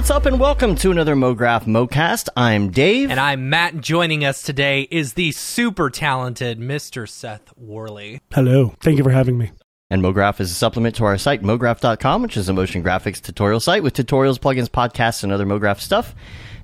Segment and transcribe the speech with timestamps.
[0.00, 2.30] What's up, and welcome to another MoGraph MoCast.
[2.34, 3.10] I'm Dave.
[3.10, 3.74] And I'm Matt.
[3.74, 7.06] and Joining us today is the super talented Mr.
[7.06, 8.22] Seth Worley.
[8.32, 8.74] Hello.
[8.80, 9.50] Thank you for having me.
[9.90, 13.60] And MoGraph is a supplement to our site, MoGraph.com, which is a motion graphics tutorial
[13.60, 16.14] site with tutorials, plugins, podcasts, and other MoGraph stuff.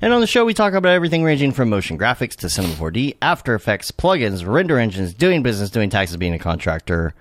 [0.00, 3.18] And on the show, we talk about everything ranging from motion graphics to Cinema 4D,
[3.20, 7.12] After Effects, plugins, render engines, doing business, doing taxes, being a contractor,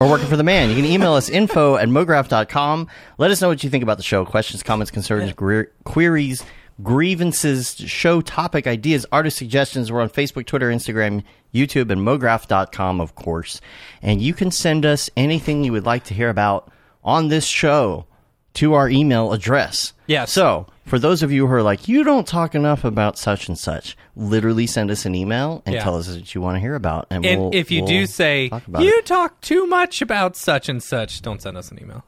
[0.00, 0.68] or working for the man.
[0.68, 2.86] You can email us info at mograph.com.
[3.18, 4.24] Let us know what you think about the show.
[4.24, 6.44] Questions, comments, concerns, gre- queries,
[6.80, 9.90] grievances, show topic ideas, artist suggestions.
[9.90, 13.60] We're on Facebook, Twitter, Instagram, YouTube, and mograph.com, of course.
[14.00, 16.70] And you can send us anything you would like to hear about
[17.02, 18.06] on this show
[18.54, 19.92] to our email address.
[20.06, 20.24] Yeah.
[20.24, 23.58] So, for those of you who are like, you don't talk enough about such and
[23.58, 25.82] such, literally send us an email and Yeah.
[25.84, 27.06] tell us what you want to hear about.
[27.10, 29.06] And, And we'll, if you we'll do say, talk you it.
[29.06, 32.04] talk too much about such and such, don't send us an email.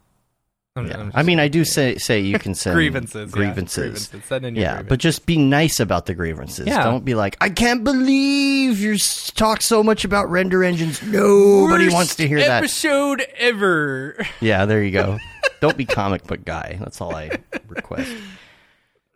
[0.77, 0.99] I'm- Yeah.
[0.99, 3.29] I'm I mean, I do say say you can send grievances.
[3.31, 4.07] yeah, grievances.
[4.09, 4.29] grievances.
[4.29, 4.89] Send in your Yeah, grievances.
[4.89, 6.67] but just be nice about the grievances.
[6.69, 6.83] Yeah.
[6.85, 8.97] Don't be like, I can't believe you
[9.35, 11.03] talk so much about render engines.
[11.03, 12.63] Nobody Worst wants to hear that.
[12.63, 14.17] episode ever.
[14.41, 15.19] Yeah, there you go.
[15.61, 16.79] Don't be comic book guy.
[16.81, 17.31] That's all I
[17.69, 18.13] request.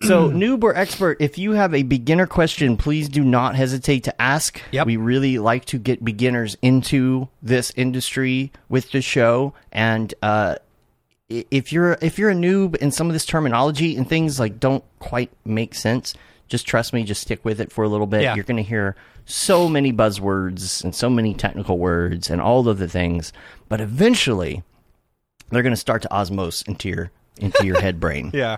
[0.03, 4.20] So, noob or expert, if you have a beginner question, please do not hesitate to
[4.20, 4.61] ask.
[4.70, 4.87] Yep.
[4.87, 10.56] We really like to get beginners into this industry with the show, and uh,
[11.28, 14.84] if you're if you're a noob and some of this terminology and things like don't
[14.98, 16.15] quite make sense,
[16.48, 17.05] just trust me.
[17.05, 18.22] Just stick with it for a little bit.
[18.22, 18.34] Yeah.
[18.34, 22.78] You're going to hear so many buzzwords and so many technical words and all of
[22.78, 23.33] the things,
[23.70, 24.62] but eventually
[25.50, 28.31] they're going to start to osmose into your into your head brain.
[28.34, 28.56] Yeah.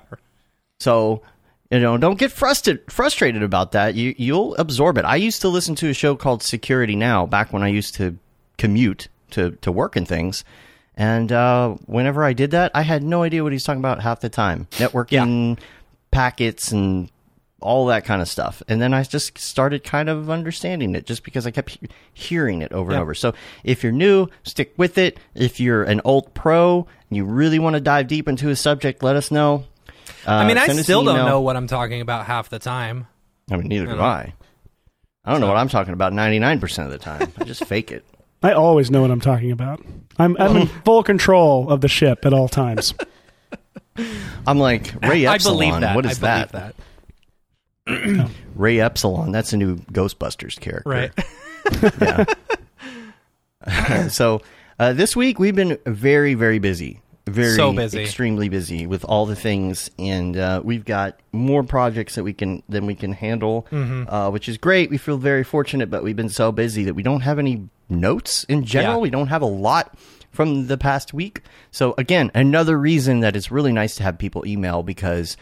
[0.81, 1.23] So,
[1.71, 3.95] you know, don't get frustrated frustrated about that.
[3.95, 5.05] You you'll absorb it.
[5.05, 8.19] I used to listen to a show called Security Now back when I used to
[8.59, 10.45] commute to to work and things.
[10.95, 14.21] And uh, whenever I did that, I had no idea what he's talking about half
[14.21, 14.67] the time.
[14.73, 15.59] Networking,
[16.11, 17.11] packets, and
[17.67, 18.63] all that kind of stuff.
[18.69, 22.63] And then I just started kind of understanding it just because I kept he- hearing
[22.63, 23.15] it over and over.
[23.15, 23.35] So
[23.65, 25.19] if you're new, stick with it.
[25.35, 29.03] If you're an old pro and you really want to dive deep into a subject,
[29.03, 29.65] let us know.
[30.27, 32.49] Uh, I mean, I send us an still don't know what I'm talking about half
[32.49, 33.07] the time.
[33.51, 34.03] I mean, neither do know.
[34.03, 34.35] I.
[35.25, 37.33] I don't know what I'm talking about 99% of the time.
[37.39, 38.05] I just fake it.
[38.43, 39.85] I always know what I'm talking about.
[40.19, 42.95] I'm, I'm in full control of the ship at all times.
[44.47, 45.97] I'm like Ray I believe that.
[45.97, 46.77] What is I believe that?
[46.77, 46.86] that.
[48.55, 49.33] Ray Epsilon.
[49.33, 50.89] That's a new Ghostbusters character.
[50.89, 51.13] Right.
[53.67, 54.09] Yeah.
[54.09, 54.41] so
[54.79, 57.01] uh, this week we've been very, very busy.
[57.27, 58.01] Very So busy.
[58.03, 62.63] extremely busy with all the things, and uh, we've got more projects that we can
[62.69, 64.09] than we can handle, Mm-hmm.
[64.09, 64.91] uh, which is great.
[64.91, 68.45] We feel very fortunate, but we've been so busy that we don't have any notes
[68.45, 68.97] in general.
[68.99, 69.01] Yeah.
[69.03, 69.99] We don't have a lot
[70.31, 71.43] from the past week.
[71.73, 75.37] So again, another reason that it's really nice to have people email because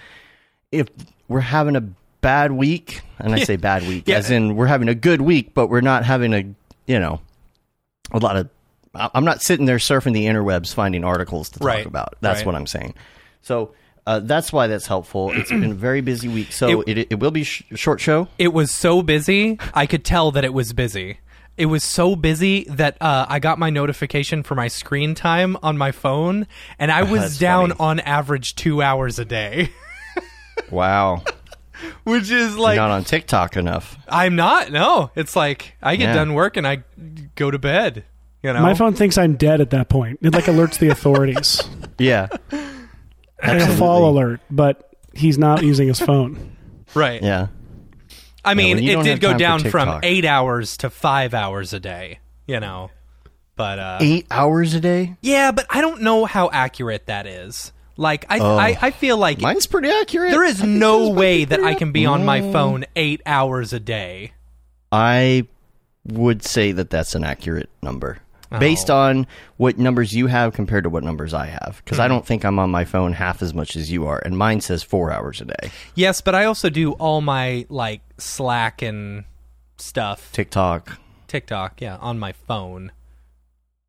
[0.72, 0.88] if
[1.28, 1.82] we're having a
[2.24, 4.16] bad week, and I say bad week, Yeah.
[4.16, 6.42] as in we're having a good week, but we're not having a,
[6.86, 7.20] you know,
[8.10, 8.48] a lot of.
[8.96, 11.86] I'm not sitting there surfing the interwebs finding articles to talk Right.
[11.86, 12.14] about.
[12.20, 12.46] That's Right.
[12.46, 12.94] what I'm saying.
[13.42, 13.72] So
[14.06, 15.30] uh, that's why that's helpful.
[15.32, 18.28] It's been a very busy week, so it, it, will be sh- short show.
[18.38, 21.18] It was so busy, I could tell that it was busy.
[21.56, 25.78] It was so busy that uh, I got my notification for my screen time on
[25.78, 26.46] my phone,
[26.78, 27.80] and I was down funny.
[27.80, 29.70] on average two hours a day,
[30.70, 31.22] Wow,
[32.04, 33.96] which is You're like not on TikTok enough.
[34.08, 34.70] I'm not.
[34.72, 36.14] No, it's like I get Yeah.
[36.14, 36.84] done work and I
[37.34, 38.04] go to bed.
[38.42, 40.18] You know, My phone thinks I'm dead at that point.
[40.22, 41.62] It like alerts the authorities.
[41.98, 46.56] Yeah, Like a fall alert, but he's not using his phone.
[46.94, 47.22] right?
[47.22, 47.46] yeah.
[48.44, 50.04] I mean, when you it don't did have go time for down from TikTok.
[50.04, 52.18] eight hours to five hours a day.
[52.46, 52.90] You know,
[53.56, 55.16] but uh, Eight hours a day.
[55.22, 57.72] yeah, but I don't know how accurate that is.
[57.96, 58.56] Like, I Oh.
[58.56, 60.32] I, I feel like Mine's pretty accurate.
[60.32, 64.32] there is no way that I can be on my phone eight hours a day.
[64.90, 65.46] I
[66.04, 68.18] would say that that's an accurate number
[68.60, 68.96] based Oh.
[68.96, 69.26] on
[69.56, 71.80] what numbers you have compared to what numbers I have.
[71.84, 72.02] Because Hmm.
[72.02, 74.60] I don't think I'm on my phone half as much as you are, and mine
[74.60, 75.70] says four hours a day.
[75.94, 79.24] Yes, but I also do all my like Slack and
[79.76, 82.92] stuff, TikTok, TikTok, yeah, on my phone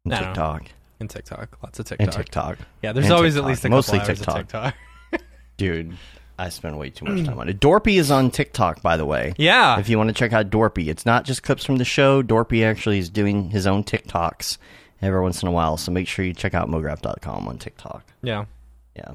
[0.04, 0.34] and I don't know.
[0.34, 0.64] TikTok,
[1.00, 2.06] and TikTok, lots of TikTok.
[2.08, 2.58] and TikTok.
[2.82, 3.46] Yeah, there's And always TikTok.
[3.46, 4.28] at least a couple Mostly TikTok.
[4.28, 4.76] of TikTok.
[5.58, 5.98] Dude,
[6.38, 7.60] I spend way too much time on it.
[7.60, 9.34] Dorpy is on TikTok, by the way.
[9.38, 9.80] Yeah.
[9.80, 12.22] If you want to check out Dorpy, it's not just clips from the show.
[12.22, 14.58] Dorpy actually is doing his own TikToks
[15.02, 15.78] every once in a while.
[15.78, 18.04] So make sure you check out mograph.com on TikTok.
[18.22, 18.46] Yeah.
[18.96, 19.12] Yeah.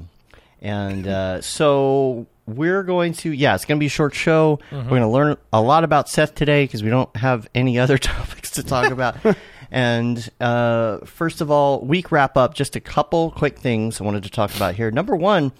[0.62, 4.58] And uh, so we're going to, yeah, it's going to be a short show.
[4.70, 4.76] Mm-hmm.
[4.84, 7.98] We're going to learn a lot about Seth today because we don't have any other
[7.98, 9.16] topics to talk about.
[9.70, 12.54] And uh, first of all, week wrap up.
[12.54, 14.90] Just a couple quick things I wanted to talk about here.
[14.90, 15.52] Number one,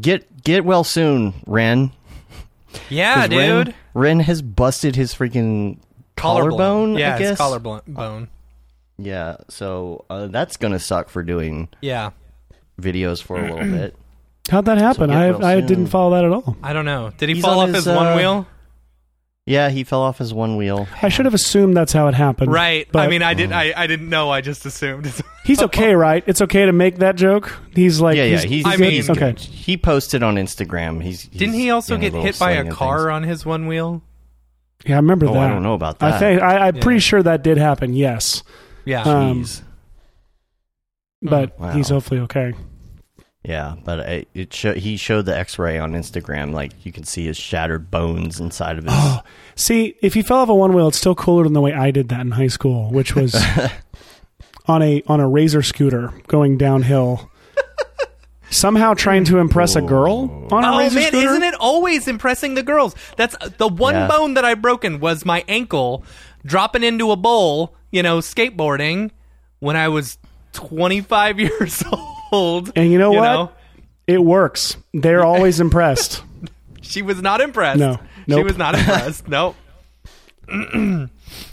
[0.00, 1.92] get get well soon, Ren.
[2.90, 3.74] Yeah, dude.
[3.94, 5.78] Ren, has busted his freaking
[6.16, 6.96] collarbone.
[6.98, 7.30] Yeah, I guess.
[7.32, 7.82] it's collarbone.
[7.86, 8.28] Bone.
[8.98, 12.10] Yeah, so uh, that's gonna suck for doing Yeah.
[12.80, 13.96] videos for a little bit.
[14.50, 15.10] How'd that happen?
[15.10, 16.56] get I I didn't follow that at all.
[16.62, 17.12] I don't know.
[17.16, 18.46] Did he He's fall off his, his, one uh, wheel?
[19.48, 20.86] Yeah, he fell off his one wheel.
[21.02, 22.52] I should have assumed that's how it happened.
[22.52, 22.86] Right.
[22.92, 23.50] But I mean, I did.
[23.50, 24.30] I, I didn't know.
[24.30, 25.10] I just assumed.
[25.44, 26.22] he's okay, right?
[26.26, 27.56] It's okay to make that joke.
[27.74, 28.36] He's like, Yeah, yeah.
[28.40, 29.34] he's, He's, I I mean- mean, he's okay.
[29.38, 31.02] He posted on Instagram.
[31.02, 33.10] He's, he's Didn't he also get hit by a car things.
[33.10, 34.02] on his one wheel?
[34.86, 35.40] Yeah, I remember Oh, that.
[35.42, 36.14] I don't know about that.
[36.14, 36.82] I think I, I'm Yeah.
[36.82, 37.94] pretty sure that did happen.
[37.94, 38.42] Yes,
[38.84, 39.02] Yeah.
[39.02, 39.62] Um, Jeez.
[41.22, 41.72] but Wow.
[41.72, 42.52] he's hopefully okay.
[43.48, 46.52] Yeah, but I, it sho- he showed the X-ray on Instagram.
[46.52, 48.92] Like you can see his shattered bones inside of his.
[48.94, 49.22] Oh,
[49.56, 51.90] see, if he fell off a one wheel, it's still cooler than the way I
[51.90, 53.34] did that in high school, which was
[54.66, 57.30] on a on a razor scooter going downhill.
[58.50, 61.28] Somehow trying to impress a girl on a Oh razor man, scooter.
[61.28, 62.94] isn't it always impressing the girls?
[63.16, 64.08] That's the one Yeah.
[64.08, 66.02] bone that I broken was my ankle
[66.46, 69.10] dropping into a bowl, you know, skateboarding
[69.58, 70.16] when I was
[70.54, 72.14] 25 years old.
[72.32, 73.32] And you know what?
[73.32, 73.50] know?
[74.06, 74.76] It works.
[74.94, 76.22] They're always impressed.
[76.80, 77.78] she was not impressed.
[77.78, 77.98] No.
[78.28, 79.28] She was not impressed.
[79.28, 79.56] nope.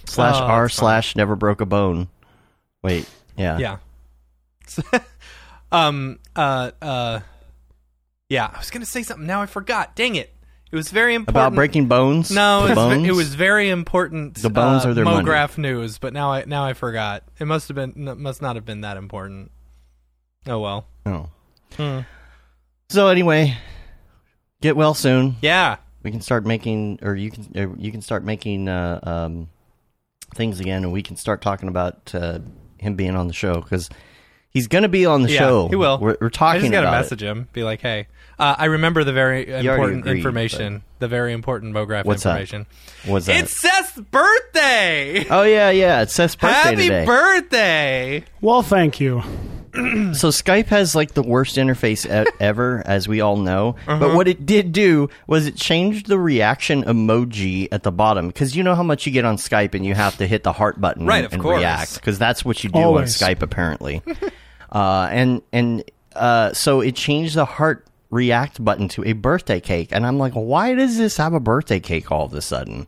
[0.06, 2.08] slash Oh, r that's slash never broke a bone.
[2.84, 3.78] Wait, yeah, Yeah.
[5.72, 7.20] um uh uh
[8.30, 9.96] Yeah, I was going to say something now I forgot.
[9.96, 10.34] Dang it.
[10.72, 11.38] It was very important.
[11.38, 12.32] About breaking bones.
[12.32, 13.08] No, it was, bones?
[13.08, 14.36] it was very important.
[14.36, 15.26] The bones uh, are their money.
[15.26, 17.24] MoGraph news, but now I now I forgot.
[17.40, 19.52] It must have been must not have been that important.
[20.48, 20.86] Oh well.
[21.06, 21.30] Oh.
[21.78, 22.00] Hmm.
[22.90, 23.58] So anyway,
[24.62, 25.36] get well soon.
[25.42, 25.78] Yeah.
[26.04, 29.50] We can start making, or you can, or you can start making uh, um,
[30.36, 32.40] things again, and we can start talking about uh,
[32.78, 33.90] him being on the show because
[34.52, 35.68] he's going to be on the Yeah, show.
[35.68, 35.98] he will.
[35.98, 38.06] We're, we're I talking just gotta about message him, be like, "Hey,
[38.38, 40.84] uh, I remember the very already important agreed, information.
[41.00, 42.68] The very important MoGraph What's information.
[43.04, 43.10] it.
[43.10, 43.44] What's that?
[43.44, 45.26] It's Seth's birthday.
[45.30, 46.04] oh yeah, yeah.
[46.04, 47.06] It's Seth's birthday Happy today.
[47.06, 48.24] birthday!
[48.42, 49.24] Well, thank you.
[50.16, 53.76] So Skype has like the worst interface e- ever, as we all know.
[53.88, 54.00] Uh-huh.
[54.00, 58.56] But what it did do was it changed the reaction emoji at the bottom because
[58.56, 60.80] you know how much you get on Skype and you have to hit the heart
[60.80, 61.58] button Right, of and course.
[61.60, 63.22] react because that's what you do Always.
[63.22, 64.02] on Skype apparently.
[64.72, 65.84] uh, and and
[66.16, 70.34] uh, so it changed the heart react button to a birthday cake, and I'm like,
[70.34, 72.88] why does this have a birthday cake all of a sudden?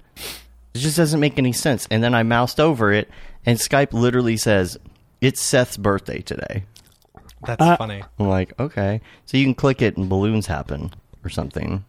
[0.73, 1.87] It just doesn't make any sense.
[1.91, 3.09] And then I moused over it,
[3.45, 4.77] and Skype literally says,
[5.19, 6.63] "It's Seth's birthday today."
[7.45, 8.03] That's Uh, funny.
[8.19, 9.01] I'm like, okay.
[9.25, 10.91] So you can click it and balloons happen
[11.23, 11.83] or something.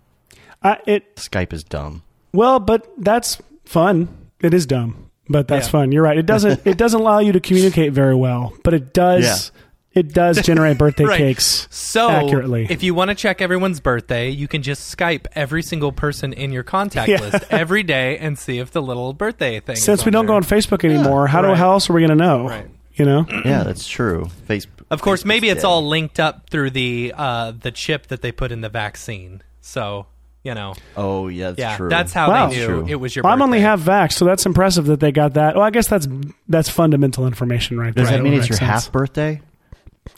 [0.63, 2.03] Uh, it Skype is dumb.
[2.33, 4.09] well, but that's fun.
[4.41, 5.71] It is dumb, but that's Yeah.
[5.73, 5.93] fun.
[5.93, 6.19] You're right.
[6.19, 6.61] It doesn't.
[6.67, 9.53] it doesn't allow you to communicate very well, but it does.
[9.95, 11.19] It does generate birthday Right.
[11.19, 12.67] cakes So, accurately.
[12.71, 16.53] if you want to check everyone's birthday, you can just Skype every single person in
[16.53, 17.21] your contact Yeah.
[17.21, 19.77] list every day and see if the little birthday thing.
[19.77, 22.17] Since is we don't go on Facebook anymore, how do how else are we going
[22.17, 22.47] to know?
[22.49, 22.67] Right.
[22.95, 23.27] You know.
[23.45, 24.29] Yeah, that's true.
[24.49, 24.78] Facebook.
[24.91, 25.69] Of course, maybe it's dead.
[25.69, 29.43] all linked up through the uh, the chip that they put in the vaccine.
[29.61, 30.07] So
[30.45, 31.89] you know, Oh, yeah, that's yeah, true.
[31.91, 32.47] that's how Wow.
[32.49, 33.23] they knew it was your.
[33.25, 33.91] Well, I'm only birthday.
[33.91, 35.57] half vax, so that's impressive that they got that.
[35.57, 36.07] Well, I guess that's
[36.49, 38.17] that's fundamental information right Does there.
[38.19, 38.71] that mean it's your sense.
[38.85, 39.43] half birthday?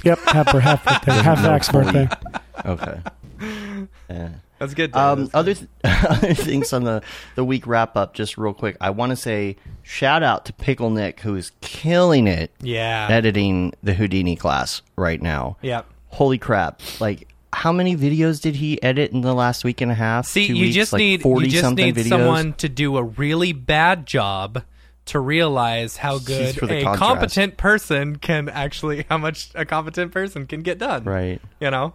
[0.04, 2.08] Yep, half half birthday, half vax birthday.
[2.64, 3.00] Okay.
[4.10, 4.28] Yeah.
[4.60, 4.94] That's good.
[4.94, 5.34] Um, David.
[5.34, 7.02] other th- other things on the
[7.34, 8.76] the week wrap up, just real quick.
[8.80, 13.08] I want to say shout out to Pickle Nick, who is killing it yeah.
[13.10, 15.56] editing the Houdini class right now.
[15.62, 15.86] Yep.
[16.08, 16.82] Holy crap!
[17.00, 20.26] Like, how many videos did he edit in the last week and a half?
[20.26, 20.74] See, you weeks?
[20.74, 24.62] just Like need 40 you just something need someone to do a really bad job
[25.06, 26.98] to realize how good a contrast.
[26.98, 31.04] competent person can actually how much a competent person can get done.
[31.04, 31.40] right?
[31.60, 31.94] You know.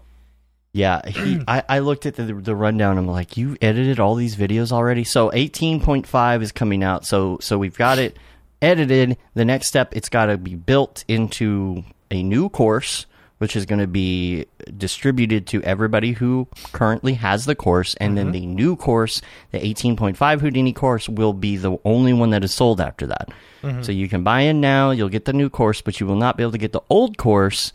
[0.75, 2.97] Yeah, he, I, I looked at the, the rundown.
[2.97, 5.05] I'm like, you edited all these videos already.
[5.05, 7.05] So 18.5 is coming out.
[7.05, 8.17] So so we've got it
[8.61, 9.17] edited.
[9.35, 13.05] The next step, it's got to be built into a new course,
[13.37, 18.25] which is going to be distributed to everybody who currently has the course, and then
[18.25, 18.33] mm-hmm.
[18.33, 22.81] the new course, the 18.5 Houdini course, will be the only one that is sold
[22.81, 23.29] after that.
[23.63, 23.83] Mm-hmm.
[23.83, 24.91] So you can buy in now.
[24.91, 27.17] You'll get the new course, but you will not be able to get the old
[27.17, 27.71] course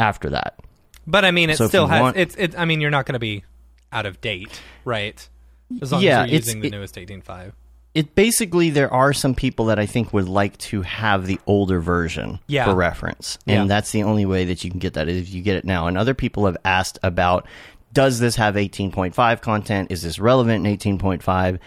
[0.00, 0.58] after that.
[1.10, 2.58] But I mean, it So still has want- it's it.
[2.58, 3.44] I mean, you're not going to be
[3.92, 5.28] out of date, right?
[5.82, 7.52] As long Yeah, as you're using the it- newest 18.5.
[7.94, 11.80] it basically there are some people that I think would like to have the older
[11.80, 12.64] version Yeah.
[12.66, 13.74] for reference, and Yeah.
[13.74, 15.88] that's the only way that you can get that is if you get it now.
[15.88, 17.46] And other people have asked about
[17.92, 19.90] does this have 18.5 content?
[19.90, 21.58] Is this relevant in 18.5?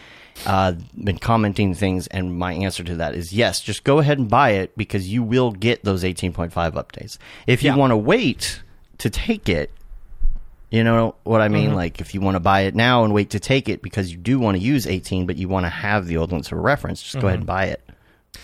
[0.45, 0.71] Uh,
[1.03, 3.59] been commenting things, and my answer to that is yes.
[3.59, 7.17] Just go ahead and buy it because you will get those 18.5 updates.
[7.45, 8.62] If you want to wait
[9.03, 9.69] to take it,
[10.72, 11.53] you know what I Mm-hmm.
[11.53, 11.75] mean?
[11.75, 14.17] Like if you want to buy it now and wait to take it because you
[14.17, 17.01] do want to use 18, but you want to have the old ones for reference,
[17.03, 17.81] just go ahead and buy it.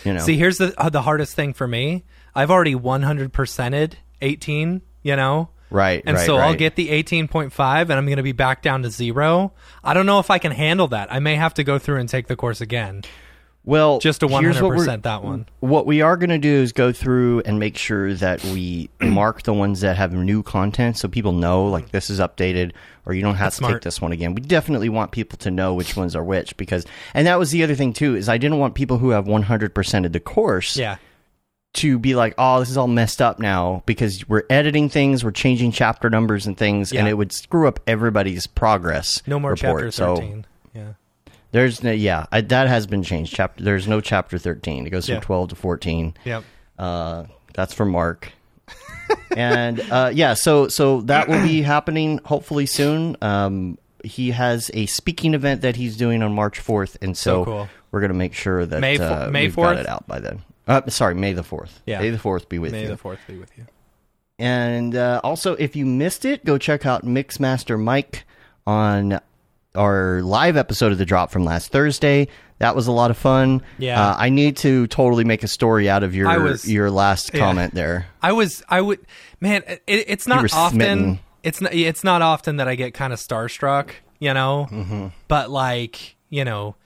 [0.04, 0.26] You know, Mm-hmm.
[0.26, 2.04] See, here's the uh, the hardest thing for me.
[2.34, 5.48] I've already 100%ed 18, you know?
[5.70, 6.02] right?
[6.06, 8.90] And right, so I'll get the 18.5 and I'm going to be back down to
[8.90, 9.52] 0.
[9.82, 11.12] I don't know if I can handle that.
[11.12, 13.02] I may have to go through and take the course again
[13.64, 15.46] well just to here's what we're- 100% that one.
[15.60, 19.42] What we are going to do is go through and make sure that we mark
[19.42, 22.72] the ones that have new content so people know like this is updated
[23.06, 24.34] or you don't have That's to take this one again.
[24.34, 27.62] We definitely want people to know which ones are which because and that was the
[27.62, 30.96] other thing too is I didn't want people who have 100% of the course Yeah.
[31.74, 35.30] to be like, "Oh, this is all messed up now" because we're editing things, we're
[35.30, 39.82] changing chapter numbers and things and it would screw up everybody's progress No more report.
[39.84, 40.36] chapter 13.
[40.38, 40.42] yeah.
[41.52, 43.34] There's no, yeah, I, that has been changed.
[43.34, 44.86] Chapter there's no chapter 13.
[44.86, 45.20] It goes from Yeah.
[45.20, 46.14] 12 to 14.
[46.24, 46.44] Yep.
[46.78, 48.32] Uh, that's from Mark.
[49.36, 53.16] and uh, yeah, so so that will be happening hopefully soon.
[53.22, 57.44] Um, he has a speaking event that he's doing on March 4th, and so, So
[57.44, 57.68] cool.
[57.90, 59.80] we're going to make sure that May fo- uh, May we've got 4th?
[59.80, 60.42] it out by then.
[60.66, 61.70] Uh, sorry, May the 4th.
[61.86, 62.00] Yeah.
[62.00, 62.88] May the 4th be with May you.
[62.88, 63.66] the 4th be with you.
[64.38, 68.24] And uh, also, if you missed it, go check out Mixmaster Mike
[68.66, 69.20] on
[69.74, 72.28] our live episode of the drop from last Thursday.
[72.58, 73.62] That was a lot of fun.
[73.78, 74.10] Yeah.
[74.10, 77.40] uh, I need to totally make a story out of your was- your last yeah.
[77.40, 78.06] comment there.
[78.22, 79.00] I was I would
[79.40, 81.18] man it, it's not often smitten.
[81.42, 84.66] it's not it's not often that I get kind of starstruck, you know?
[84.70, 85.06] Mm-hmm.
[85.28, 86.76] But like, you know,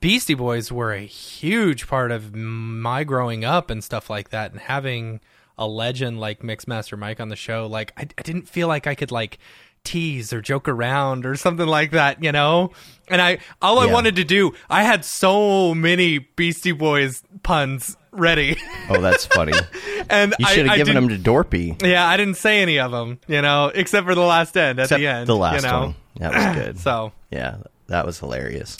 [0.00, 4.60] Beastie Boys were a huge part of my growing up and stuff like that and
[4.60, 5.20] having
[5.58, 8.94] a legend like Mixmaster Mike on the show, like I, I didn't feel like I
[8.94, 9.38] could like
[9.86, 12.72] tease or joke around or something like that, you know?
[13.08, 13.92] And I all I Yeah.
[13.94, 18.56] wanted to do, I had so many Beastie Boys puns ready.
[18.90, 19.52] Oh, that's funny.
[20.10, 21.80] and You should have given them to Dorpy.
[21.82, 24.84] yeah, I didn't say any of them, you know, except for the last end at
[24.84, 25.26] Except the end.
[25.28, 25.80] the last you know?
[25.80, 25.94] one.
[26.18, 26.78] That was good.
[26.80, 28.78] So, yeah, that was hilarious.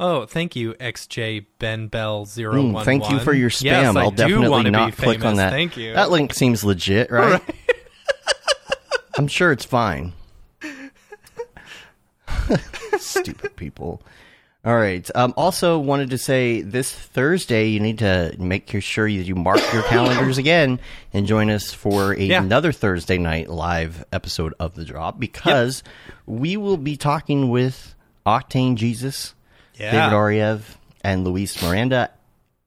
[0.00, 3.64] oh, thank you, XJ Ben Bell zero Mm, thank you for your spam.
[3.64, 5.50] Yes, I'll definitely not click on that.
[5.52, 5.92] Thank you.
[5.92, 7.40] That link seems legit, right?
[9.18, 10.12] I'm sure it's fine.
[12.98, 14.02] Stupid people.
[14.62, 15.08] All right.
[15.14, 19.82] Um, also, wanted to say this Thursday you need to make sure you mark your
[19.88, 20.80] calendars again
[21.14, 22.42] and join us for a, Yeah.
[22.42, 25.82] another Thursday night live episode of the Drop because
[26.26, 27.94] we will be talking with
[28.26, 29.34] Octane Jesus,
[29.76, 29.92] Yeah.
[29.92, 30.60] David Ariew,
[31.02, 32.10] and Luis Miranda,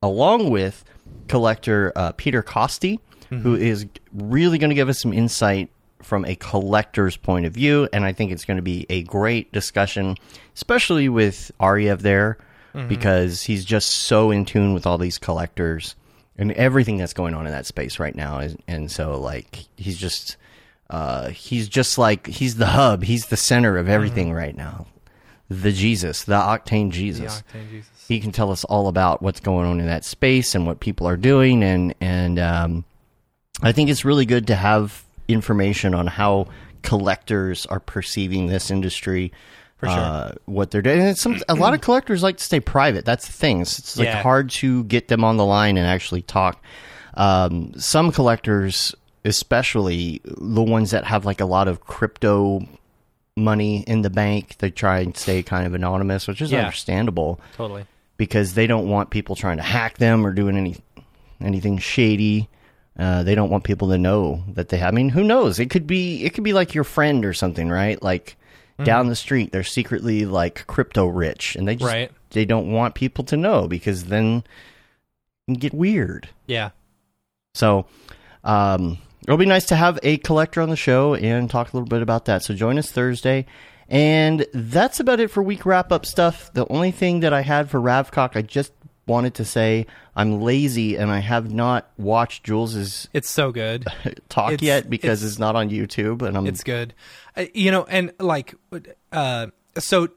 [0.01, 0.83] along with
[1.27, 2.99] collector uh, Peter Costi,
[3.29, 5.69] who is really going to give us some insight
[6.03, 7.87] from a collector's point of view.
[7.91, 10.15] And I think it's going to be a great discussion,
[10.55, 12.37] especially with Ariew there,
[12.87, 15.95] because he's just so in tune with all these collectors
[16.37, 18.39] and everything that's going on in that space right now.
[18.39, 20.37] And, and so, like, he's just.
[20.89, 23.03] Uh, he's just like he's the hub.
[23.03, 24.85] He's the center of everything right now.
[25.49, 28.05] The Jesus, the Octane Jesus Yeah, Octane Jesus.
[28.07, 31.07] he can tell us all about what's going on in that space and what people
[31.07, 32.85] are doing and and um,
[33.61, 36.47] I think it's really good to have information on how
[36.81, 39.31] collectors are perceiving this industry.
[39.77, 39.97] For sure.
[39.99, 40.99] Uh, what they're doing.
[41.01, 43.03] And it's some, a lot of collectors like to stay private.
[43.03, 43.59] That's the thing.
[43.61, 44.21] It's, it's like Yeah.
[44.21, 46.63] hard to get them on the line and actually talk.
[47.15, 52.61] Um, some collectors, especially the ones that have like a lot of crypto
[53.35, 56.59] money in the bank, they try and stay kind of anonymous, which is Yeah.
[56.59, 57.85] understandable Totally.
[58.15, 60.77] because they don't want people trying to hack them or doing any
[61.41, 62.47] anything shady.
[62.97, 64.89] Uh, they don't want people to know that they have.
[64.93, 65.59] I mean, who knows?
[65.59, 68.01] It could be it could be like your friend or something, right?
[68.01, 68.35] Like
[68.83, 72.11] down the street, they're secretly like crypto rich, and they just Right.
[72.31, 74.37] they don't want people to know because then
[75.47, 76.29] it can get weird.
[76.47, 76.71] Yeah.
[77.55, 77.85] So
[78.43, 81.87] um, it'll be nice to have a collector on the show and talk a little
[81.87, 82.43] bit about that.
[82.43, 83.45] So join us Thursday.
[83.89, 86.51] And that's about it for week wrap up stuff.
[86.53, 88.71] The only thing that I had for Ravcock, I just
[89.05, 93.85] wanted to say I'm lazy and I have not watched Jules's It's so good.
[94.29, 96.21] talk It's- yet because it's- it's, not on YouTube.
[96.21, 96.93] And I'm It's good.
[97.35, 98.55] Uh, you know, and like,
[99.11, 100.07] uh, so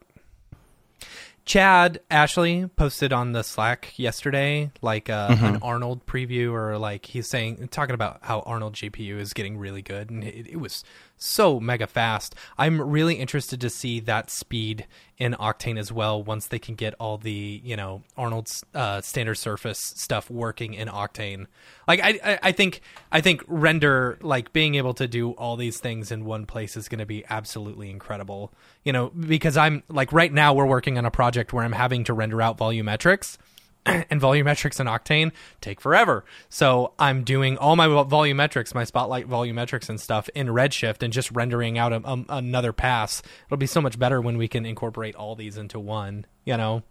[1.45, 5.45] Chad Ashley posted on the Slack yesterday, like uh, Mm-hmm.
[5.45, 9.81] an Arnold preview, or like he's saying, talking about how Arnold GPU is getting really
[9.83, 10.83] good, and it, it was
[11.17, 12.35] so mega fast.
[12.59, 14.87] I'm really interested to see that speed
[15.19, 19.37] in Octane as well once they can get all the you know Arnold's uh, standard
[19.37, 21.47] surface stuff working in Octane.
[21.89, 22.81] Like I, I I think
[23.11, 26.89] I think render like being able to do all these things in one place is
[26.89, 28.53] going to be absolutely incredible.
[28.85, 32.05] You know because I'm like right now we're working on a project where I'm having
[32.05, 33.39] to render out volumetrics
[34.11, 36.25] and volumetrics and Octane take forever.
[36.49, 41.31] So I'm doing all my volumetrics, my spotlight volumetrics and stuff in Redshift and just
[41.31, 43.23] rendering out a, a, another pass.
[43.47, 46.83] It'll be so much better when we can incorporate all these into one, you know?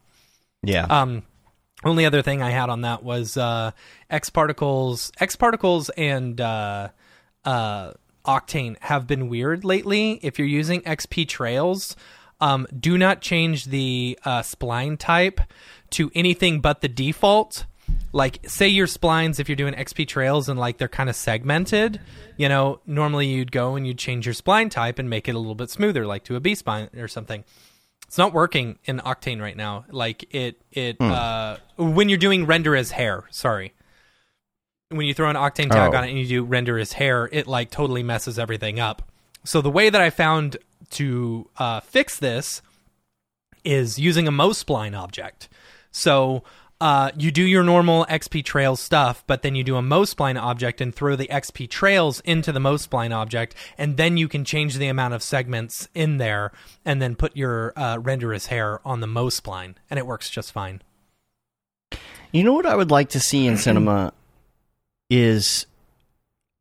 [0.63, 0.85] Yeah.
[0.85, 1.23] Um,
[1.83, 3.71] only other thing I had on that was uh,
[4.09, 6.89] X particles, X particles, and uh,
[7.43, 7.91] uh,
[8.25, 10.19] Octane have been weird lately.
[10.23, 11.95] If you're using XP trails,
[12.39, 15.41] um, do not change the uh, spline type
[15.95, 17.65] to anything but the default.
[18.11, 21.99] Like, say your splines, if you're doing XP trails and like they're kind of segmented,
[22.37, 25.37] you know, normally you'd go and you'd change your spline type and make it a
[25.37, 27.43] little bit smoother, like to a B spline or something.
[28.07, 29.83] It's not working in Octane right now.
[29.91, 33.25] Like it, it uh, when you're doing render as hair.
[33.31, 33.73] Sorry,
[34.89, 35.97] when you throw an Octane tag Oh.
[35.97, 39.11] on it and you do render as hair, it like totally messes everything up.
[39.43, 40.57] So the way that I found
[40.91, 42.61] to uh, fix this
[43.63, 45.49] is using a MoSpline object.
[45.95, 46.43] So
[46.81, 50.81] uh, you do your normal XP Trails stuff, but then you do a MoSpline object
[50.81, 54.87] and throw the XP Trails into the MoSpline object, and then you can change the
[54.87, 56.51] amount of segments in there,
[56.83, 60.51] and then put your uh, render as hair on the MoSpline, and it works just
[60.51, 60.81] fine.
[62.33, 64.11] You know what I would like to see in cinema
[65.09, 65.65] is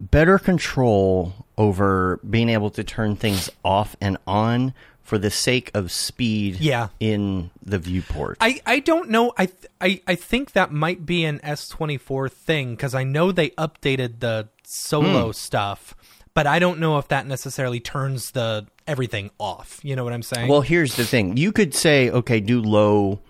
[0.00, 4.75] better control over being able to turn things off and on
[5.05, 6.89] for the sake of speed Yeah.
[6.99, 8.39] in the viewport.
[8.41, 9.33] I, I don't know.
[9.37, 13.05] I, th- I I think that might be an S twenty four thing because I
[13.05, 15.33] know they updated the solo hmm.
[15.33, 15.95] stuff,
[16.33, 19.79] but I don't know if that necessarily turns the everything off.
[19.83, 20.49] You know what I'm saying?
[20.49, 21.37] well, here's the thing.
[21.37, 23.21] You could say, okay, do low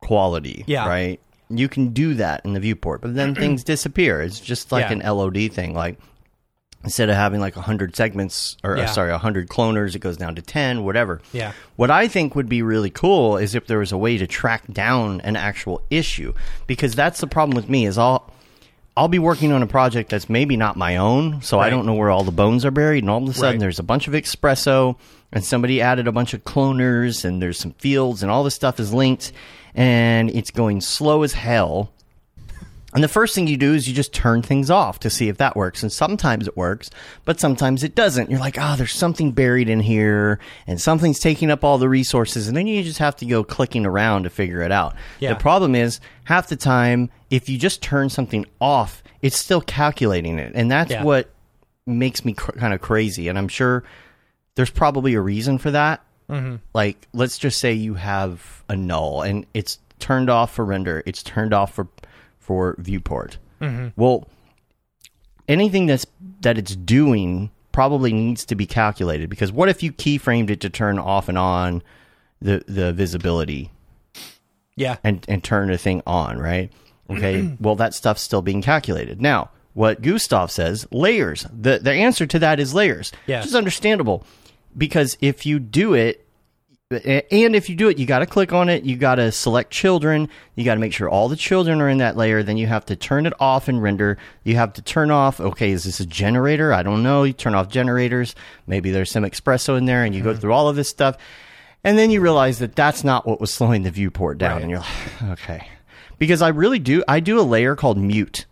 [0.00, 0.86] quality, Yeah.
[0.86, 1.20] right?
[1.50, 4.20] You can do that in the viewport, but then things disappear.
[4.20, 4.92] It's just like Yeah.
[4.92, 5.74] an LOD thing.
[5.74, 5.98] Like
[6.88, 8.86] instead of having like 100 segments or uh, Yeah.
[8.86, 11.52] sorry 100 cloners it goes down to 10 whatever Yeah.
[11.76, 14.62] what i think would be really cool is if there was a way to track
[14.72, 16.32] down an actual issue
[16.66, 18.32] because that's the problem with me is i'll
[18.96, 21.94] i'll be working on a project that's maybe not my own so i don't know
[21.94, 23.60] where all the bones are buried and all of a sudden Right.
[23.60, 24.96] there's a bunch of XPresso
[25.30, 28.80] and somebody added a bunch of cloners and there's some fields and all this stuff
[28.80, 29.30] is linked
[29.74, 31.92] and it's going slow as hell
[32.94, 35.36] and the first thing you do is you just turn things off to see if
[35.38, 35.82] that works.
[35.82, 36.90] And sometimes it works,
[37.26, 38.30] but sometimes it doesn't.
[38.30, 42.48] You're like, oh, there's something buried in here and something's taking up all the resources.
[42.48, 44.94] And then you just have to go clicking around to figure it out.
[45.20, 45.34] Yeah.
[45.34, 50.38] The problem is, half the time, if you just turn something off, it's still calculating
[50.38, 50.52] it.
[50.54, 51.02] And that's Yeah.
[51.04, 51.28] what
[51.86, 53.28] makes me cr- kind of crazy.
[53.28, 53.84] And I'm sure
[54.54, 56.02] there's probably a reason for that.
[56.30, 56.56] Mm-hmm.
[56.74, 61.22] Like, let's just say you have a null and it's turned off for render, it's
[61.22, 61.88] turned off for
[62.48, 63.36] for viewport.
[63.60, 63.88] Mm-hmm.
[63.94, 64.26] Well,
[65.46, 66.06] anything that's
[66.40, 70.70] that it's doing probably needs to be calculated because what if you keyframed it to
[70.70, 71.82] turn off and on
[72.40, 73.70] the the visibility
[74.76, 74.96] yeah.
[75.04, 76.72] and and turn the thing on, right?
[77.10, 77.54] Okay.
[77.60, 79.20] well, that stuff's still being calculated.
[79.20, 81.46] Now, what Gustav says, layers.
[81.52, 83.12] The the answer to that is layers.
[83.26, 83.40] Yeah.
[83.40, 84.24] Which is understandable
[84.74, 86.26] because if you do it
[86.90, 88.82] Eh, and if you do it, you got to click on it.
[88.84, 90.30] You got to select children.
[90.54, 92.42] You got to make sure all the children are in that layer.
[92.42, 94.16] Then you have to turn it off and render.
[94.42, 95.38] You have to turn off.
[95.38, 96.72] Okay, is this a generator?
[96.72, 97.24] I don't know.
[97.24, 98.34] You turn off generators.
[98.66, 100.40] Maybe there's some XPresso in there, and you go mm-hmm.
[100.40, 101.18] through all of this stuff,
[101.84, 104.54] and then you realize that that's not what was slowing the viewport down.
[104.54, 104.62] Right.
[104.62, 105.68] And you're like, okay,
[106.18, 107.04] because I really do.
[107.06, 108.46] I do a layer called mute.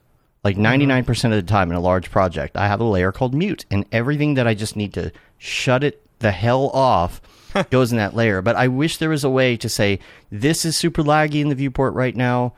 [0.44, 0.90] Like mm-hmm.
[0.90, 3.86] 99% of the time in a large project, I have a layer called mute, and
[3.92, 7.20] everything that I just need to shut it the hell off
[7.70, 8.42] goes in that layer.
[8.42, 9.98] But I wish there was a way to say,
[10.30, 12.54] this is super laggy in the viewport right now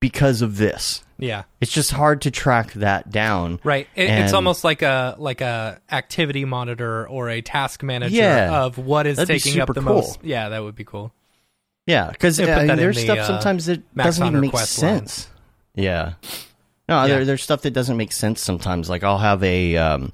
[0.00, 1.02] because of this.
[1.18, 1.44] Yeah.
[1.60, 3.60] It's just hard to track that down.
[3.64, 3.86] Right.
[3.94, 8.64] It, it's almost like a like a activity monitor or a task manager Yeah.
[8.64, 9.82] of what is taking up the cool.
[9.82, 10.18] most.
[10.22, 11.12] Yeah, that would be cool.
[11.86, 15.28] Yeah, because Yeah, that in there's the, stuff uh, sometimes that doesn't even make sense.
[15.74, 16.14] Yeah.
[16.88, 17.06] No, Yeah.
[17.06, 18.90] There, there's stuff that doesn't make sense sometimes.
[18.90, 20.12] Like I'll have a um,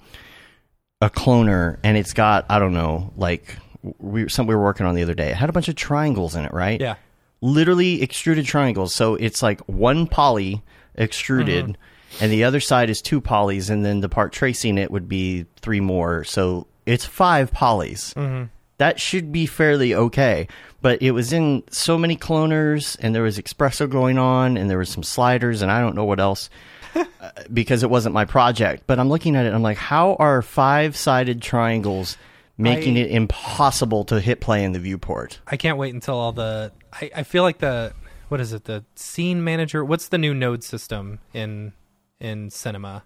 [1.00, 3.56] a cloner, and it's got I don't know, like
[3.98, 5.30] we some we were working on the other day.
[5.30, 6.80] It had a bunch of triangles in it, right?
[6.80, 6.96] Yeah.
[7.40, 8.94] literally extruded triangles.
[8.94, 10.62] So it's like one poly
[10.96, 12.24] extruded, Mm-hmm.
[12.24, 15.46] and the other side is two polys, and then the part tracing it would be
[15.62, 16.24] three more.
[16.24, 18.12] So it's five polys.
[18.14, 18.44] Mm-hmm.
[18.78, 20.48] That should be fairly okay.
[20.82, 24.78] But it was in so many cloners, and there was XPresso going on, and there
[24.78, 26.48] was some sliders, and I don't know what else.
[26.94, 27.04] uh,
[27.52, 28.82] because it wasn't my project.
[28.86, 29.48] But I'm looking at it.
[29.48, 32.16] and I'm like, how are five sided triangles
[32.60, 35.40] making I- it impossible to hit play in the viewport?
[35.46, 36.72] I can't wait until all the.
[36.92, 37.92] I, I feel like the
[38.28, 38.64] what is it?
[38.64, 39.84] The scene manager.
[39.84, 41.72] What's the new node system in
[42.20, 43.04] in cinema?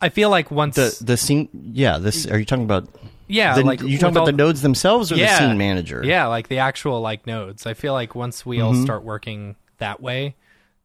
[0.00, 1.98] I feel like once The the scene, yeah.
[1.98, 2.88] This are you talking about?
[3.26, 6.02] yeah, the, like you talking about all- the nodes themselves or the scene manager?
[6.04, 7.66] Yeah, like the actual like nodes.
[7.66, 8.84] I feel like once we all Mhm.
[8.84, 10.36] start working that way,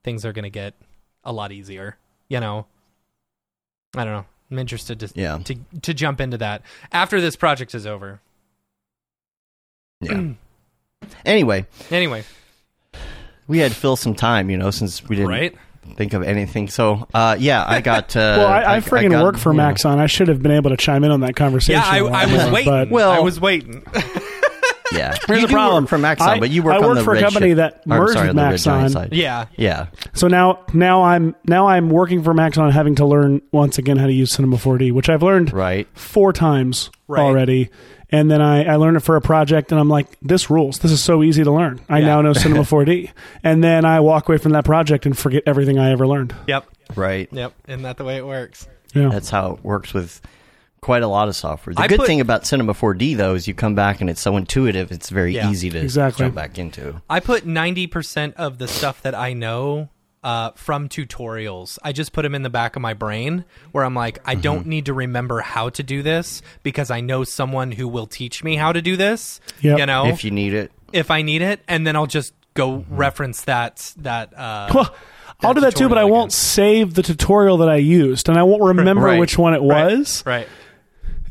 [0.04, 0.74] things are going to get
[1.24, 1.98] a lot easier.
[2.28, 2.66] You know,
[3.96, 4.26] I don't know.
[4.52, 5.38] I'm interested to Yeah.
[5.40, 8.22] to to jump into that after this project is over.
[10.02, 10.32] Yeah.
[11.26, 12.24] anyway, Anyway,
[13.48, 15.56] we had to fill some time, you know, since we didn't right?
[15.96, 16.68] think of anything.
[16.70, 18.16] So, uh, yeah, I got.
[18.16, 20.00] Uh, well, I, I friggin' got, work for you know, Maxon.
[20.00, 21.82] I should have been able to chime in on that conversation.
[21.82, 22.72] Yeah, I, a I was more, waiting.
[22.72, 23.86] but- Well- I was waiting.
[24.94, 27.04] Yeah, Here's you the problem from Maxon, I- but you work I on work the
[27.04, 29.10] for a company Shift- that merged sorry, with on the Red Giant Maxon.
[29.18, 33.78] yeah, Yeah, So now, now I'm now I'm working for Maxon, having to learn once
[33.78, 35.88] again how to use Cinema 4D, which I've learned right.
[35.98, 37.22] four times Right.
[37.22, 37.70] already.
[38.10, 40.78] And then I, I learned it for a project, and I'm like, this rules.
[40.80, 41.82] This is so easy to learn.
[41.90, 42.06] I Yeah.
[42.06, 43.10] now know Cinema 4D.
[43.44, 46.34] And then I walk away from that project and forget everything I ever learned.
[46.48, 47.28] yep, Right.
[47.32, 47.54] yep.
[47.68, 48.68] Isn't that the way it works?
[48.94, 49.10] Yeah.
[49.10, 50.22] That's how it works with
[50.84, 51.74] quite a lot of software.
[51.74, 54.22] The I good put- thing about Cinema 4D though is you come back and it's
[54.22, 54.92] so intuitive.
[54.92, 55.50] It's very Yeah.
[55.50, 56.26] easy to Exactly.
[56.26, 57.02] jump back into.
[57.10, 59.90] I put ninety percent of the stuff that I know
[60.24, 61.78] uh, from tutorials.
[61.84, 63.44] I just put them in the back of my brain
[63.74, 64.42] where I'm like, I Mm-hmm.
[64.42, 68.42] don't need to remember how to do this because I know someone who will teach
[68.44, 69.42] me how to do this.
[69.62, 69.80] Yep.
[69.80, 72.80] You know, If you need it, if I need it, and then I'll just go
[72.80, 72.96] Mm-hmm.
[72.96, 74.38] reference that that.
[74.38, 74.96] Uh, Well,
[75.44, 78.38] I'll do that too, but I tutorial won't save the tutorial that I used, and
[78.38, 79.20] I won't remember Right.
[79.20, 79.98] which one it Right.
[79.98, 80.24] was.
[80.26, 80.48] right.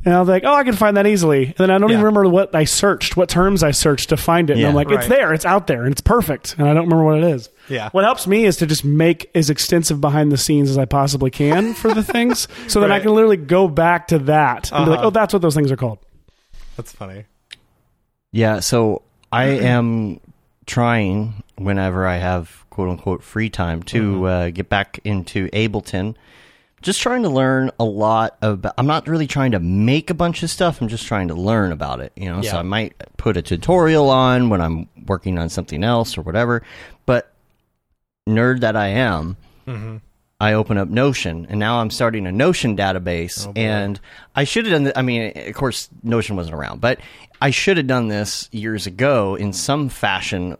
[0.04, 1.46] And I was like, oh, I can find that easily.
[1.46, 1.94] And then I don't Yeah.
[1.96, 4.56] even remember what I searched, what terms I searched to find it.
[4.56, 6.56] And I'm like, it's there, it's out there, and it's perfect.
[6.58, 7.48] And I don't remember what it is.
[7.68, 7.88] Yeah.
[7.92, 11.30] What helps me is to just make as extensive behind the scenes as I possibly
[11.30, 14.90] can for the things, so that I can literally go back to that and be
[14.90, 15.06] like, Uh-huh.
[15.06, 15.98] oh, that's what those things are called.
[16.76, 17.24] That's funny.
[18.32, 18.58] yeah.
[18.60, 20.18] So I am
[20.66, 26.14] trying whenever I have quote unquote free time to uh, get back into Ableton.
[26.83, 28.75] Just trying to learn a lot about.
[28.77, 30.81] I'm not really trying to make a bunch of stuff.
[30.81, 32.12] I'm just trying to learn about it.
[32.16, 36.18] You know, so I might put a tutorial on when I'm working on something else
[36.18, 36.62] or whatever.
[37.07, 37.33] But
[38.29, 39.97] nerd that I am, Mm-hmm.
[40.40, 43.47] I open up Notion, and now I'm starting a Notion database.
[43.47, 44.01] Oh, and
[44.35, 44.83] I should have done.
[44.85, 46.99] th- I mean, of course, Notion wasn't around, but
[47.40, 50.57] I should have done this years ago in some fashion.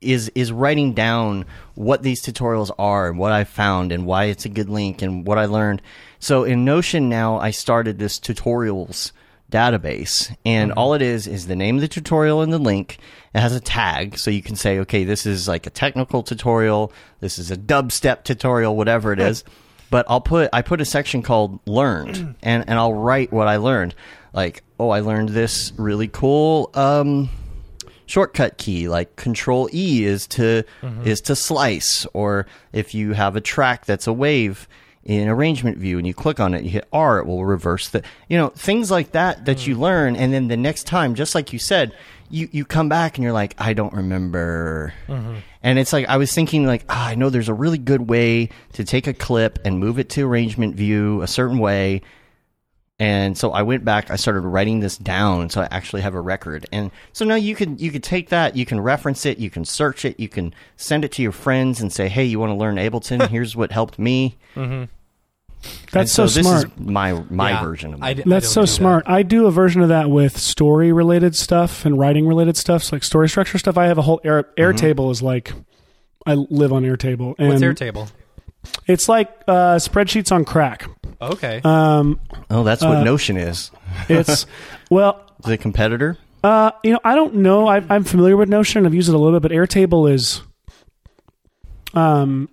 [0.00, 4.46] Is is writing down what these tutorials are and what I found and why it's
[4.46, 5.82] a good link and what I learned.
[6.18, 9.12] So in Notion now, I started this tutorials
[9.50, 12.98] database, and all it is is the name of the tutorial and the link.
[13.34, 16.92] It has a tag, so you can say, okay, this is like a technical tutorial,
[17.20, 19.44] this is a dubstep tutorial, whatever it is.
[19.90, 23.56] But I'll put I put a section called learned, and and I'll write what I
[23.56, 23.94] learned.
[24.32, 27.28] Like, oh, I learned this really cool um,
[28.10, 31.06] shortcut key like control e is to mm-hmm.
[31.06, 34.66] is to slice or if you have a track that's a wave
[35.04, 38.02] in arrangement view and you click on it you hit r it will reverse the
[38.28, 39.80] you know things like that that you mm.
[39.80, 41.94] learn and then the next time just like you said
[42.30, 44.92] you you come back and you're like i don't remember.
[45.06, 45.36] Mm-hmm.
[45.62, 48.48] And it's like i was thinking like ah, i know there's a really good way
[48.72, 52.02] to take a clip and move it to arrangement view a certain way
[53.00, 54.10] and so I went back.
[54.10, 56.66] I started writing this down, so I actually have a record.
[56.70, 59.64] And so now you can you can take that, you can reference it, you can
[59.64, 62.54] search it, you can send it to your friends and say, "Hey, you want to
[62.56, 63.26] learn Ableton?
[63.30, 64.36] Here's what helped me."
[65.92, 66.64] That's And so, this smart.
[66.66, 67.62] is my my Yeah.
[67.64, 68.24] version of I it.
[68.26, 68.72] That's so do that.
[68.72, 69.04] smart.
[69.06, 72.96] I do a version of that with story related stuff and writing related stuff, so
[72.96, 73.76] like story structure stuff.
[73.76, 75.52] I have a whole Air, Airtable is like
[76.26, 77.34] I live on Airtable.
[77.38, 78.10] And What's Airtable?
[78.86, 80.86] It's like uh, spreadsheets on crack.
[81.22, 81.60] Okay.
[81.64, 82.18] Um,
[82.50, 83.70] oh, that's what uh, Notion is.
[84.08, 84.46] it's
[84.90, 86.16] well, The competitor.
[86.42, 87.66] uh, you know, I don't know.
[87.68, 88.86] I, I'm familiar with Notion.
[88.86, 90.42] I've used it a little bit, but Airtable is.
[91.94, 92.48] Um,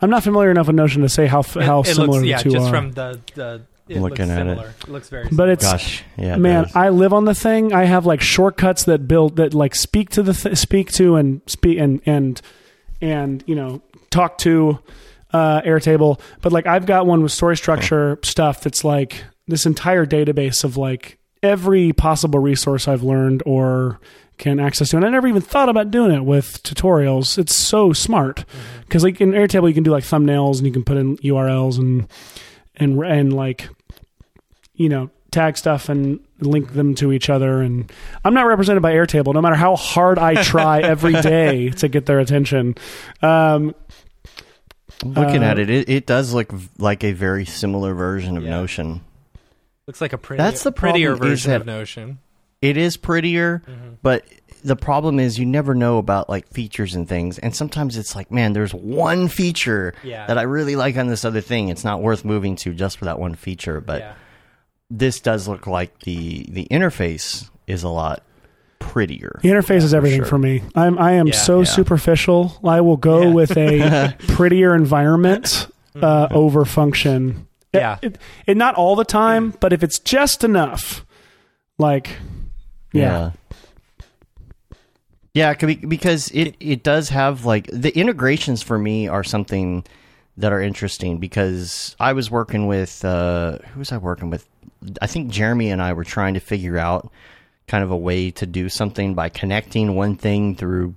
[0.00, 2.26] I'm not familiar enough with Notion to say how f- how it, it similar looks,
[2.28, 2.70] yeah, the two just are.
[2.70, 3.62] from the the.
[3.86, 4.50] It Looking looks at it.
[4.50, 4.68] similar.
[4.80, 4.88] It.
[4.88, 5.24] looks very.
[5.28, 5.36] similar.
[5.36, 6.74] But it's- Gosh, yeah, Man, does.
[6.76, 7.74] I live on the thing.
[7.74, 11.42] I have like shortcuts that build that like speak to the th- speak to and
[11.46, 12.40] speak and and
[13.02, 14.78] and you know talk to
[15.34, 16.20] uh, Airtable.
[16.40, 20.76] But like I've got one with story structure stuff that's like this entire database of
[20.76, 24.00] like every possible resource I've learned or
[24.38, 27.36] can access to, and I never even thought about doing it with tutorials.
[27.36, 28.44] It's so smart
[28.82, 31.78] because like in Airtable you can do like thumbnails and you can put in URLs
[31.78, 32.08] and
[32.76, 33.68] and and like
[34.74, 37.90] you know tag stuff and link them to each other and
[38.24, 42.06] i'm not represented by airtable no matter how hard i try every day to get
[42.06, 42.72] their attention
[43.20, 43.74] um,
[45.04, 48.50] Looking Uh, at it, it, it does look like a very similar version of Yeah.
[48.50, 49.00] Notion.
[49.86, 52.18] Looks like a pretty, That's the prettier version of Notion.
[52.62, 53.94] It is prettier, Mm-hmm.
[54.02, 54.24] but
[54.64, 57.38] the problem is you never know about like features and things.
[57.38, 60.26] And sometimes it's like, man, there's one feature Yeah.
[60.26, 61.68] that I really like on this other thing.
[61.68, 63.82] It's not worth moving to just for that one feature.
[63.82, 64.12] But yeah.
[64.88, 68.22] this does look like the the interface is a lot
[68.92, 69.38] prettier.
[69.42, 70.26] The interface is everything sure.
[70.26, 70.62] for me.
[70.74, 71.34] I'm I am Yeah.
[71.34, 71.64] so Yeah.
[71.64, 72.58] superficial.
[72.64, 73.28] I will go Yeah.
[73.28, 75.66] with a prettier environment
[76.02, 77.46] uh, over function.
[77.72, 77.98] Yeah.
[78.02, 81.04] it, it not all the time, but if it's just enough,
[81.78, 82.10] like
[82.92, 83.32] yeah,
[85.32, 89.84] Yeah, it because it it does have like the integrations for me are something
[90.36, 94.48] that are interesting because I was working with uh who was I working with?
[95.02, 97.10] I think Jeremy and I were trying to figure out
[97.66, 100.94] kind of a way to do something by connecting one thing through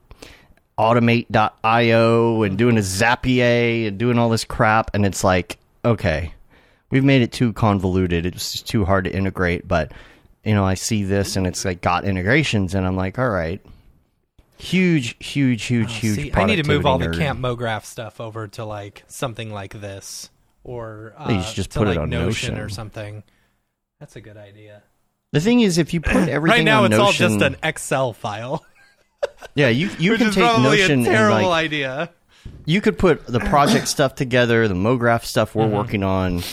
[0.77, 6.33] automate.io and doing a Zapier and doing all this crap and it's like, okay,
[6.89, 8.25] we've made it too convoluted.
[8.25, 9.91] It's just too hard to integrate, but
[10.43, 13.61] you know, I see this and it's like got integrations and I'm like, all right.
[14.59, 16.17] Huge, huge, huge, huge.
[16.17, 17.17] Oh, See, I need to move all the nerd.
[17.17, 20.31] Camp MoGraph stuff over to like something like this,
[20.63, 22.57] or uh, You just put it like on Notion, Notion.
[22.57, 23.23] or something.
[23.99, 24.81] That's a good idea.
[25.33, 28.65] The thing is, if you put everything right now, it's all just an Excel file,
[29.55, 32.09] yeah, you you which can is take probably Notion a terrible and like idea.
[32.65, 35.75] you could put the project stuff together, the MoGraph stuff we're Mm-hmm.
[35.75, 36.43] working on,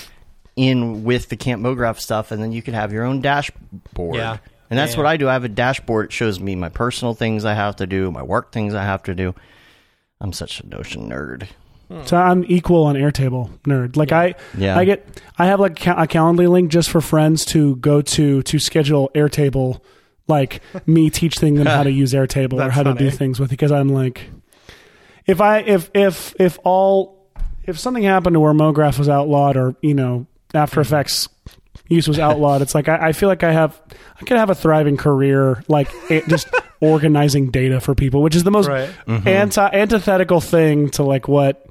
[0.57, 4.17] in with the Camp MoGraph stuff, and then you could have your own dashboard.
[4.17, 4.39] Yeah.
[4.71, 4.99] And that's Yeah.
[4.99, 5.29] what I do.
[5.29, 6.07] I have a dashboard.
[6.07, 9.03] It shows me my personal things I have to do, my work things I have
[9.05, 9.35] to do.
[10.21, 11.47] I'm such a Notion nerd.
[12.07, 13.97] So I'm equal on Airtable nerd.
[13.97, 14.77] Like I, Yeah.
[14.79, 15.07] I get,
[15.39, 18.59] I have like a ca- a Calendly link just for friends to go to to
[18.59, 19.81] schedule Airtable.
[20.27, 23.11] Like me teaching them how to use Airtable or That's how to do funny.
[23.11, 24.31] things with it because I'm like,
[25.27, 27.29] if I if if if all
[27.65, 30.95] if something happened to where MoGraph was outlawed or you know After Mm-hmm.
[30.95, 31.29] Effects
[31.89, 33.81] use was outlawed, it's like I, I feel like I have
[34.21, 36.49] I could have a thriving career like it, just
[36.85, 38.91] organizing data for people, which is the most Right.
[39.09, 41.67] anti antithetical thing to like what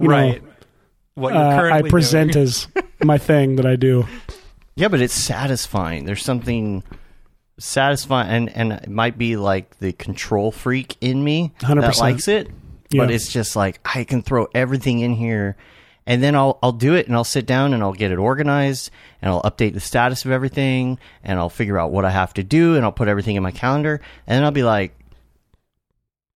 [0.00, 0.42] you know, right.
[1.14, 2.42] What you're uh, I present doing.
[2.44, 2.68] as
[3.02, 4.06] my thing that I do.
[4.74, 6.04] Yeah, but it's satisfying.
[6.04, 6.82] There's something
[7.58, 11.80] satisfying, and and it might be like the control freak in me 100%.
[11.80, 12.50] that likes it,
[12.90, 15.56] but it's just like I can throw everything in here,
[16.06, 18.90] and then I'll I'll do it, and I'll sit down and I'll get it organized,
[19.22, 22.42] and I'll update the status of everything, and I'll figure out what I have to
[22.42, 24.94] do, and I'll put everything in my calendar, and then I'll be like.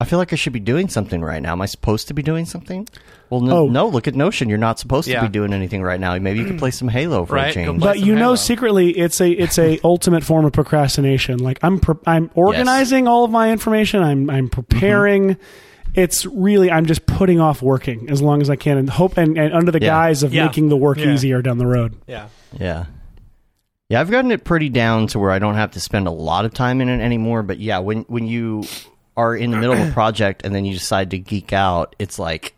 [0.01, 1.51] I feel like I should be doing something right now.
[1.51, 2.87] Am I supposed to be doing something?
[3.31, 3.67] Well, no, Oh.
[3.67, 4.49] no look at Notion.
[4.49, 6.17] You're not supposed to be doing anything right now.
[6.19, 7.81] Maybe you could play some Halo for Right, a change.
[7.81, 11.39] But some you know, secretly, it's a it's a ultimate form of procrastination.
[11.41, 14.01] Like I'm pre- I'm organizing all of my information.
[14.05, 15.31] I'm I'm preparing.
[15.31, 15.43] Mm-hmm.
[15.94, 19.37] It's really I'm just putting off working as long as I can and hope and,
[19.38, 19.88] and under the Yeah.
[19.88, 20.46] guise of Yeah.
[20.46, 21.12] making the work Yeah.
[21.12, 21.96] easier down the road.
[22.07, 22.29] Yeah.
[22.59, 22.87] Yeah.
[23.88, 26.44] Yeah, I've gotten it pretty down to where I don't have to spend a lot
[26.44, 27.42] of time in it anymore.
[27.42, 28.64] But yeah, when when you
[29.16, 32.18] are in the middle of a project and then you decide to geek out, it's
[32.18, 32.55] like,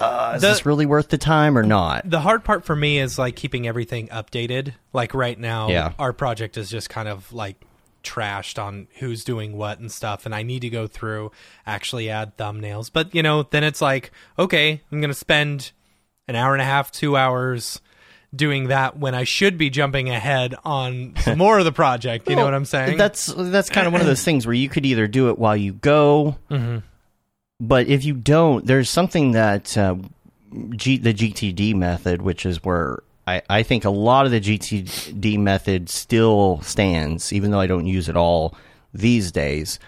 [0.00, 2.08] uh, is The- this really worth the time or not?
[2.08, 4.72] The hard part for me is like keeping everything updated.
[4.92, 5.92] Like right now, Yeah.
[5.98, 7.56] our project is just kind of like
[8.08, 11.30] trashed on who's doing what and stuff and I need to go through
[11.66, 12.90] actually add thumbnails.
[12.92, 15.72] But, you know, then it's like, okay, I'm going to spend
[16.26, 17.80] an hour and a half, 2 hours
[18.34, 22.36] doing that when I should be jumping ahead on some more of the project, you
[22.36, 22.98] know what I'm saying?
[22.98, 25.56] That's that's kind of one of those things where you could either do it while
[25.56, 26.82] you go, Mhm.
[27.58, 29.96] but if you don't, there's something that uh,
[30.76, 35.38] G, the GTD method, which is where I, I think a lot of the GTD
[35.38, 38.54] method still stands, even though I don't use it all
[38.94, 39.78] these days.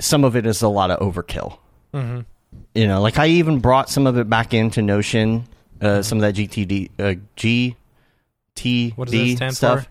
[0.00, 1.58] Some of it is a lot of overkill.
[1.94, 2.24] Mhm.
[2.74, 5.44] You know, like I even brought some of it back into Notion,
[5.80, 9.88] uh, some of that GTD, uh, GTD What does that stuff.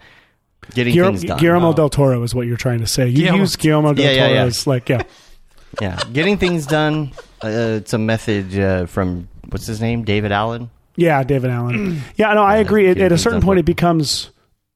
[0.76, 1.39] Getting Guillermo, things done.
[1.39, 1.74] Guillermo Oh.
[1.74, 3.08] del Toro is what you're trying to say.
[3.08, 4.43] You Guillermo- use Guillermo del Yeah, yeah, Toro yeah.
[4.45, 5.02] as like yeah.
[5.82, 7.13] Yeah, getting things done.
[7.43, 10.69] Uh, it's a method uh, from what's his name, David Allen.
[11.02, 12.02] Yeah, David Allen.
[12.16, 12.90] Yeah, no, I agree.
[12.90, 14.30] At, at a certain point, it becomes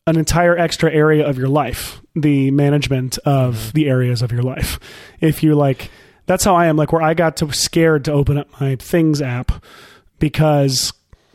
[0.08, 3.70] an entire extra area of your life, the management of Mm-hmm.
[3.74, 4.80] the areas of your life.
[5.22, 5.90] If you like,
[6.26, 6.76] that's how I am.
[6.78, 9.64] Like where I got to scared to open up my Things app
[10.20, 10.94] because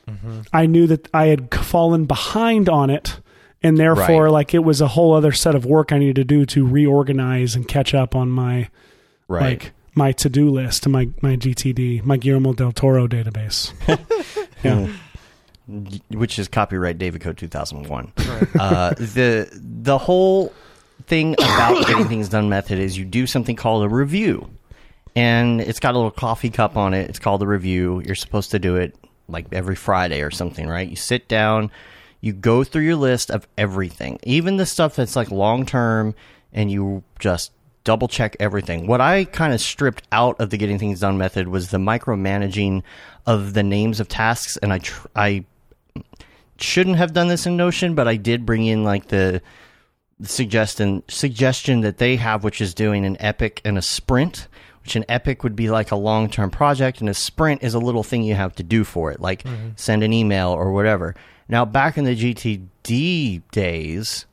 [0.09, 0.40] Mm-hmm.
[0.53, 3.20] I knew that I had fallen behind on it.
[3.62, 4.33] And therefore, Right.
[4.33, 7.55] like it was a whole other set of work I needed to do to reorganize
[7.55, 8.70] and catch up on my
[9.29, 9.42] Right.
[9.62, 13.72] like my to do list, my my GTD, my Guillermo del Toro database.
[14.62, 14.88] yeah.
[16.11, 18.12] which is copyright David Code 2001.
[18.59, 20.53] uh, the the whole
[21.07, 24.49] thing about getting things done method is you do something called a review,
[25.14, 27.09] and it's got a little coffee cup on it.
[27.09, 28.03] It's called a review.
[28.05, 28.96] You're supposed to do it
[29.29, 30.88] like every Friday or something, right?
[30.88, 31.70] You sit down,
[32.20, 36.14] you go through your list of everything, even the stuff that's like long term,
[36.53, 37.53] and you just
[37.90, 38.87] double check everything.
[38.87, 42.85] What I kind of stripped out of the getting things done method was the micromanaging
[43.26, 45.44] of the names of tasks, and I tr- I
[46.61, 49.42] shouldn't have done this in Notion, but I did bring in like the
[50.22, 54.46] suggestion suggestion that they have, which is doing an epic and a sprint.
[54.85, 57.81] Which an epic would be like a long term project, and a sprint is a
[57.81, 59.70] little thing you have to do for it, like mm-hmm.
[59.74, 61.16] send an email or whatever.
[61.48, 64.26] Now, back in the GTD days,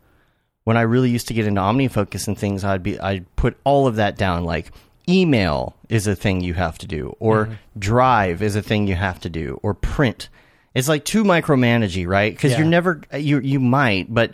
[0.68, 3.88] when I really used to get into OmniFocus and things, I'd be I'd put all
[3.88, 4.44] of that down.
[4.44, 4.74] Like
[5.08, 7.54] email is a thing you have to do, or mm-hmm.
[7.80, 10.28] drive is a thing you have to do, or print.
[10.76, 12.34] It's like too micromanagey, right?
[12.34, 12.58] Because Yeah.
[12.58, 14.34] you're never you you might, but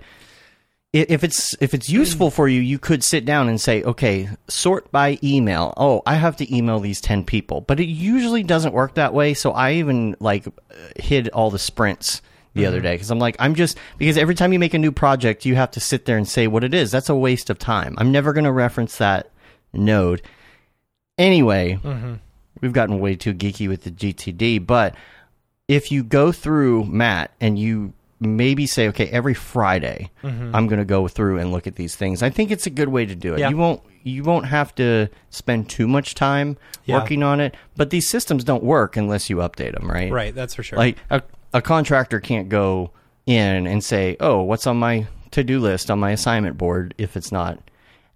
[0.92, 4.92] if it's if it's useful for you, you could sit down and say, okay, sort
[4.92, 5.72] by email.
[5.78, 9.36] Oh, I have to email these ten people, but it usually doesn't work that way.
[9.36, 10.48] So I even like
[10.98, 12.84] hid all the sprints the other mm-hmm.
[12.84, 15.56] day because I'm like, I'm just because every time you make a new project, you
[15.56, 16.92] have to sit there and say what it is.
[16.92, 17.96] That's a waste of time.
[17.98, 19.32] I'm never going to reference that
[19.74, 20.22] node.
[21.18, 22.16] Anyway, mm-hmm.
[22.62, 24.96] we've gotten way too geeky with the GTD, but
[25.68, 30.56] if you go through Matt and you maybe say, okay, every Friday mm-hmm.
[30.56, 32.24] I'm going to go through and look at these things.
[32.24, 33.40] I think it's a good way to do it.
[33.40, 33.50] Yeah.
[33.50, 37.00] You won't you won't have to spend too much time Yeah.
[37.00, 40.12] working on it, but these systems don't work unless you update them, right?
[40.12, 40.78] Right, that's for sure.
[40.78, 41.22] Like a,
[41.54, 42.92] a contractor can't go
[43.26, 47.32] in and say, "Oh, what's on my to-do list on my assignment board?" if it's
[47.32, 47.60] not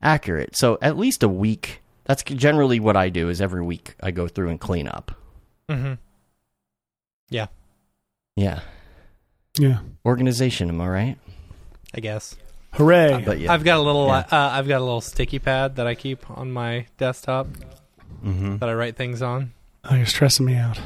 [0.01, 0.55] accurate.
[0.55, 1.81] So at least a week.
[2.05, 3.27] That's generally what I do.
[3.29, 5.11] Is every week I go through and clean up.
[5.69, 5.93] hmm
[7.29, 7.47] Yeah,
[8.37, 8.61] Yeah,
[9.59, 9.79] Yeah.
[10.05, 10.69] organization.
[10.69, 11.17] Am I right?
[11.93, 12.35] I guess.
[12.73, 13.23] Hooray.
[13.25, 14.07] But yeah, I've got a little.
[14.07, 14.19] Yeah.
[14.31, 17.47] Uh, I've got a little sticky pad that I keep on my desktop
[18.23, 18.59] Mhm.
[18.59, 19.51] that I write things on.
[19.83, 20.79] Oh, you're stressing me out.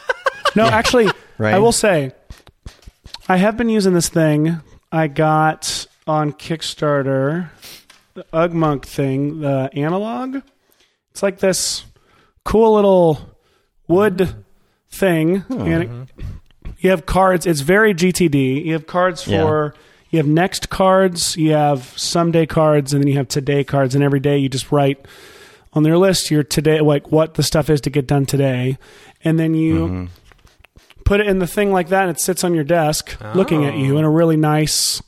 [0.56, 1.54] no, actually, Right?
[1.54, 2.12] I will say,
[3.28, 4.60] I have been using this thing
[4.92, 7.48] I got on Kickstarter,
[8.14, 10.42] the Ugmonk thing, the analog.
[11.10, 11.84] It's like this
[12.44, 13.36] cool little
[13.88, 14.44] wood
[14.90, 15.60] thing, hmm.
[15.60, 16.24] and it,
[16.78, 17.46] you have cards.
[17.46, 18.64] It's very GTD.
[18.64, 19.42] You have cards Yeah.
[19.42, 19.74] for.
[20.10, 23.96] You have next cards, you have someday cards, and then you have today cards.
[23.96, 25.04] And every day you just write
[25.72, 28.78] on their list your today, like what the stuff is to get done today,
[29.24, 30.04] and then you mm-hmm.
[31.04, 33.76] Put it in the thing like that, and it sits on your desk, looking at
[33.76, 35.02] you in a really nice,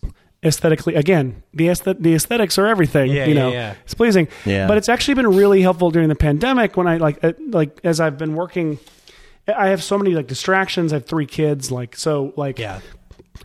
[0.45, 0.95] aesthetically.
[0.95, 3.11] Again, the aesthet- the aesthetics are everything.
[3.11, 3.75] Yeah, you yeah, know, yeah.
[3.85, 4.29] it's pleasing.
[4.45, 4.67] Yeah.
[4.67, 8.01] But it's actually been really helpful during the pandemic when I like uh, like as
[8.01, 8.79] I've been working.
[9.49, 10.93] I have so many like distractions.
[10.93, 12.81] I have three kids, like so, like Yeah.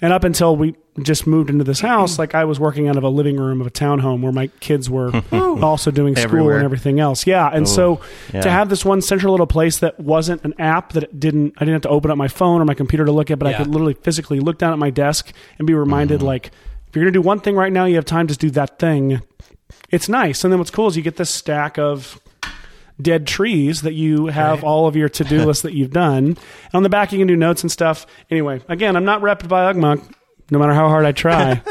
[0.02, 3.04] And up until we just moved into this house, like I was working out of
[3.04, 6.56] a living room of a townhome where my kids were also doing school Everywhere.
[6.58, 7.26] and everything else.
[7.26, 8.02] Yeah, and so
[8.34, 8.42] yeah.
[8.42, 11.62] to have this one central little place that wasn't an app that it didn't, I
[11.62, 13.54] didn't have to open up my phone or my computer to look at, but I
[13.54, 16.28] could literally physically look down at my desk and be reminded, Mm-hmm.
[16.28, 16.48] like,
[16.88, 19.22] if you're gonna do one thing right now, you have time to do that thing.
[19.90, 22.20] It's nice, and then what's cool is you get this stack of
[23.00, 24.68] dead trees that you have Right.
[24.68, 26.26] all of your to-do list that you've done.
[26.26, 26.40] And
[26.74, 28.08] on the back you can do notes and stuff.
[28.30, 30.14] Anyway, again, I'm not repped by Ugmonk,
[30.50, 31.62] no matter how hard I try.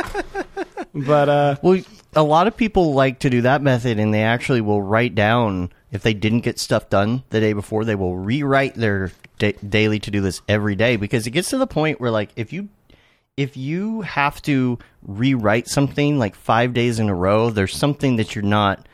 [0.95, 1.81] but uh Well,
[2.15, 5.71] a lot of people like to do that method, and they actually will write down
[5.93, 7.85] if they didn't get stuff done the day before.
[7.85, 11.59] They will rewrite their da- daily to do list every day because it gets to
[11.59, 12.69] the point where, like, if you
[13.37, 18.35] if you have to rewrite something like five days in a row, there's something that
[18.35, 18.87] you're not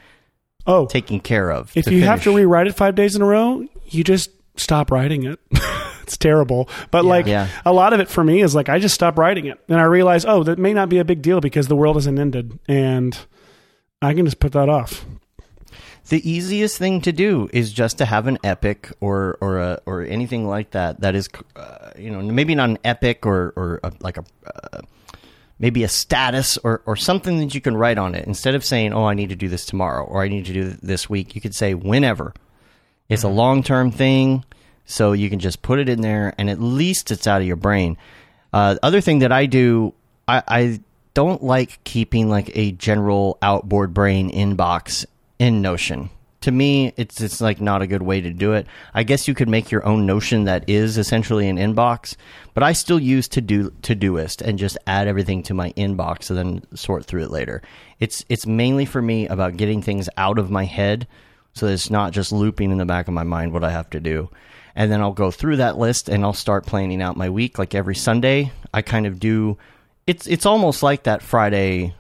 [0.66, 1.72] oh, taking care of.
[1.76, 5.24] if you have to rewrite it 5 days in a row, you just stop writing
[5.24, 5.38] it.
[6.02, 6.68] it's terrible.
[6.90, 7.48] But like Yeah.
[7.64, 9.58] a lot of it for me is like I just stop writing it.
[9.68, 12.18] And I realize, oh, that may not be a big deal because the world isn't
[12.18, 13.16] ended and
[14.02, 15.04] I can just put that off.
[16.08, 20.02] The easiest thing to do is just to have an epic or or a, or
[20.02, 21.00] anything like that.
[21.00, 24.82] That is, uh, you know, maybe not an epic or or a, like a uh,
[25.58, 28.92] maybe a status or or something that you can write on it instead of saying,
[28.92, 31.40] "Oh, I need to do this tomorrow" or "I need to do this week." You
[31.40, 32.34] could say whenever.
[33.08, 34.44] It's a long term thing,
[34.84, 37.56] so you can just put it in there, and at least it's out of your
[37.56, 37.96] brain.
[38.52, 39.94] Uh, other thing that I do,
[40.26, 40.80] I, I
[41.14, 45.04] don't like keeping like a general outboard brain inbox
[45.38, 46.10] in Notion.
[46.46, 48.68] To me, it's it's like not a good way to do it.
[48.94, 52.14] I guess you could make your own Notion that is essentially an inbox,
[52.54, 56.38] but I still use to do Todoist and just add everything to my inbox and
[56.38, 57.62] then sort through it later.
[57.98, 61.08] It's it's mainly for me about getting things out of my head
[61.52, 63.90] so that it's not just looping in the back of my mind what I have
[63.90, 64.30] to do.
[64.76, 67.58] And then I'll go through that list and I'll start planning out my week.
[67.58, 69.58] Like every Sunday, I kind of do.
[70.06, 71.96] It's it's almost like that Friday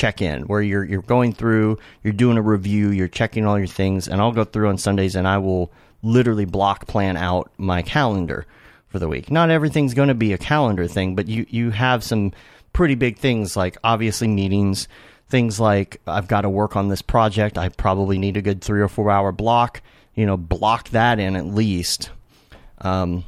[0.00, 3.66] check in where you're you're going through, you're doing a review, you're checking all your
[3.66, 5.70] things, and I'll go through on Sundays and I will
[6.02, 8.46] literally block plan out my calendar
[8.88, 9.30] for the week.
[9.30, 12.32] Not everything's going to be a calendar thing, but you you have some
[12.72, 14.88] pretty big things like obviously meetings,
[15.28, 17.58] things like I've got to work on this project.
[17.58, 19.82] I probably need a good three or four hour block.
[20.14, 22.10] You know, block that in at least.
[22.78, 23.24] Um,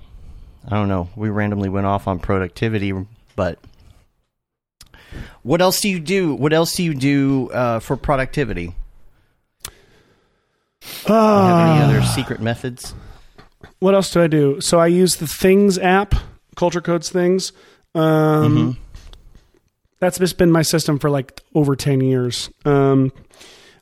[0.67, 1.11] I don't know.
[1.17, 2.95] We randomly went off on productivity,
[3.37, 3.59] but
[5.43, 6.35] what else do you do?
[6.35, 8.75] What else do you do uh, for productivity?
[11.07, 12.95] Uh, Have any other secret methods?
[13.79, 14.61] what else do I do?
[14.61, 16.15] So I use the Things app,
[16.57, 17.53] Cultured Code's Things.
[17.95, 18.79] Um,
[19.99, 22.51] That's just been my system for like over ten years.
[22.65, 23.13] Um,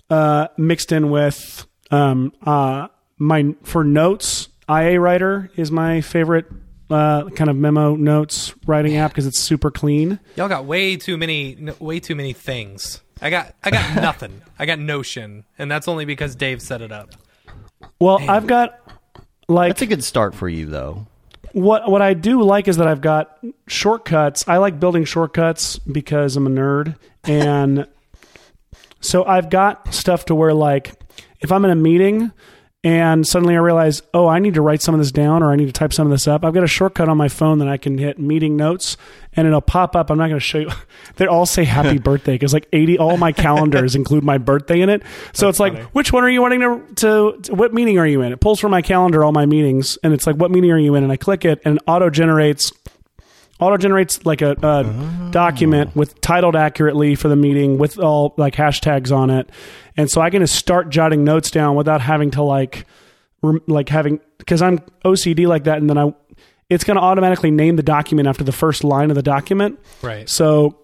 [0.08, 2.88] uh, mixed in with um, uh,
[3.18, 6.46] my for notes, IA Writer is my favorite
[6.90, 10.18] uh, kind of memo notes writing app because it's super clean.
[10.36, 13.00] Y'all got way too many, n- way too many things.
[13.22, 14.42] I got, I got nothing.
[14.58, 17.10] I got Notion, and that's only because Dave set it up.
[17.98, 18.78] Well, I've got
[19.48, 21.06] like That's a good start for you, though.
[21.52, 24.46] what what I do like is that I've got shortcuts.
[24.48, 27.86] I like building shortcuts because I'm a nerd, and
[29.00, 30.92] so I've got stuff to where like
[31.40, 32.32] if I'm in a meeting
[32.82, 35.56] and suddenly I realize, oh, I need to write some of this down or I
[35.56, 36.46] need to type some of this up.
[36.46, 38.96] I've got a shortcut on my phone that I can hit meeting notes
[39.34, 40.10] and it'll pop up.
[40.10, 40.70] I'm not going to show you.
[41.16, 44.88] They all say happy birthday because like 80, all my calendars include my birthday in
[44.88, 45.02] it.
[45.34, 48.22] So it's like, which one are you wanting to, to, to, what meeting are you
[48.22, 48.32] in?
[48.32, 50.94] It pulls from my calendar all my meetings and it's like, what meeting are you
[50.94, 51.02] in?
[51.02, 52.72] And I click it and it auto generates
[53.60, 55.98] auto generates like a, a document oh.
[55.98, 59.50] with titled accurately for the meeting with all like hashtags on it
[60.00, 62.86] and so i can just start jotting notes down without having to like
[63.42, 66.12] rem- like having because i'm ocd like that and then i
[66.68, 70.28] it's going to automatically name the document after the first line of the document Right.
[70.28, 70.78] so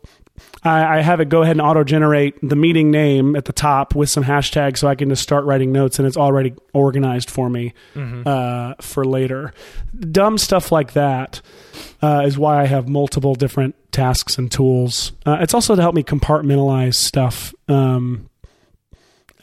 [0.62, 3.94] I, I have it go ahead and auto generate the meeting name at the top
[3.94, 7.48] with some hashtags so I can just start writing notes and it's already organized for
[7.48, 7.72] me
[8.26, 9.54] uh, for later.
[9.98, 11.40] Dumb stuff like that
[12.02, 15.12] uh, is why I have multiple different tasks and tools.
[15.24, 17.54] Uh, it's also to help me compartmentalize stuff.
[17.68, 18.28] Um,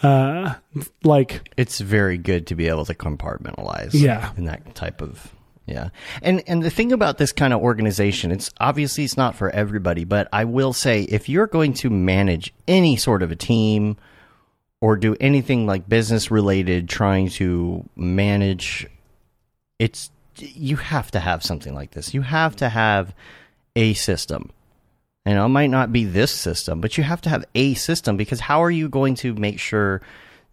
[0.03, 0.55] uh,
[1.03, 3.91] like It's very good to be able to compartmentalize.
[3.93, 4.31] Yeah.
[4.37, 5.33] In that type of
[5.65, 5.89] yeah.
[6.21, 10.03] And and the thing about this kind of organization, it's obviously it's not for everybody,
[10.03, 13.97] but I will say if you're going to manage any sort of a team
[14.81, 18.85] or do anything like business related trying to manage
[19.79, 22.13] it's you have to have something like this.
[22.13, 23.15] You have to have
[23.75, 24.51] a system.
[25.25, 28.17] You know, it might not be this system, but you have to have a system
[28.17, 30.01] because how are you going to make sure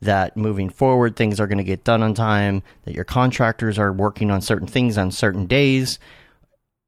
[0.03, 3.93] that moving forward things are going to get done on time, that your contractors are
[3.93, 5.99] working on certain things on certain days,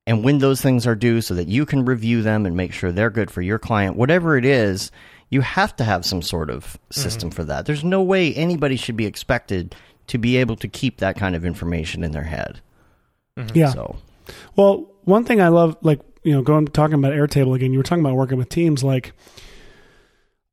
[0.06, 2.90] and when those things are due so that you can review them and make sure
[2.90, 4.90] they're good for your client, whatever it is,
[5.30, 7.36] you have to have some sort of system mm-hmm.
[7.36, 7.66] for that.
[7.66, 9.74] There's no way anybody should be expected
[10.08, 12.60] to be able to keep that kind of information in their head.
[13.38, 13.56] Mm-hmm.
[13.56, 13.70] yeah.
[13.70, 13.96] So,
[14.56, 17.72] Well, one thing I love, like you know, going talking about Airtable again.
[17.72, 18.84] You were talking about working with teams.
[18.84, 19.12] Like,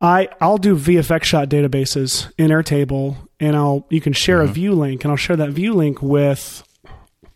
[0.02, 4.54] I I'll do VFX shot databases in Airtable, and I'll you can share a mm-hmm.
[4.54, 6.64] view link, and I'll share that view link with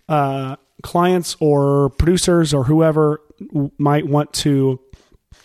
[0.07, 3.21] uh, clients or producers or whoever
[3.51, 4.79] w- might want to.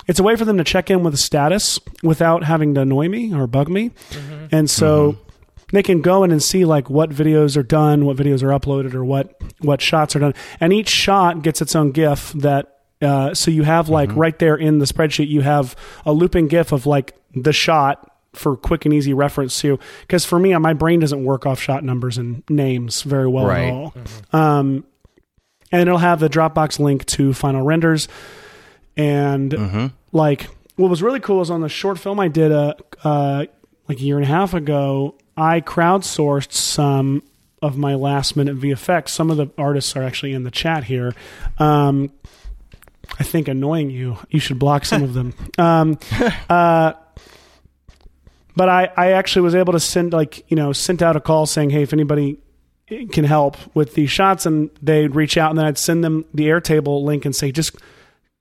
[0.07, 3.09] It's a way for them to check in with the status without having to annoy
[3.09, 4.47] me or bug me, mm-hmm.
[4.53, 5.67] and so mm-hmm.
[5.73, 8.95] they can go in and see like what videos are done, what videos are uploaded,
[8.95, 12.75] or what what shots are done, and each shot gets its own GIF that.
[13.01, 16.73] Uh, so you have like right there in the spreadsheet, you have a looping GIF
[16.73, 19.79] of like the shot for quick and easy reference to.
[20.03, 23.65] Because for me, my brain doesn't work off shot numbers and names very well Right.
[23.69, 23.95] at all.
[24.33, 24.85] Um,
[25.71, 28.09] and it'll have the Dropbox link to final renders,
[28.97, 32.75] and like what was really cool is on the short film I did a
[33.05, 33.45] uh,
[33.89, 35.15] like a year and a half ago.
[35.37, 37.23] I crowdsourced some
[37.63, 39.11] of my last minute VFX.
[39.11, 41.15] Some of the artists are actually in the chat here.
[41.59, 42.11] Um,
[43.19, 44.19] I think annoying you.
[44.31, 45.35] You should block some of them.
[45.59, 45.99] Um,
[46.49, 46.93] uh,
[48.55, 51.47] but I, I actually was able to send like you know sent out a call
[51.47, 52.39] saying, hey, if anybody
[53.13, 56.49] can help with these shots, and they'd reach out, and then I'd send them the
[56.49, 57.77] Airtable link and say, just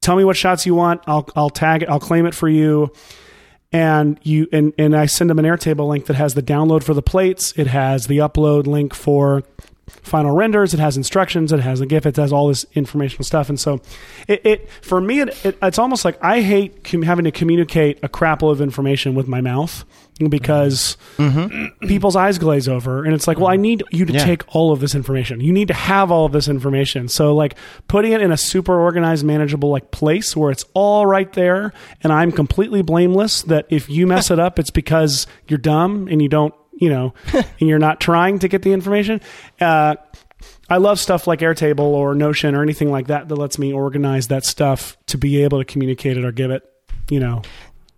[0.02, 1.02] tell me what shots you want.
[1.08, 1.90] I'll I'll tag it.
[1.90, 2.92] I'll claim it for you.
[3.72, 6.94] And you and and I send them an Airtable link that has the download for
[6.94, 7.54] the plates.
[7.58, 9.44] It has the upload link for
[10.08, 13.50] final renders, it has instructions, it has a GIF, it has all this informational stuff.
[13.50, 13.82] And so,
[14.28, 18.00] it, it for me, it, it, it's almost like I hate com- having to communicate
[18.04, 19.86] a crapple of information with my mouth
[20.30, 21.88] because mm-hmm.
[21.88, 24.26] people's eyes glaze over and it's like well i need you to Yeah.
[24.26, 27.56] take all of this information you need to have all of this information so like
[27.88, 32.12] putting it in a super organized manageable like place where it's all right there and
[32.12, 36.30] i'm completely blameless that if you mess it up it's because you're dumb and you
[36.30, 39.22] don't you know and you're not trying to get the information
[39.62, 39.96] uh,
[40.70, 44.28] I love stuff like Airtable or Notion or anything like that that lets me organize
[44.28, 46.64] that stuff to be able to communicate it or give it,
[47.10, 47.42] you know.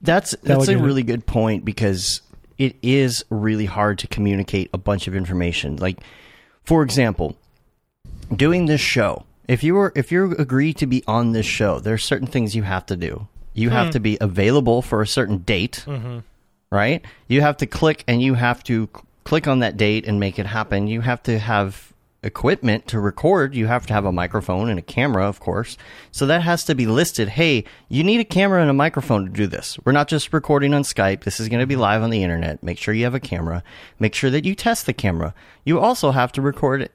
[0.02, 2.22] That's that's a really good point because
[2.58, 5.78] it is really hard to communicate a bunch of information.
[5.78, 6.00] Like,
[6.64, 7.36] for example,
[8.34, 9.26] doing this show.
[9.48, 12.64] If you were if you agree to be on this show, there's certain things you
[12.64, 13.28] have to do.
[13.54, 15.84] You have to be available for a certain date,
[16.72, 17.04] right?
[17.28, 18.90] You have to click and you have to
[19.24, 20.88] click on that date and make it happen.
[20.88, 23.56] You have to have equipment to record.
[23.56, 25.78] You have to have a microphone and a camera, of course.
[26.12, 27.30] So that has to be listed.
[27.30, 29.78] Hey, you need a camera and a microphone to do this.
[29.86, 31.24] We're not just recording on Skype.
[31.24, 32.62] This is going to be live on the internet.
[32.62, 33.64] Make sure you have a camera.
[34.00, 35.34] Make sure that you test the camera.
[35.64, 36.90] You also have to record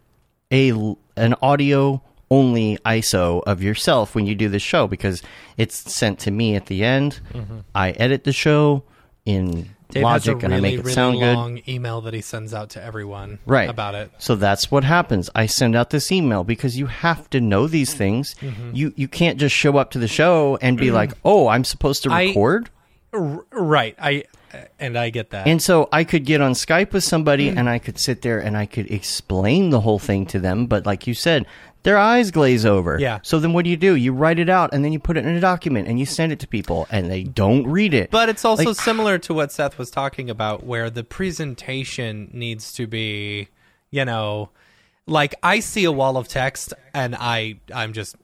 [0.53, 0.71] a
[1.17, 5.23] an audio only ISO of yourself when you do the show because
[5.57, 7.21] it's sent to me at the end.
[7.33, 7.61] Mm-hmm.
[7.75, 8.83] I edit the show
[9.25, 11.35] in Dave Logic a and I make it really sound good.
[11.35, 13.69] long email that he sends out to everyone Right.
[13.69, 14.11] about it.
[14.19, 15.31] So that's what happens.
[15.35, 18.35] I send out this email because you have to know these things.
[18.41, 18.71] Mm-hmm.
[18.75, 22.03] You you can't just show up to the show and be like, "Oh, I'm supposed
[22.05, 22.71] to record."
[23.13, 23.95] R- right.
[24.01, 24.25] I
[24.79, 25.47] and I get that.
[25.49, 27.57] And so I could get on Skype with somebody Mm.
[27.59, 30.67] and I could sit there and I could explain the whole thing to them.
[30.67, 31.47] But like you said,
[31.85, 32.99] their eyes glaze over.
[32.99, 33.21] Yeah.
[33.23, 33.95] So then what do you do?
[33.95, 36.33] You write it out and then you put it in a document and you send
[36.33, 38.11] it to people and they don't read it.
[38.11, 42.73] But it's also Like- similar to what Seth was talking about, where the presentation needs
[42.73, 43.49] to be,
[43.91, 44.51] you know,
[45.07, 48.17] like I see a wall of text and I I'm just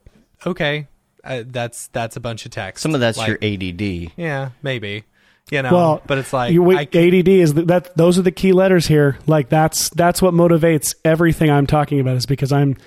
[0.47, 0.89] okay.
[1.23, 2.83] Uh, that's that's a bunch of text.
[2.83, 4.13] some of that's Like, your ADD.
[4.17, 5.05] yeah, maybe,
[5.51, 5.71] you know.
[5.71, 7.95] Well, but it's like you, I wait, ADD is th- that.
[7.95, 9.19] Those are the key letters here.
[9.27, 12.17] Like that's that's what motivates everything I'm talking about.
[12.17, 12.79] Is because I'm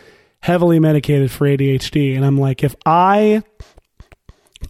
[0.44, 3.44] heavily medicated for ADHD, and I'm like, if I,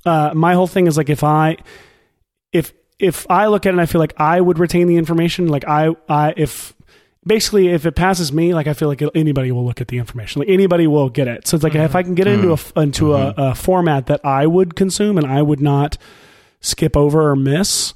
[0.05, 1.57] uh, my whole thing is like, if I,
[2.51, 5.47] if if I look at it and I feel like I would retain the information,
[5.47, 6.76] like I, I if
[7.26, 9.97] basically if it passes me, like I feel like it, anybody will look at the
[9.97, 11.47] information, like anybody will get it.
[11.47, 14.05] So it's like if I can get it into a f- into a, a format
[14.05, 15.97] that I would consume and I would not
[16.61, 17.93] skip over or miss,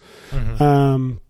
[0.60, 1.22] um,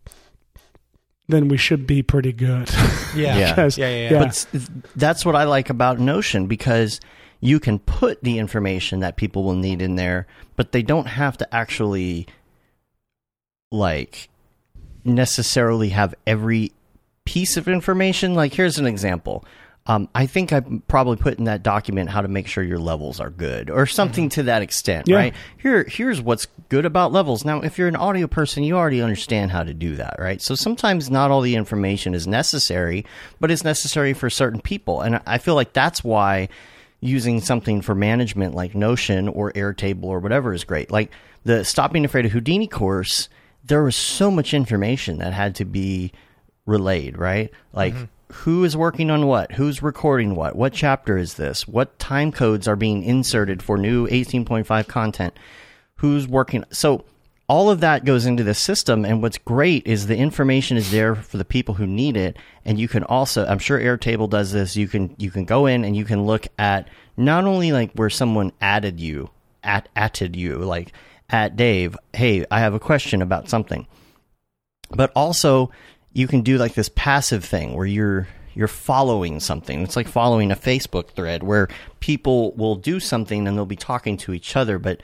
[1.27, 2.69] then we should be pretty good.
[3.15, 3.49] yeah, Yeah.
[3.55, 4.11] Because- yeah, yeah, yeah.
[4.11, 4.19] yeah.
[4.19, 4.47] But
[4.95, 6.99] that's what I like about Notion because
[7.39, 10.25] you can put the information that people will need in there,
[10.55, 12.27] but they don't have to actually
[13.71, 14.29] like
[15.03, 16.71] necessarily have every
[17.25, 18.33] piece of information.
[18.33, 19.43] Like here's an example.
[19.89, 20.59] Um, I think I
[20.89, 24.27] probably put in that document how to make sure your levels are good or something
[24.29, 25.15] to that extent, Yeah.
[25.15, 25.33] right?
[25.57, 27.45] Here, here's what's good about levels.
[27.45, 30.41] Now, if you're an audio person, you already understand how to do that, right?
[30.41, 33.05] So sometimes not all the information is necessary,
[33.39, 34.99] but it's necessary for certain people.
[35.01, 36.49] And I feel like that's why
[36.99, 40.91] using something for management like Notion or Airtable or whatever is great.
[40.91, 41.11] Like
[41.45, 43.29] the Stop Being Afraid of Houdini course,
[43.63, 46.11] there was so much information that had to be
[46.65, 47.51] relayed, right?
[47.71, 47.93] Like
[48.31, 49.53] who is working on what?
[49.53, 50.55] Who's recording what?
[50.55, 51.67] What chapter is this?
[51.67, 55.33] What time codes are being inserted for new 18.5 content?
[55.97, 56.65] Who's working?
[56.71, 57.05] So
[57.47, 61.15] all of that goes into the system and what's great is the information is there
[61.15, 64.75] for the people who need it and you can also I'm sure Airtable does this
[64.75, 68.09] you can you can go in and you can look at not only like where
[68.09, 69.29] someone added you
[69.63, 70.91] at added you like
[71.29, 73.87] at Dave hey I have a question about something
[74.89, 75.71] but also
[76.17, 79.83] you can do like this passive thing where you're you're following something.
[79.83, 81.67] It's like following a Facebook thread where
[81.99, 85.01] people will do something and they'll be talking to each other, but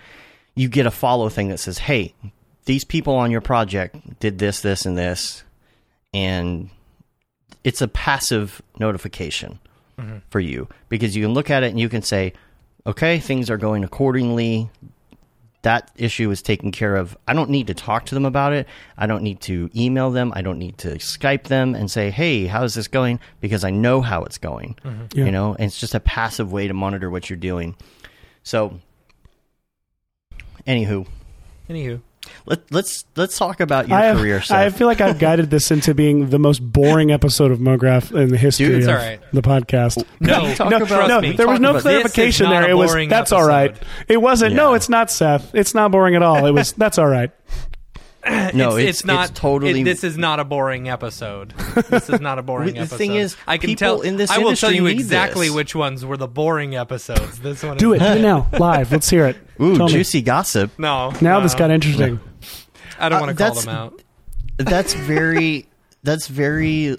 [0.56, 2.16] you get a follow thing that says, "Hey,
[2.66, 5.44] these people on your project did this, this, and this,"
[6.16, 6.72] and
[7.64, 9.60] it's a passive notification
[10.00, 10.18] mm-hmm.
[10.32, 12.34] for you because you can look at it and you can say,
[12.88, 14.72] "Okay, things are going accordingly
[15.64, 17.18] that issue is taken care of.
[17.28, 18.68] I don't need to talk to them about it.
[18.98, 20.32] I don't need to email them.
[20.36, 24.02] I don't need to Skype them and say, "Hey, how's this going?" because I know
[24.02, 24.78] how it's going.
[24.86, 25.18] Mm-hmm.
[25.18, 25.26] Yeah.
[25.26, 27.76] You know, and it's just a passive way to monitor what you're doing.
[28.44, 28.80] So,
[30.68, 31.08] anywho,
[31.70, 32.02] Anywho,
[32.46, 34.42] let, let's let's talk about your I, have- career.
[34.50, 38.30] I feel like I've guided this into being the most boring episode of MoGraph in
[38.30, 39.20] the history Dude, of all right.
[39.32, 40.04] the podcast.
[40.20, 41.32] no, talk no, about- no, me.
[41.34, 42.70] there was no clarification This is not there.
[42.72, 43.76] It was boring that's all right.
[44.08, 44.56] It wasn't.
[44.56, 45.54] No, it's not Seth.
[45.56, 46.46] It's not boring at all.
[46.46, 47.32] It was that's all right.
[48.54, 51.54] No, it's, it's- it's not it's totally- it- this is not a boring episode.
[51.90, 52.98] This is not a boring The episode.
[52.98, 54.02] thing is, I can tell.
[54.02, 55.56] in this I will tell you exactly this.
[55.56, 57.40] which ones were the boring episodes.
[57.40, 57.78] This one.
[57.78, 58.00] Do it.
[58.00, 58.48] Do now.
[58.60, 58.92] Live.
[58.92, 59.38] Let's hear it.
[59.62, 59.94] Ooh, Tell me.
[59.94, 60.72] juicy gossip.
[60.78, 61.12] No.
[61.22, 61.42] Now no.
[61.42, 62.20] this got interesting.
[63.00, 64.02] I don't Uh, want to call them out.
[64.58, 65.68] That's very.
[66.04, 66.98] that's very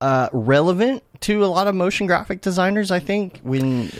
[0.00, 2.90] uh, relevant to a lot of motion graphic designers.
[2.90, 3.90] I think when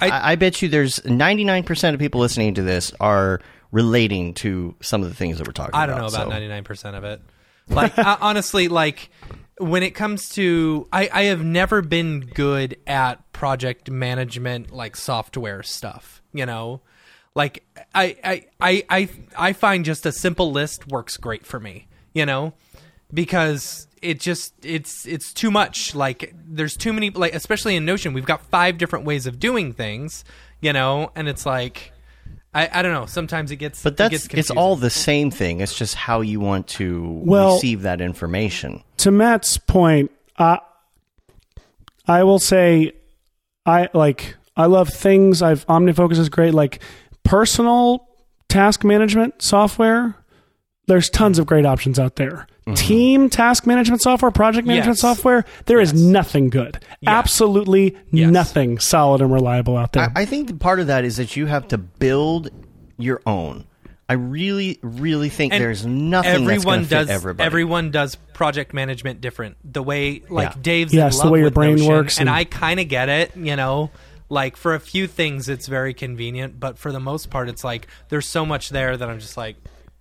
[0.00, 3.40] I- I, I bet you there's 99 percent of people listening to this are
[3.72, 5.82] relating to some of the things that we're talking about.
[5.82, 7.20] I don't know about so- ninety nine percent of it.
[7.68, 9.10] Like I, honestly, like
[9.58, 15.62] when it comes to, I, I have never been good at project management, like software
[15.62, 16.22] stuff.
[16.32, 16.82] You know,
[17.34, 17.64] like
[17.94, 21.88] I I I I, I find just a simple list works great for me.
[22.14, 22.54] You know,
[23.12, 25.94] because it just it's it's too much.
[25.94, 27.10] Like there's too many.
[27.10, 30.24] Like especially in Notion, we've got five different ways of doing things.
[30.60, 31.92] You know, and it's like.
[32.56, 33.06] I, I don't know.
[33.06, 34.56] Sometimes it gets, But it that's gets it's confusing.
[34.58, 35.60] all the same thing.
[35.60, 38.82] It's just how you want to Well- receive that information.
[38.98, 40.56] to Matt's point, uh,
[42.08, 42.92] I will say,
[43.66, 45.42] I like I love things.
[45.42, 46.54] I've OmniFocus is great.
[46.54, 46.80] Like
[47.24, 48.08] personal
[48.48, 50.14] task management software.
[50.86, 52.46] There's tons of great options out there.
[52.66, 52.74] Mm-hmm.
[52.74, 55.00] Team task management software, project management Yes.
[55.00, 55.44] software.
[55.66, 56.00] There is Yes.
[56.02, 56.82] nothing good.
[57.06, 58.30] Absolutely Yes.
[58.30, 60.10] nothing solid and reliable out there.
[60.16, 62.50] I, I think part of that is that you have to build
[62.98, 63.64] your own.
[64.08, 67.46] I really, really think And there's nothing everyone going to fit does everybody.
[67.46, 70.60] everyone does project management different the way like Yeah.
[70.62, 73.08] dave's Yes, in the way your brain Notion, works and, and- i kind of get
[73.08, 73.90] it you know
[74.28, 77.88] like for a few things it's very convenient but for the most part it's like
[78.08, 79.56] there's so much there that i'm just like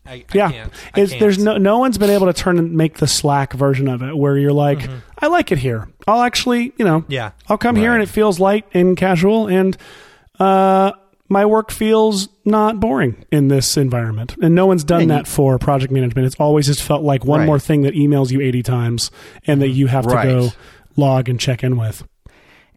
[0.06, 1.20] i, I yeah, can't I it's, can't.
[1.20, 4.16] there's no no one's been able to turn and make the Slack version of it
[4.16, 4.88] where you're like,
[5.20, 5.88] I like it here.
[6.08, 7.12] I'll actually, you know, Mm-hmm.
[7.12, 7.32] Yeah.
[7.48, 9.76] I'll come here and it feels light and casual, and
[10.40, 10.92] uh,
[11.28, 14.36] my work feels not boring in this environment.
[14.42, 16.28] And no one's done And that you- for project management.
[16.28, 17.46] It's always just felt like one Right.
[17.48, 19.12] more thing that emails you 80 times
[19.48, 20.50] and that you have to go
[20.96, 22.04] log and check in with.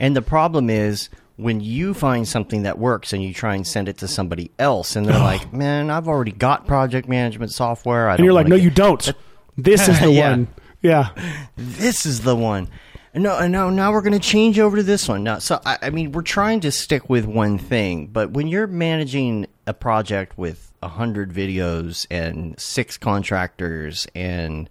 [0.00, 1.08] And the problem is
[1.39, 4.95] when you find something that works and you try and send it to somebody else,
[4.97, 8.57] and they're like, "Man, I've already got project management software." I And you're like, no,
[8.57, 9.01] you don't.
[9.03, 9.16] don't.
[9.57, 10.30] This is the Yeah.
[10.30, 10.49] one.
[10.82, 11.09] Yeah.
[11.57, 12.68] this is the one.
[13.14, 13.70] No, no.
[13.70, 15.24] Now we're going to change over to this one.
[15.24, 18.66] Now, so I, I mean, we're trying to stick with one thing, but when you're
[18.68, 24.68] managing a project with a hundred videos and six contractors and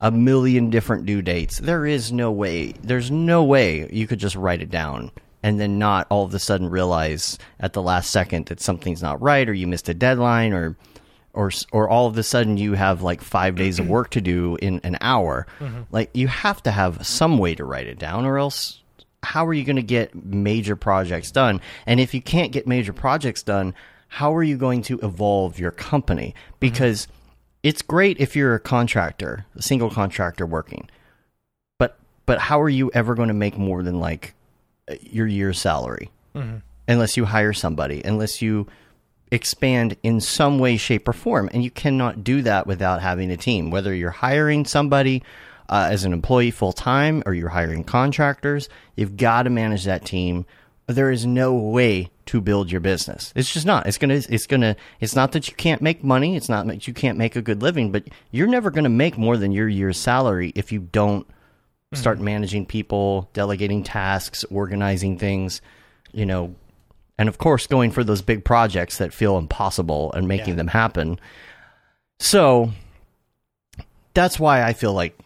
[0.00, 2.72] a million different due dates, there is no way.
[2.82, 5.10] There's no way you could just write it down
[5.46, 9.22] and then not all of a sudden realize at the last second that something's not
[9.22, 10.76] right or you missed a deadline or
[11.34, 14.56] or or all of a sudden you have like five days of work to do
[14.60, 15.46] in an hour.
[15.60, 15.82] Mm-hmm.
[15.92, 18.82] Like you have to have some way to write it down, or else
[19.22, 21.60] how are you going to get major projects done?
[21.86, 23.72] And if you can't get major projects done,
[24.08, 26.34] how are you going to evolve your company?
[26.34, 26.56] Mm-hmm.
[26.58, 27.06] Because
[27.62, 30.90] it's great if you're a contractor, a single contractor working,
[31.78, 34.34] but but how are you ever going to make more than like
[35.00, 36.10] your year's salary?
[36.88, 38.66] Unless you hire somebody, unless you
[39.32, 41.50] expand in some way, shape, or form.
[41.52, 43.70] And you cannot do that without having a team.
[43.70, 45.22] Whether you're hiring somebody
[45.68, 50.04] uh, as an employee full time or you're hiring contractors, you've got to manage that
[50.04, 50.46] team.
[50.86, 53.32] There is no way to build your business.
[53.34, 53.88] It's just not.
[53.88, 54.22] It's gonna.
[54.28, 54.76] It's gonna.
[55.00, 56.36] It's not that you can't make money.
[56.36, 57.90] It's not that you can't make a good living.
[57.90, 61.26] But you're never gonna make more than your year's salary if you don't
[61.96, 62.24] start mm-hmm.
[62.26, 65.60] managing people, delegating tasks, organizing things.
[66.12, 66.54] You know,
[67.18, 71.18] and of course going for those big projects that feel impossible and making them happen.
[72.18, 72.72] So
[74.14, 75.18] that's why I feel like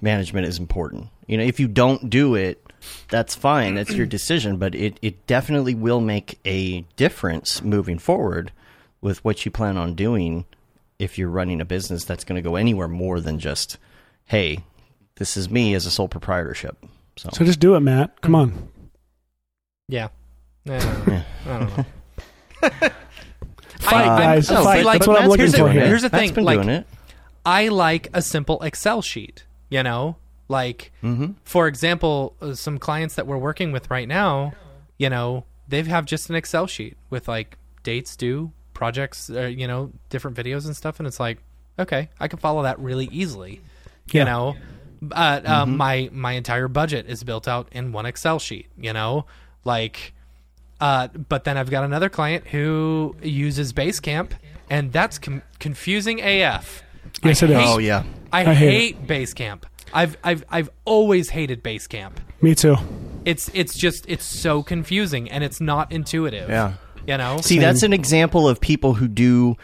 [0.00, 1.08] management is important.
[1.26, 2.62] You know, if you don't do it,
[3.08, 3.76] that's fine.
[3.76, 8.52] That's your decision, but it, it definitely will make a difference moving forward
[9.00, 10.44] with what you plan on doing
[10.98, 13.78] if you're running a business that's going to go anywhere more than just,
[14.26, 14.58] hey,
[15.16, 16.76] this is me as a sole proprietorship.
[17.16, 18.20] So, So just do it, Matt.
[18.22, 18.68] Come on.
[19.88, 20.08] yeah
[20.68, 21.22] I don't know.
[21.46, 21.84] I don't know.
[23.80, 24.50] Fight, I- guys.
[24.50, 24.84] No, fight.
[24.84, 25.86] but- That's but what I'm looking been for doing here.
[25.86, 26.86] Here's the Matt's thing, been like- doing it.
[27.44, 30.16] I like a simple Excel sheet, you know?
[30.48, 31.32] Like, Mm-hmm.
[31.44, 34.52] for example, uh, some clients that we're working with right now,
[34.98, 39.66] you know, they have just an Excel sheet with like dates due, projects, uh, you
[39.66, 41.00] know, different videos and stuff.
[41.00, 41.38] And it's like,
[41.78, 43.60] okay, I can follow that really easily,
[44.12, 44.20] Yeah.
[44.20, 44.56] you know?
[45.04, 49.26] But um, my, my entire budget is built out in one Excel sheet, you know?
[49.64, 50.12] Like,
[50.80, 54.30] uh, but then I've got another client who uses Basecamp,
[54.70, 56.82] and that's com- confusing AF.
[57.24, 57.56] Yes, I it is.
[57.58, 58.04] hate- Oh, yeah.
[58.32, 59.64] I, I hate hate, Basecamp.
[59.92, 62.12] I've I've I've always hated Basecamp.
[62.40, 62.76] Me too.
[63.26, 66.48] It's it's just it's so confusing and it's not intuitive.
[66.48, 66.74] Yeah.
[67.06, 67.38] You know?
[67.42, 69.56] See, that's an example of people who do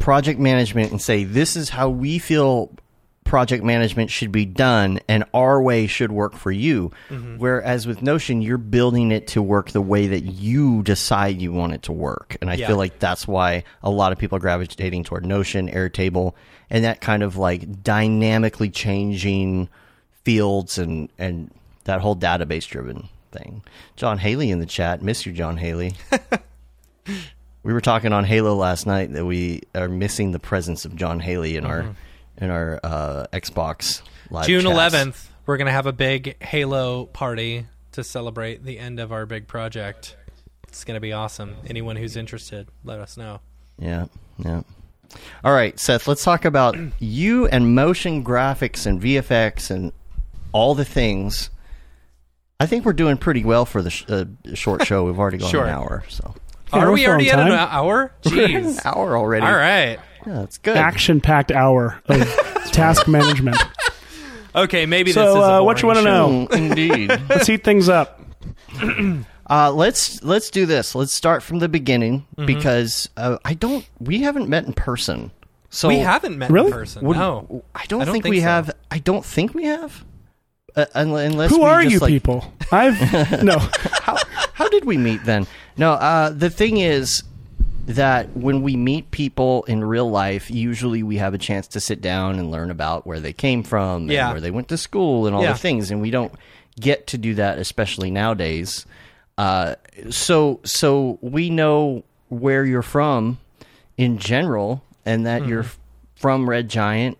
[0.00, 2.72] project management and say this is how we feel
[3.28, 6.90] project management should be done and our way should work for you.
[7.10, 7.36] Mm-hmm.
[7.36, 11.74] Whereas with notion you're building it to work the way that you decide you want
[11.74, 12.38] it to work.
[12.40, 12.66] And i Yeah.
[12.66, 16.32] feel like that's why a lot of people are gravitating toward notion airtable
[16.70, 19.68] and that kind of like dynamically changing
[20.24, 21.50] fields and and
[21.84, 23.62] that whole database driven thing.
[23.96, 25.02] John haley in the chat.
[25.02, 25.92] Miss you john haley.
[27.64, 31.20] We were talking on Halo last night that we are missing the presence of John
[31.20, 31.90] Haley in our mm-hmm.
[32.40, 34.94] In our uh, Xbox live June chats.
[34.94, 39.26] 11th, we're going to have a big Halo party to celebrate the end of our
[39.26, 40.16] big project.
[40.68, 41.56] It's going to be awesome.
[41.66, 43.40] Anyone who's interested, let us know.
[43.78, 44.06] Yeah,
[44.38, 44.62] yeah.
[45.42, 46.06] All right, Seth.
[46.06, 49.92] Let's talk about you and motion graphics and VFX and
[50.52, 51.50] all the things.
[52.60, 54.24] I think we're doing pretty well for the sh- uh,
[54.54, 55.04] short show.
[55.04, 55.64] We've already gone Sure.
[55.64, 56.34] an hour, so
[56.72, 58.12] Are we're we already at an hour?
[58.26, 59.46] We're an hour already.
[59.46, 59.98] All right.
[60.26, 60.76] Yeah, that's good.
[60.76, 62.18] Action packed hour of
[62.72, 63.56] task management.
[64.54, 66.30] Okay, maybe So, this is a uh, what you boring wanna show.
[66.30, 66.46] know?
[66.68, 67.08] Indeed.
[67.28, 68.20] Let's heat things up.
[69.50, 70.94] Uh, let's let's do this.
[70.94, 72.44] Let's start from the beginning Mm-hmm.
[72.44, 73.88] because uh, I don't.
[73.98, 75.30] We haven't met in person.
[75.70, 76.66] So We haven't met Really?
[76.66, 77.06] in person.
[77.06, 77.64] would- no.
[77.74, 78.44] I don't, I don't think, think we so.
[78.46, 78.70] have.
[78.90, 80.04] I don't think we have.
[80.76, 82.52] Uh, un- unless Who we are just, you like- people?
[82.72, 83.56] I've no.
[84.02, 84.18] How
[84.52, 85.46] how did we meet then?
[85.78, 85.92] No.
[85.92, 87.22] Uh, the thing is
[87.88, 92.00] that when we meet people in real life, usually we have a chance to sit
[92.00, 95.34] down and learn about where they came from, and where they went to school, and
[95.34, 95.52] all Yeah.
[95.52, 96.32] the things, and we don't
[96.78, 98.86] get to do that, especially nowadays.
[99.36, 99.74] Uh,
[100.10, 103.38] so so we know where you're from
[103.96, 105.80] in general, and that you're Mm-hmm.
[106.20, 107.16] from Red Giant,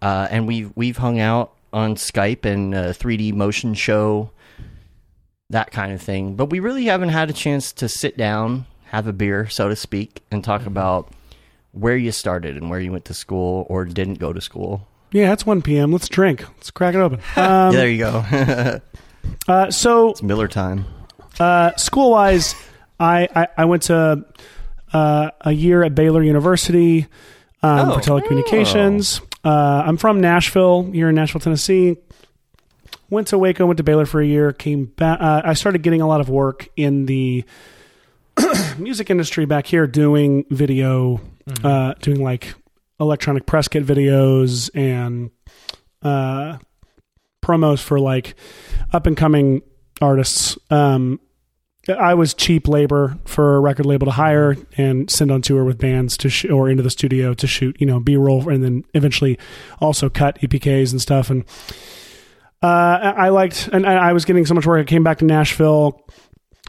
[0.00, 4.30] uh, and we've we've hung out on Skype and uh, 3D motion show,
[5.50, 6.34] that kind of thing.
[6.34, 9.74] But we really haven't had a chance to sit down, have a beer, so to
[9.76, 11.10] speak, and talk about
[11.72, 14.86] where you started and where you went to school or didn't go to school.
[15.10, 15.90] Yeah, it's 1 p.m.
[15.92, 16.42] Let's drink.
[16.56, 17.18] Let's crack it open.
[17.18, 18.80] Um, Yeah, there you go.
[19.48, 20.84] uh, so, it's Miller time.
[21.40, 22.54] uh, school wise,
[23.00, 24.24] I, I, I went to
[24.92, 27.06] uh, a year at Baylor University
[27.62, 27.94] um, Oh.
[27.94, 29.20] for telecommunications.
[29.44, 31.96] Uh, I'm from Nashville, here in Nashville, Tennessee.
[33.10, 35.18] Went to Waco, went to Baylor for a year, came back.
[35.20, 37.44] Uh, I started getting a lot of work in the
[38.78, 41.20] music industry back here doing video,
[41.64, 42.54] uh, doing like
[43.00, 45.30] electronic press kit videos and
[46.02, 46.58] uh,
[47.44, 48.34] promos for like
[48.92, 49.62] up and coming
[50.00, 50.56] artists.
[50.70, 51.20] Um,
[51.88, 55.78] I was cheap labor for a record label to hire and send on tour with
[55.78, 58.84] bands to sh- or into the studio to shoot, you know, B roll and then
[58.94, 59.36] eventually
[59.80, 61.28] also cut EPKs and stuff.
[61.28, 61.44] And
[62.62, 64.80] uh, I liked, and I was getting so much work.
[64.80, 66.06] I came back to Nashville.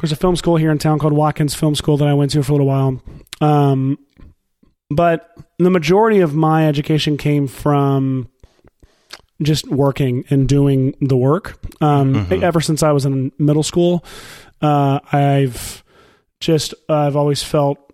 [0.03, 2.43] There's a film school here in town called Watkins Film School that I went to
[2.43, 3.01] for a little while.
[3.39, 3.97] Um,
[4.89, 8.27] but the majority of my education came from
[9.41, 11.57] just working and doing the work.
[11.79, 14.03] Um, Ever since I was in middle school,
[14.61, 15.85] uh, I've
[16.41, 17.93] just I've always felt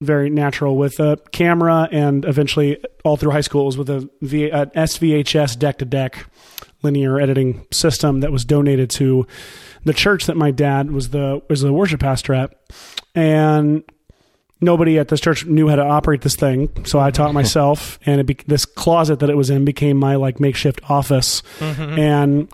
[0.00, 4.50] very natural with a camera, and eventually all through high school was with a v,
[4.50, 6.26] an SVHS deck to deck
[6.82, 9.28] linear editing system that was donated to
[9.86, 12.52] the church that my dad was the was the worship pastor at,
[13.14, 13.84] and
[14.60, 17.98] nobody at this church knew how to operate this thing, so I taught myself.
[18.06, 21.42] And it be- this closet that it was in became my like makeshift office.
[21.98, 22.48] And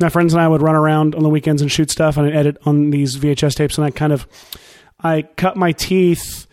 [0.00, 2.30] my friends and I would run around on the weekends and shoot stuff, and I
[2.30, 3.76] edit on these VHS tapes.
[3.78, 4.26] And I kind of
[5.00, 6.46] I cut my teeth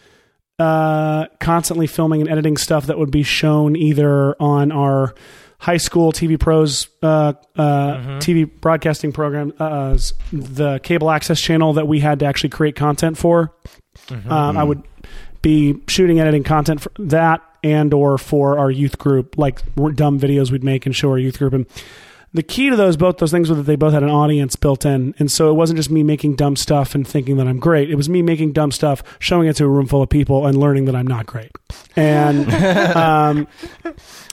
[0.59, 5.15] uh, constantly filming and editing stuff that would be shown either on our
[5.61, 9.95] high school TV pros uh, uh, TV broadcasting program, uh,
[10.33, 13.53] the cable access channel that we had to actually create content for.
[14.31, 14.81] Um, I would
[15.43, 20.51] be shooting, editing content for that, and or for our youth group, like dumb videos
[20.51, 21.53] we'd make and show our youth group.
[21.53, 21.67] And
[22.33, 24.85] the key to those both those things was that they both had an audience built
[24.85, 27.89] in, and so it wasn't just me making dumb stuff and thinking that I'm great.
[27.89, 30.57] It was me making dumb stuff, showing it to a room full of people, and
[30.57, 31.51] learning that I'm not great.
[31.95, 32.49] And
[32.95, 33.47] um,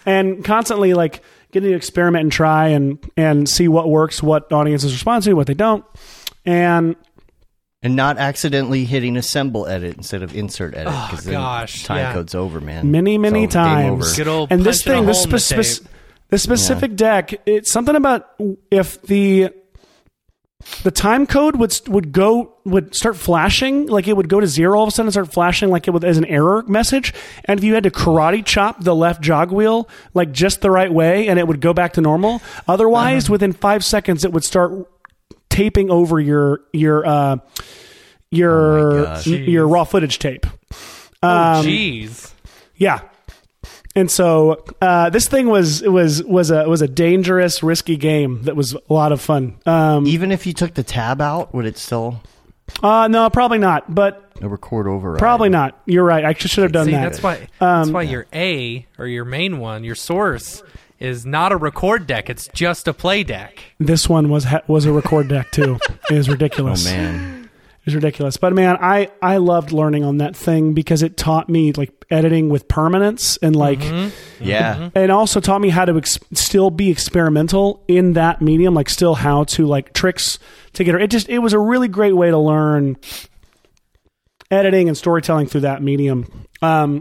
[0.06, 4.92] and constantly like getting to experiment and try and and see what works, what audiences
[4.92, 5.84] respond to, what they don't,
[6.44, 6.94] and
[7.82, 11.98] And not accidentally hitting assemble edit instead of insert edit Oh, because then gosh, time
[11.98, 12.12] yeah.
[12.12, 12.90] code's over, man.
[12.92, 13.90] many many So, game times.
[14.06, 14.16] over.
[14.16, 15.30] Good old and this thing, this, hole in
[16.30, 18.28] the spe- spec- this specific deck, it's something about
[18.70, 19.50] if the
[20.82, 24.76] the time code would would go would start flashing like it would go to zero
[24.76, 27.14] all of a sudden and start flashing like it would as an error message
[27.44, 30.92] and if you had to karate chop the left jog wheel like just the right
[30.92, 33.32] way and it would go back to normal otherwise Uh-huh.
[33.34, 34.72] within five seconds it would start
[35.48, 37.36] taping over your your uh
[38.30, 40.44] your Oh your raw footage tape
[41.22, 42.32] Oh, um, jeez.
[42.76, 43.00] Yeah.
[43.98, 48.54] And so uh, this thing was was was a was a dangerous, risky game that
[48.56, 49.56] was a lot of fun.
[49.66, 52.20] Um, Even if you took the tab out, would it still
[52.82, 53.92] uh, no, probably not.
[53.92, 55.18] But a record override?
[55.18, 55.80] probably not.
[55.86, 56.24] You're right.
[56.24, 57.02] I should have done See, that.
[57.02, 57.48] that's why.
[57.58, 60.62] that's Um, why your A or your main one, your source,
[61.00, 62.28] is not a record deck.
[62.30, 63.58] It's just a play deck.
[63.80, 65.78] This one was ha- was a record deck too.
[66.10, 66.84] it was Oh ridiculous.
[66.84, 67.37] man.
[67.88, 68.36] It was ridiculous.
[68.36, 72.50] But man, I I loved learning on that thing because it taught me like editing
[72.50, 73.80] with permanence and like
[74.40, 74.90] Yeah.
[74.94, 79.14] and also taught me how to ex- still be experimental in that medium, like still
[79.14, 80.38] how to like tricks
[80.74, 81.08] to get it.
[81.10, 82.96] Just it was a really great way to learn
[84.50, 86.26] editing and storytelling through that medium.
[86.62, 87.00] Um,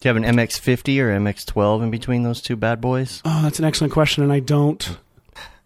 [0.00, 3.20] Do you have an MX50 or MX12 in between those two bad boys?
[3.24, 4.96] oh, that's an excellent question, and I don't.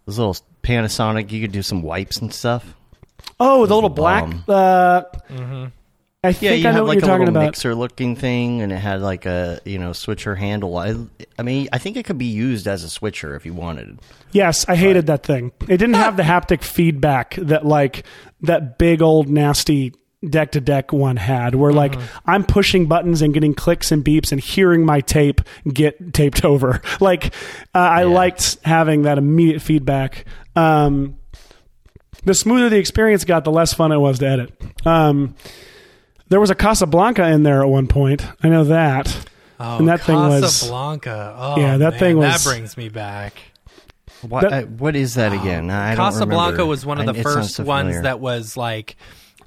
[0.05, 2.73] Those little Panasonic, you could do some wipes and stuff.
[3.39, 4.23] Oh, the little black.
[4.25, 4.43] bomb.
[4.47, 5.01] Uh,
[6.21, 7.45] I Yeah, think you I know have what like you're a talking little about.
[7.45, 10.77] mixer looking thing, and it had like a you know switcher handle.
[10.77, 10.95] I,
[11.37, 13.99] I mean, I think it could be used as a switcher if you wanted.
[14.33, 15.53] Yes, I hated that thing.
[15.61, 18.05] It didn't have the haptic feedback that like
[18.41, 19.93] that big old nasty
[20.29, 24.33] deck to deck one had where like I'm pushing buttons and getting clicks and beeps
[24.33, 25.39] and hearing my tape
[25.71, 26.81] get taped over.
[26.99, 27.27] Like
[27.73, 30.25] uh, I liked having that immediate feedback.
[30.57, 31.15] Um,
[32.23, 34.61] the smoother the experience got, the less fun it was to edit.
[34.85, 35.35] Um,
[36.29, 38.23] there was a Casablanca in there at one point.
[38.43, 39.25] I know that.
[39.59, 41.35] Oh, And that thing was- Casablanca.
[41.37, 43.33] Oh, Yeah, that man, thing was- that brings me back.
[44.21, 45.69] What, That- uh, what is that again?
[45.69, 46.65] I don't Casablanca remember.
[46.65, 48.95] was one of the it sounds first so ones that was like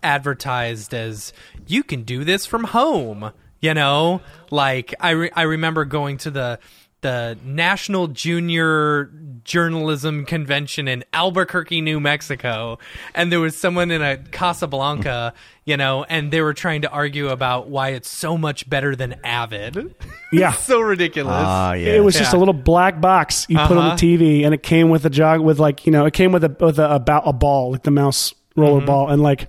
[0.03, 1.33] advertised as
[1.67, 3.33] you can do this from home.
[3.61, 6.59] You know, like I re- I remember going to the
[7.03, 9.11] the National Junior
[9.45, 12.79] Journalism Convention in Albuquerque, New Mexico,
[13.15, 15.35] and there was someone in a Casablanca,
[15.65, 19.17] you know, and they were trying to argue about why it's so much better than
[19.25, 19.95] Avid.
[20.35, 20.53] Yeah.
[20.53, 21.35] so ridiculous.
[21.37, 21.93] Ah, yeah.
[21.93, 23.97] It was just a little black box you put on Uh-huh.
[23.97, 26.43] the TV, and it came with a jog with like you know it came with
[26.43, 28.87] a with a, about a ball like the mouse roller Mm-hmm.
[28.87, 29.47] ball, and like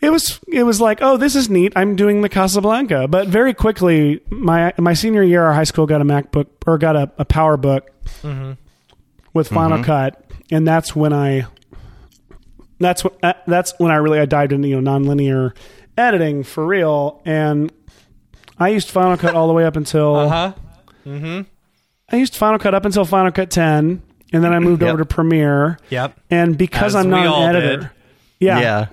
[0.00, 3.54] it was it was like oh this is neat I'm doing the Casablanca, but very
[3.54, 7.24] quickly my my senior year our high school got a MacBook or got a, a
[7.24, 7.82] PowerBook
[8.22, 8.52] Mm-hmm.
[9.34, 11.46] with Final Cut, and that's when I
[12.80, 15.54] that's when uh, that's when I really I dived into you know nonlinear
[15.96, 17.70] editing for real, and
[18.58, 20.16] I used Final Cut all the way up until.
[20.16, 21.44] Uh huh.
[22.10, 24.88] I used Final Cut up until Final Cut 10, and then I moved Yep.
[24.88, 25.78] over to Premiere.
[25.90, 26.18] Yep.
[26.30, 27.90] And because As I'm not an editor, did.
[28.40, 28.86] Yeah, Yeah.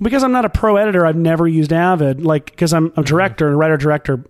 [0.00, 3.48] because I'm not a pro editor, I've never used Avid, like because I'm a director
[3.48, 4.24] and writer director,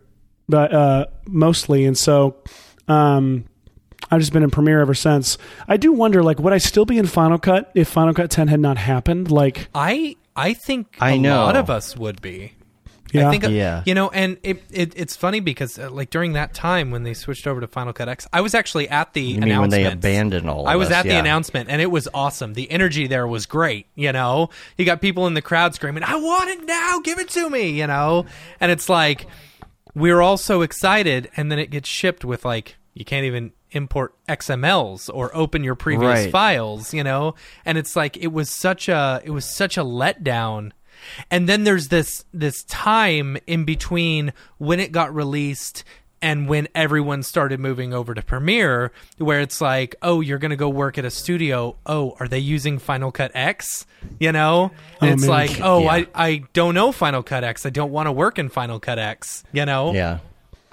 [0.49, 2.37] but uh, mostly, and so
[2.89, 3.45] um,
[4.11, 5.39] I've just been in Premiere ever since.
[5.67, 8.49] I do wonder, like, would I still be in Final Cut if Final Cut 10
[8.49, 9.31] had not happened?
[9.31, 11.37] Like, I I think I a know.
[11.45, 12.53] lot of us would be.
[13.15, 13.83] Yeah, I think, uh, Yeah.
[13.87, 17.15] you know, and it, it it's funny because uh, like during that time when they
[17.15, 19.83] switched over to Final Cut X, I was actually at the You mean when they
[19.85, 19.95] announcement.
[20.05, 22.55] abandoned all of I was us, at the announcement and it was awesome.
[22.55, 23.87] The energy there was great.
[23.95, 27.01] You know, you got people in the crowd screaming, "I want it now!
[27.01, 28.27] Give it to me!" You know,
[28.61, 29.27] and it's like
[29.95, 34.15] we're all so excited, and then it gets shipped with like you can't even import
[34.29, 36.31] XMLs or open your previous Right.
[36.31, 37.35] files, you know?
[37.65, 40.71] And it's like it was such a it was such a letdown.
[41.31, 45.85] And then there's this this time in between when it got released
[46.23, 50.57] and when everyone started moving over to Premiere where it's like, "Oh, you're going to
[50.57, 51.77] go work at a studio.
[51.85, 53.85] Oh, are they using Final Cut X?"
[54.19, 54.71] You know?
[55.03, 55.91] Oh, it's like, "Oh, Yeah.
[55.91, 57.67] I I don't know Final Cut X.
[57.67, 59.93] I don't want to work in Final Cut X." You know?
[59.93, 60.21] Yeah.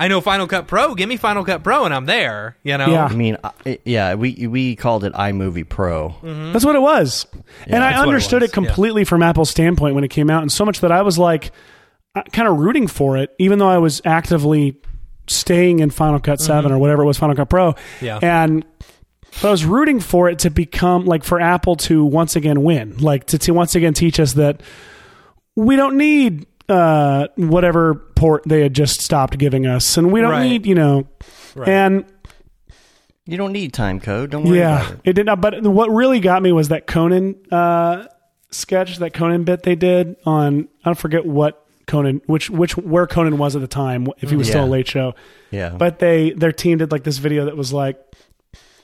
[0.02, 0.96] I know Final Cut Pro.
[0.96, 2.58] Give me Final Cut Pro, and I'm there.
[2.64, 2.88] You know.
[2.88, 3.06] Yeah.
[3.06, 6.10] I mean, I- yeah, we we called it iMovie Pro.
[6.10, 6.54] Mm-hmm.
[6.54, 7.28] That's what it was.
[7.68, 10.32] and I that's what it understood was, it, completely from Apple's standpoint when it came
[10.32, 11.52] out, and so much that I was like
[12.16, 14.76] uh, kind of rooting for it, even though I was actively
[15.28, 16.74] staying in Final Cut 7 mm-hmm.
[16.74, 17.76] or whatever it was, Final Cut Pro.
[18.02, 18.18] Yeah.
[18.24, 18.66] And
[19.34, 22.98] but I was rooting for it to become like for Apple to once again win,
[22.98, 24.62] like to, to once again teach us that
[25.56, 30.32] we don't need uh, whatever port they had just stopped giving us, and we don't
[30.32, 30.44] Right.
[30.50, 31.08] need, you know,
[31.56, 31.68] Right.
[31.70, 32.06] and
[33.26, 34.32] You don't need time code.
[34.32, 35.00] Don't worry yeah, about it.
[35.06, 35.42] it did not.
[35.42, 38.06] But what really got me was that Conan uh,
[38.50, 40.68] sketch, that Conan bit they did on.
[40.84, 44.36] I don't forget what Conan, which which where Conan was at the time, if he
[44.36, 45.14] was still a late show.
[45.52, 45.70] Yeah.
[45.70, 47.98] But they their team did like this video that was like.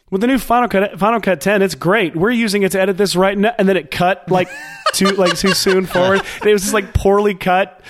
[0.10, 2.16] With the new Final Cut, Final Cut 10, it's great.
[2.16, 4.48] We're using it to edit this right now, and then it cut like
[4.94, 6.22] too like too soon forward.
[6.42, 7.82] And it was just like poorly cut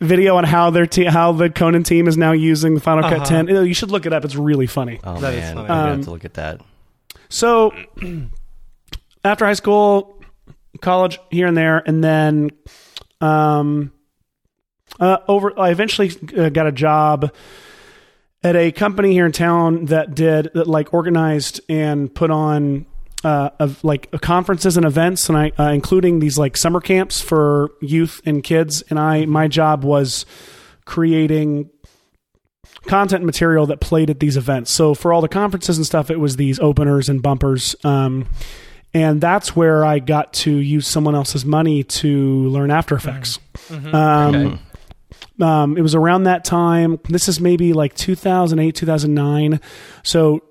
[0.00, 3.20] video on how their te- how the Conan team is now using the Final Cut
[3.20, 3.44] Uh-huh.
[3.46, 3.48] 10.
[3.66, 4.24] You should look it up.
[4.24, 4.98] It's really funny.
[5.04, 5.60] oh That is man, funny.
[5.60, 6.60] I'm gonna Um, have to look at that.
[7.28, 7.74] So
[9.24, 10.22] after high school,
[10.80, 12.50] college here and there, and then
[13.20, 13.92] um,
[14.98, 17.30] Uh, over, I eventually uh, got a job
[18.42, 22.86] at a company here in town that did that like organized and put on
[23.24, 27.70] uh, of like conferences and events, and I uh, including these like summer camps for
[27.80, 28.82] youth and kids.
[28.90, 30.24] And I my job was
[30.84, 31.70] creating
[32.86, 34.70] content material that played at these events.
[34.70, 37.74] So for all the conferences and stuff, it was these openers and bumpers.
[37.84, 38.26] Um,
[38.94, 43.38] and that's where I got to use someone else's money to learn After Effects.
[43.68, 43.94] Mm-hmm.
[43.94, 44.62] Um, Okay.
[45.40, 46.98] Um, it was around that time.
[47.08, 49.60] This is maybe like 2008, 2009.
[50.02, 50.42] So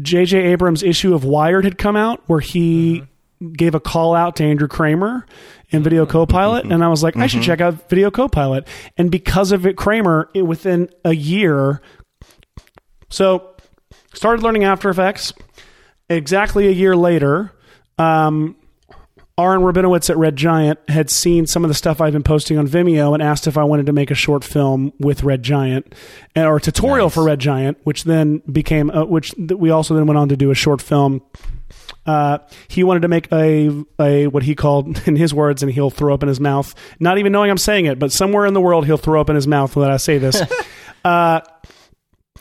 [0.00, 0.38] J.J.
[0.38, 3.04] Abrams' issue of Wired had come out where he
[3.52, 5.26] gave a call out to Andrew Kramer
[5.70, 6.64] in Video Copilot.
[6.64, 8.66] And I was like, I should check out Video Copilot.
[8.96, 11.80] And because of it, Kramer, it, within a year,
[13.10, 13.54] so
[14.14, 15.32] started learning After Effects.
[16.08, 17.52] Exactly a year later,
[17.98, 18.56] um,
[19.38, 22.68] Aharon Rabinowitz at Red Giant had seen some of the stuff I've been posting on
[22.68, 25.94] Vimeo and asked if I wanted to make a short film with Red Giant
[26.34, 27.14] and- or a tutorial Nice.
[27.14, 30.36] for Red Giant, which then became uh, which th- we also then went on to
[30.36, 31.22] do a short film.
[32.04, 35.88] Uh, he wanted to make a a what he called in his words, and he'll
[35.90, 38.60] throw up in his mouth, not even knowing I'm saying it, but somewhere in the
[38.60, 40.42] world he'll throw up in his mouth when I say this.
[41.06, 41.40] uh,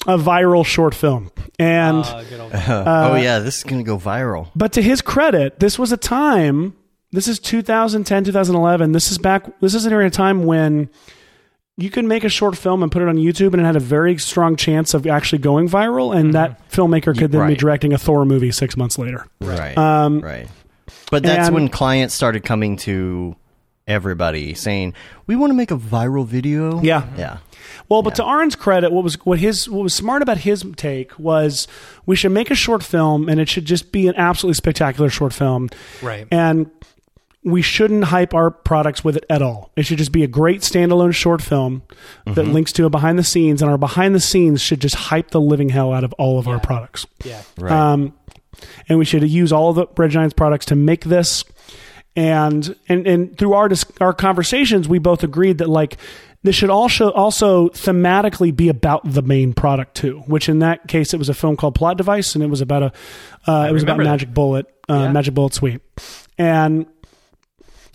[0.08, 2.04] a viral short film, and.
[2.04, 4.50] Uh, good old- oh yeah, this is gonna go viral.
[4.56, 6.74] But to his credit, this was a time.
[7.12, 8.94] This is 2010, 2011.
[8.94, 9.60] This is back.
[9.60, 10.90] This is an during a time when
[11.76, 13.82] you could make a short film and put it on YouTube, and it had a
[13.82, 16.16] very strong chance of actually going viral.
[16.16, 19.28] And that filmmaker could then be directing a Thor movie six months later.
[19.42, 19.78] Right.
[19.78, 20.48] Um, right.
[21.10, 23.36] But that's and- when clients started coming to
[23.88, 24.94] everybody saying,
[25.28, 27.08] "We want to make a viral video." Yeah.
[27.18, 27.38] Yeah.
[27.90, 31.18] Well, but to Aharon's credit, what was what his what was smart about his take
[31.20, 31.68] was
[32.06, 35.34] we should make a short film, and it should just be an absolutely spectacular short
[35.34, 35.70] film.
[36.02, 36.26] Right.
[36.32, 36.72] and
[37.44, 39.72] we shouldn't hype our products with it at all.
[39.76, 41.82] It should just be a great standalone short film
[42.26, 45.32] that links to a behind the scenes, and our behind the scenes should just hype
[45.32, 47.08] the living hell out of all of our products.
[47.24, 47.42] yeah.
[47.58, 47.72] Right.
[47.72, 48.14] Um,
[48.88, 51.44] and we should use all of the Red Giants products to make this.
[52.16, 55.96] And and and through our dis- our conversations, we both agreed that like
[56.44, 60.20] this should also also thematically be about the main product too.
[60.28, 62.84] Which in that case, it was a film called Plot Device, and it was about
[62.84, 62.92] a
[63.50, 64.10] uh, it was about remember that.
[64.12, 65.12] Magic Bullet, uh, Yeah.
[65.14, 65.82] Magic Bullet Suite,
[66.38, 66.86] and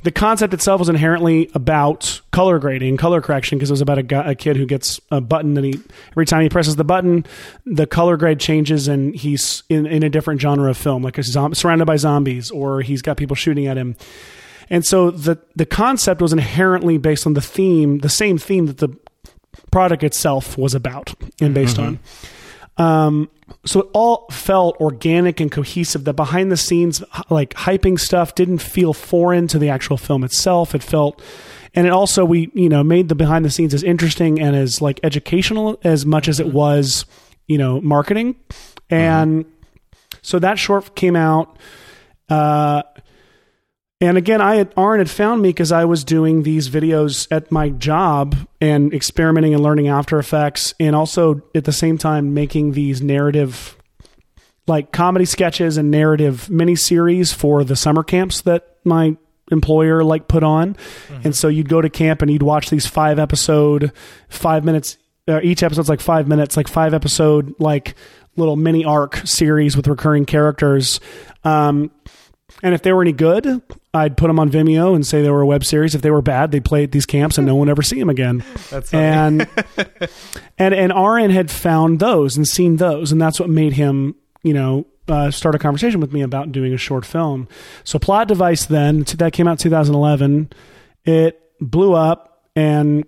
[0.06, 4.04] the concept itself was inherently about color grading, color correction, because it was about a,
[4.04, 5.80] guy, a kid who gets a button and he
[6.12, 7.26] every time he presses the button,
[7.64, 11.24] the color grade changes and he's in, in a different genre of film, like a
[11.24, 13.96] zom- surrounded by zombies, or he's got people shooting at him.
[14.70, 18.78] And so the the concept was inherently based on the theme, the same theme that
[18.78, 18.96] the
[19.72, 21.86] product itself was about and based mm-hmm.
[21.86, 21.98] on.
[22.78, 23.30] Um,
[23.64, 26.04] so it all felt organic and cohesive.
[26.04, 30.74] The behind the scenes, like hyping stuff, didn't feel foreign to the actual film itself.
[30.74, 31.22] It felt,
[31.74, 34.82] and it also we you know made the behind the scenes as interesting and as
[34.82, 37.06] like educational as much as it was
[37.46, 38.36] you know marketing.
[38.90, 39.46] And
[40.22, 41.56] so that short came out.
[42.28, 42.82] Uh,
[44.00, 47.50] and again, I had Aharon had found me because I was doing these videos at
[47.50, 52.72] my job and experimenting and learning After Effects, and also at the same time making
[52.72, 53.76] these narrative,
[54.66, 59.16] like comedy sketches and narrative miniseries for the summer camps that my
[59.50, 60.76] employer like put on.
[61.24, 63.92] And so you'd go to camp and you'd watch these five episode,
[64.28, 64.98] five minutes.
[65.28, 67.94] Uh, each episode's like five minutes, like five episode, like
[68.36, 71.00] little mini arc series with recurring characters.
[71.44, 71.90] Um,
[72.62, 75.42] and if they were any good, I'd put them on Vimeo and say they were
[75.42, 75.94] a web series.
[75.94, 77.98] If they were bad, they'd play at these camps and no one would ever see
[77.98, 78.44] them again.
[78.70, 79.48] That's and
[80.58, 84.54] and and Aharon had found those and seen those, and that's what made him, you
[84.54, 87.48] know, uh, start a conversation with me about doing a short film.
[87.84, 90.50] So Plot Device then that came out in 2011.
[91.04, 93.04] It blew up, and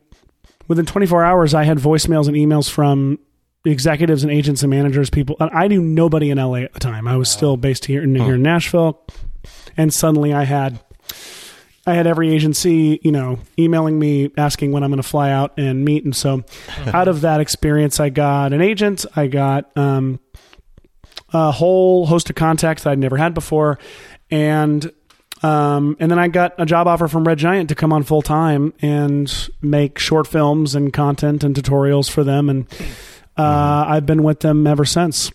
[0.68, 3.18] within 24 hours, I had voicemails and emails from
[3.64, 5.36] executives and agents and managers, people.
[5.40, 7.08] and I knew nobody in LA at the time.
[7.08, 9.00] I was still based here in, here in Nashville,
[9.78, 10.78] and suddenly I had
[11.86, 15.54] I had every agency, you know, emailing me asking when I'm going to fly out
[15.56, 16.04] and meet.
[16.04, 16.44] And so,
[16.92, 19.06] out of that experience, I got an agent.
[19.16, 20.20] I got um,
[21.32, 23.78] a whole host of contacts that I'd never had before,
[24.30, 24.92] and
[25.42, 28.22] um, and then I got a job offer from Red Giant to come on full
[28.22, 32.50] time and make short films and content and tutorials for them.
[32.50, 32.66] And
[33.36, 35.30] uh, I've been with them ever since.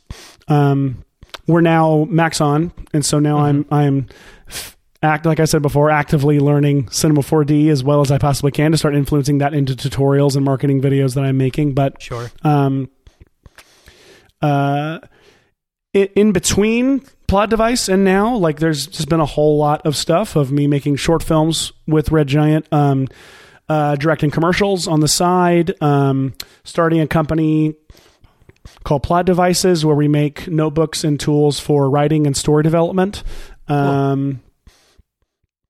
[0.47, 1.03] Um,
[1.47, 4.32] we're now Maxon, and so now I'm I'm f-
[5.01, 8.71] act like I said before, actively learning Cinema 4D as well as I possibly can
[8.71, 11.73] to start influencing that into tutorials and marketing videos that I'm making.
[11.73, 12.31] But Sure.
[12.43, 12.89] um,
[14.41, 14.99] uh,
[15.93, 20.35] in between plot device and now, like there's just been a whole lot of stuff
[20.35, 22.71] of me making short films with Red Giant.
[22.71, 23.07] Um,
[23.69, 26.33] uh, uh, directing commercials on the side, um,
[26.65, 27.73] starting a company
[28.83, 33.23] called Plot Devices where we make notebooks and tools for writing and story development.
[33.67, 34.41] Um,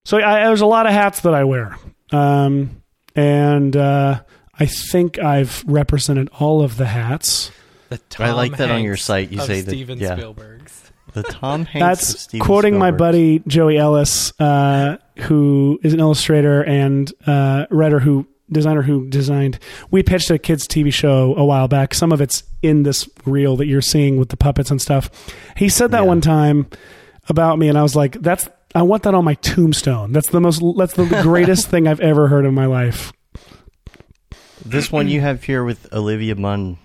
[0.06, 1.78] so I, there's a lot of hats that I wear.
[2.12, 2.82] Um,
[3.16, 4.22] and uh,
[4.60, 7.52] I think I've represented all of the hats.
[7.90, 9.32] The Tom I like that on your site.
[9.32, 10.16] You of say that- Steven yeah.
[10.16, 10.92] Spielberg's.
[11.14, 11.76] The Tom Hanks.
[11.76, 17.68] of That's Steven quoting my buddy Joey Ellis, uh, who is an illustrator and uh,
[17.70, 19.60] writer who designer who designed.
[19.92, 21.94] We pitched a kids TV show a while back.
[21.94, 25.10] Some of it's in this reel that you're seeing with the puppets and stuff.
[25.56, 26.08] He said that Yeah.
[26.08, 26.68] one time
[27.30, 30.12] about me, and I was like, "That's I want that on my tombstone.
[30.12, 30.62] That's the most.
[30.78, 33.14] That's the greatest thing I've ever heard in my life."
[34.66, 36.78] This one you have here with Olivia Munn.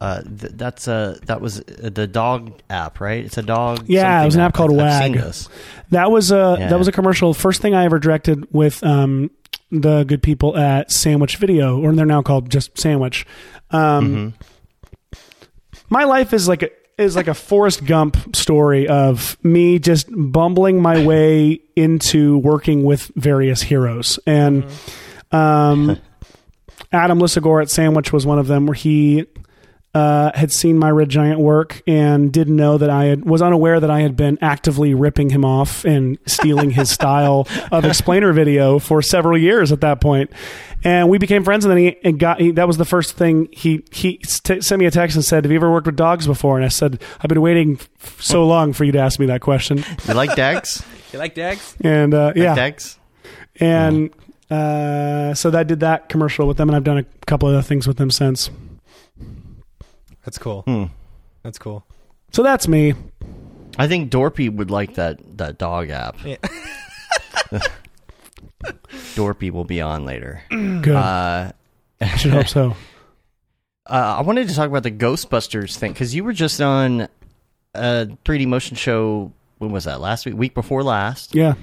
[0.00, 3.24] Uh, th- that's uh that was uh, the dog app, right?
[3.24, 3.84] It's a dog.
[3.88, 5.20] Yeah, it was an app called I've seen Wag.
[5.20, 5.48] this.
[5.90, 6.68] That was a Yeah.
[6.68, 7.34] that was a commercial.
[7.34, 9.30] First thing I ever directed with um,
[9.72, 13.26] the good people at Sandwich Video, or they're now called just Sandwich.
[13.72, 14.34] Um,
[15.90, 20.82] My life is like a is like a Forrest Gump story of me just bumbling
[20.82, 24.66] my way into working with various heroes, and
[25.32, 25.98] um,
[26.92, 29.26] Adam Lisagor at Sandwich was one of them, where he
[29.94, 33.80] uh, had seen my Red Giant work and didn't know that I had was unaware
[33.80, 38.78] that I had been actively ripping him off and stealing his style of explainer video
[38.78, 40.30] for several years at that point.
[40.84, 43.48] And we became friends, and then he and got he, that was the first thing
[43.50, 46.26] he he st- sent me a text and said, "Have you ever worked with dogs
[46.26, 49.26] before?" And I said, "I've been waiting f- so long for you to ask me
[49.26, 50.84] that question." You like Dags?
[51.12, 51.74] You like Dags?
[51.80, 52.98] And uh, yeah, Like Dags?
[53.58, 54.10] and
[54.50, 57.62] uh, so I did that commercial with them, and I've done a couple of other
[57.62, 58.50] things with them since.
[60.24, 60.62] That's cool.
[60.62, 60.84] Hmm.
[61.42, 61.84] That's cool.
[62.32, 62.94] So that's me.
[63.78, 66.16] I think Dorpy would like that that dog app.
[66.24, 66.36] Yeah.
[69.14, 70.42] Dorpy will be on later.
[70.50, 70.88] Good.
[70.88, 71.52] Uh,
[72.00, 72.76] I should hope so.
[73.86, 77.08] uh, I wanted to talk about the Ghostbusters thing because you were just on
[77.74, 79.32] a 3D motion show.
[79.58, 80.00] When was that?
[80.00, 81.54] Last week, week before last, Yeah.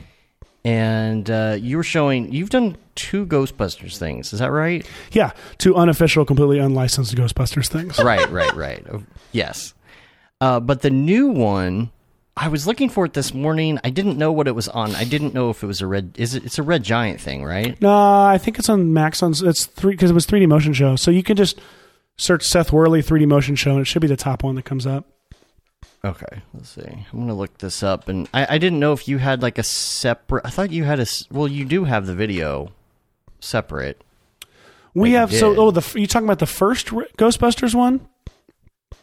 [0.66, 2.34] And uh, you were showing.
[2.34, 4.34] You've done two Ghostbusters things.
[4.34, 4.84] Is that right?
[5.12, 8.00] Yeah, two unofficial, completely unlicensed Ghostbusters things.
[8.00, 8.86] right, right, right.
[9.32, 9.74] Yes.
[10.42, 11.92] Uh, but the new one,
[12.36, 13.80] I was looking for it this morning.
[13.84, 14.96] I didn't know what it was on.
[14.96, 16.16] I didn't know if it was a red.
[16.18, 16.46] Is it?
[16.46, 17.80] It's a red giant thing, right?
[17.80, 20.96] No, I think it's on Maxon it's three because it was 3D motion show.
[20.96, 21.60] So you can just
[22.18, 24.88] search Seth Worley 3D motion show, and it should be the top one that comes
[24.88, 25.06] up.
[26.04, 26.84] Okay, let's see.
[26.84, 29.64] I'm gonna look this up, and I, I didn't know if you had like a
[29.64, 30.46] separate.
[30.46, 31.08] I thought you had a.
[31.32, 32.72] Well, you do have the video
[33.40, 34.04] separate.
[34.94, 38.08] We you have so oh the you talking about the first Ghostbusters one?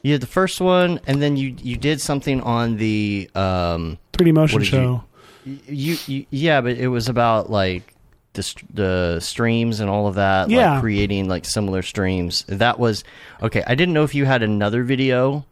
[0.03, 4.33] You had the first one, and then you you did something on the um 3D
[4.33, 5.05] motion show.
[5.45, 7.95] you, you yeah, but it was about like
[8.35, 10.51] the the streams and all of that.
[10.51, 10.75] Yeah.
[10.75, 12.45] like creating like similar streams.
[12.49, 13.03] That was
[13.43, 13.63] okay.
[13.67, 15.45] I didn't know if you had another video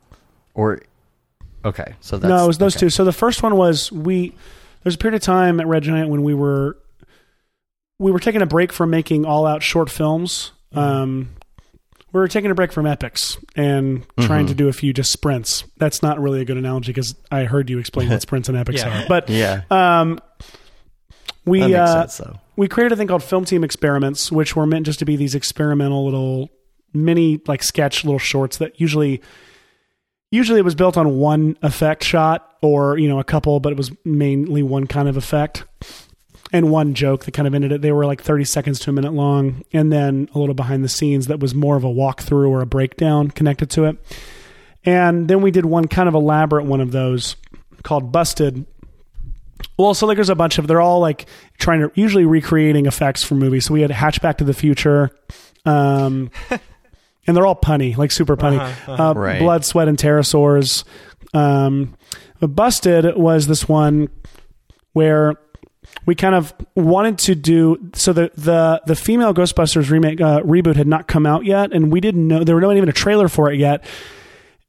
[0.55, 0.83] or
[1.65, 1.95] okay.
[2.01, 2.81] So that's no, it was those okay.
[2.87, 2.91] two.
[2.91, 4.35] So the first one was we.
[4.83, 6.79] There's a period of time at Red Giant when we were
[7.99, 10.53] we were taking a break from making all out short films.
[10.75, 10.79] Mm-hmm.
[10.79, 11.29] Um,
[12.13, 14.49] we were taking a break from epics and trying Mhm.
[14.49, 15.65] to do a few just sprints.
[15.77, 18.81] That's not really a good analogy because I heard you explain what sprints and epics
[18.81, 19.03] Yeah.
[19.05, 19.09] are.
[19.09, 20.19] But Yeah, um,
[21.45, 22.41] we that makes uh, sense though.
[22.57, 25.35] we created a thing called film team experiments which were meant just to be these
[25.35, 26.49] experimental little
[26.93, 29.21] mini like sketch little shorts that usually
[30.31, 33.77] usually it was built on one effect shot or you know a couple but it
[33.77, 35.65] was mainly one kind of effect.
[36.53, 37.81] And one joke that kind of ended it.
[37.81, 40.89] They were like 30 seconds to a minute long and then a little behind the
[40.89, 43.97] scenes that was more of a walkthrough or a breakdown connected to it.
[44.85, 47.37] And then we did one kind of elaborate one of those
[47.85, 48.67] called busted.
[49.79, 51.27] Well, so like there's a bunch of they're all like
[51.59, 53.67] trying to usually recreating effects from movies.
[53.67, 55.11] So we had Hatchback to the Future,
[55.65, 56.31] um,
[57.27, 58.59] and they're all punny, like super punny.
[58.59, 59.39] Uh-huh, Uh, Right.
[59.39, 60.85] Blood, Sweat, and Pterosaurs.
[61.35, 61.97] Um,
[62.41, 64.09] Busted was this one
[64.93, 65.35] where
[66.07, 70.77] we kind of wanted to do so the the the female Ghostbusters remake uh, reboot
[70.77, 73.29] had not come out yet, and we didn't know there were not even a trailer
[73.29, 73.85] for it yet.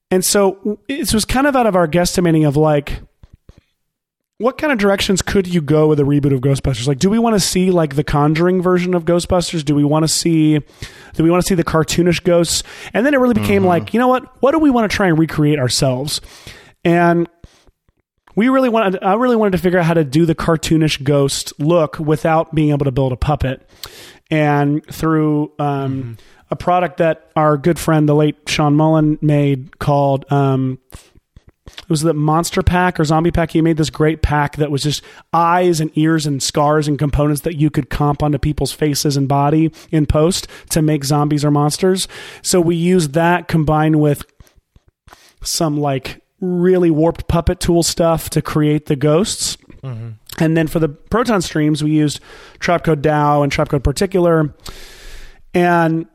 [0.09, 3.01] And so it was kind of out of our guesstimating of like
[4.41, 6.87] what kind of directions could you go with a reboot of Ghostbusters?
[6.87, 9.63] Like, do we want to see like the Conjuring version of Ghostbusters?
[9.63, 10.59] Do we want to see,
[11.13, 12.63] do we want to see the cartoonish ghosts?
[12.93, 14.41] And then it really became like, you know what?
[14.41, 16.21] What do we want to try and recreate ourselves?
[16.83, 17.29] And
[18.35, 21.53] we really wanted, I really wanted to figure out how to do the cartoonish ghost
[21.59, 23.69] look without being able to build a puppet.
[24.31, 26.17] And through um,
[26.49, 30.79] a product that our good friend, the late Sean Mullen, made called um,
[31.91, 33.51] was the monster pack or zombie pack.
[33.51, 35.03] He made this great pack that was just
[35.33, 39.27] eyes and ears and scars and components that you could comp onto people's faces and
[39.27, 42.07] body in post to make zombies or monsters.
[42.41, 44.25] So we used that combined with
[45.43, 49.57] some like really warped puppet tool stuff to create the ghosts.
[49.83, 50.09] Mm-hmm.
[50.39, 52.19] And then for the proton streams, we used
[52.59, 54.55] Trapcode Tao and Trapcode Particular.
[55.53, 56.07] And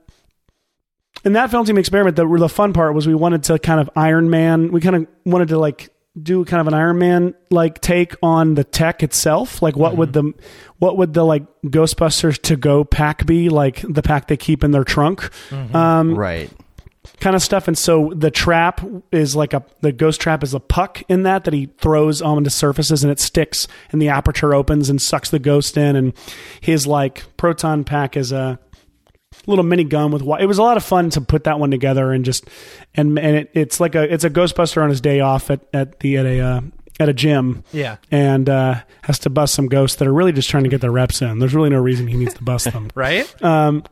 [1.27, 3.91] in that film team experiment, the, the fun part was we wanted to kind of
[3.97, 5.91] Iron Man, we kind of wanted to like
[6.23, 9.61] do kind of an Iron Man like take on the tech itself.
[9.61, 10.33] Like what would the
[10.79, 13.49] what would the like Ghostbusters to go pack be?
[13.51, 15.29] Like the pack they keep in their trunk.
[15.75, 16.49] Um, Right.
[17.21, 17.67] kind of stuff.
[17.69, 18.81] And so the trap
[19.11, 22.51] is like a the ghost trap is a puck in that that he throws onto
[22.51, 25.97] surfaces and it sticks and the aperture opens and sucks the ghost in.
[25.97, 26.13] And
[26.61, 28.59] his like proton pack is a
[29.47, 32.13] little mini gun with it was a lot of fun to put that one together
[32.13, 32.45] and just
[32.95, 36.01] and and it, it's like a it's a Ghostbuster on his day off at at
[36.01, 36.61] the at a uh,
[36.99, 37.97] at a gym Yeah.
[38.11, 40.91] and uh, has to bust some ghosts that are really just trying to get their
[40.91, 41.39] reps in.
[41.39, 42.89] There's really no reason he needs to bust them.
[42.95, 43.43] Right?
[43.45, 43.85] Um,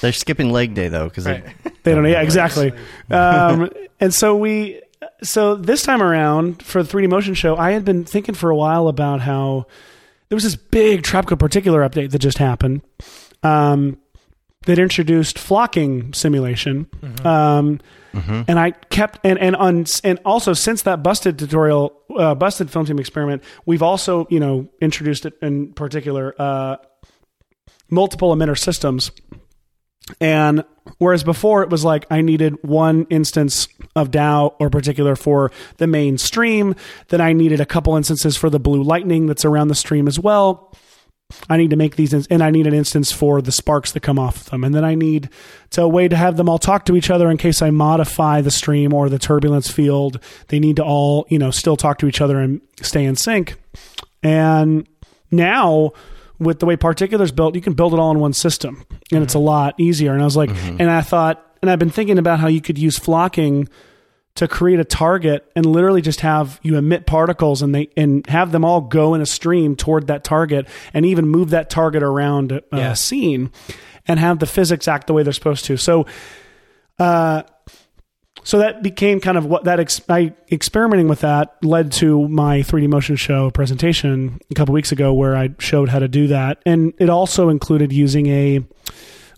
[0.00, 1.44] They're skipping leg day though because Right.
[1.84, 2.04] They don't.
[2.06, 2.72] Yeah, exactly.
[3.10, 3.70] Um,
[4.00, 4.80] and so we.
[5.22, 8.56] So this time around for the 3D motion show, I had been thinking for a
[8.56, 9.66] while about how
[10.28, 12.80] there was this big Trapcode particular update that just happened.
[13.42, 13.98] Um,
[14.66, 16.86] that introduced flocking simulation.
[17.24, 17.80] Um,
[18.46, 22.86] And I kept and and on and also since that busted tutorial, uh, busted film
[22.86, 26.76] team experiment, we've also you know introduced it in particular uh,
[27.90, 29.10] multiple emitter systems.
[30.20, 30.64] And
[30.98, 35.86] whereas before it was like I needed one instance of Tao or particular for the
[35.86, 36.74] main stream,
[37.08, 40.20] then I needed a couple instances for the blue lightning that's around the stream as
[40.20, 40.72] well.
[41.48, 44.18] I need to make these, and I need an instance for the sparks that come
[44.18, 45.28] off of them, and then I need
[45.70, 48.40] to a way to have them all talk to each other in case I modify
[48.40, 50.20] the stream or the turbulence field.
[50.48, 53.56] They need to all, you know, still talk to each other and stay in sync.
[54.22, 54.86] And
[55.30, 55.92] now,
[56.38, 59.34] with the way particulars built, you can build it all in one system, and it's
[59.34, 59.42] mm-hmm.
[59.42, 60.12] a lot easier.
[60.12, 60.80] And I was like, mm-hmm.
[60.80, 63.68] and I thought, and I've been thinking about how you could use flocking
[64.36, 68.50] to create a target and literally just have you emit particles and they and have
[68.50, 72.50] them all go in a stream toward that target and even move that target around
[72.52, 72.92] a Yeah.
[72.94, 73.52] scene
[74.08, 75.76] and have the physics act the way they're supposed to.
[75.76, 76.06] So,
[76.98, 77.42] uh,
[78.42, 82.60] so that became kind of what that ex- I experimenting with that led to my
[82.62, 86.60] 3D motion show presentation a couple weeks ago where I showed how to do that,
[86.66, 88.60] and it also included using a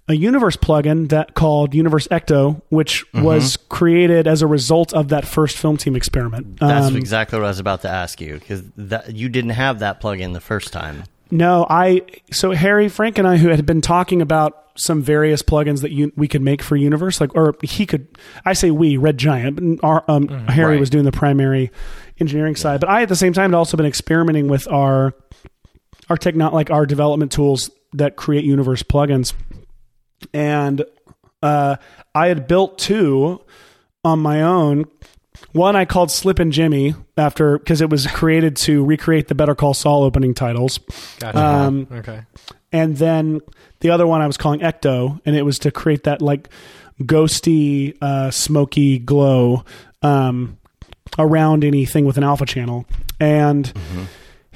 [0.09, 5.27] a universe plugin that called Universe Ecto, which was created as a result of that
[5.27, 6.59] first film team experiment.
[6.61, 8.63] that's Um, exactly what I was about to ask you because
[9.09, 11.05] you didn't have that plugin the first time.
[11.31, 15.81] No, I so Harry, Frank, and I who had been talking about some various plugins
[15.81, 18.07] that you, we could make for Universe, like or he could.
[18.45, 20.81] I say we, Red Giant, but our, um, Harry right.
[20.81, 21.73] was doing the primary
[22.21, 25.15] engineering side, but I at the same time had also been experimenting with our
[26.09, 29.33] our techno like our development tools that create Universe plugins,
[30.33, 30.85] and
[31.43, 31.77] uh,
[32.15, 33.41] I had built two
[34.05, 34.87] on my own.
[35.53, 39.75] One I called Slippin' Jimmy after because it was created to recreate the Better Call
[39.75, 40.79] Saul opening titles.
[41.19, 41.39] Gotcha.
[41.39, 42.23] Um, okay.
[42.73, 43.41] and then
[43.81, 46.49] the other one I was calling Ecto, and it was to create that like
[47.01, 49.65] ghosty, uh, smoky glow
[50.03, 50.59] um,
[51.19, 52.87] around anything with an alpha channel.
[53.21, 53.73] And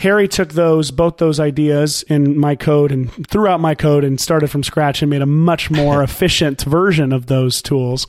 [0.01, 4.21] Harry took those both those ideas in my code and threw out my code and
[4.21, 8.07] started from scratch and made a much more efficient version of those tools.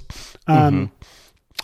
[0.47, 0.91] Um,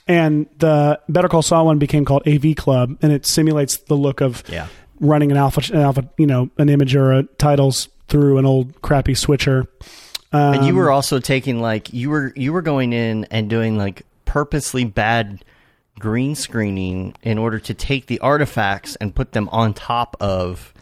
[0.08, 4.22] And the Better Call Saul one became called AV Club, and it simulates the look
[4.22, 4.68] of Yeah.
[5.02, 8.82] running an alpha, an alpha, you know, an image or a titles through an old
[8.82, 9.66] crappy switcher.
[10.32, 13.78] Um, And you were also taking like you were you were going in and doing
[13.78, 15.44] like purposely bad
[16.00, 20.74] green screening in order to take the artifacts and put them on top of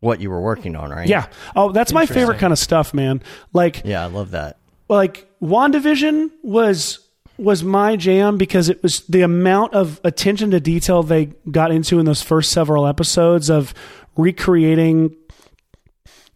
[0.00, 1.08] what you were working on, right?
[1.08, 1.26] yeah.
[1.54, 3.22] Oh, that's my favorite kind of stuff, man.
[3.52, 4.58] Like, Yeah, I love that.
[4.88, 7.06] like WandaVision was
[7.38, 11.98] was my jam because it was the amount of attention to detail they got into
[11.98, 13.72] in those first several episodes of
[14.16, 15.16] recreating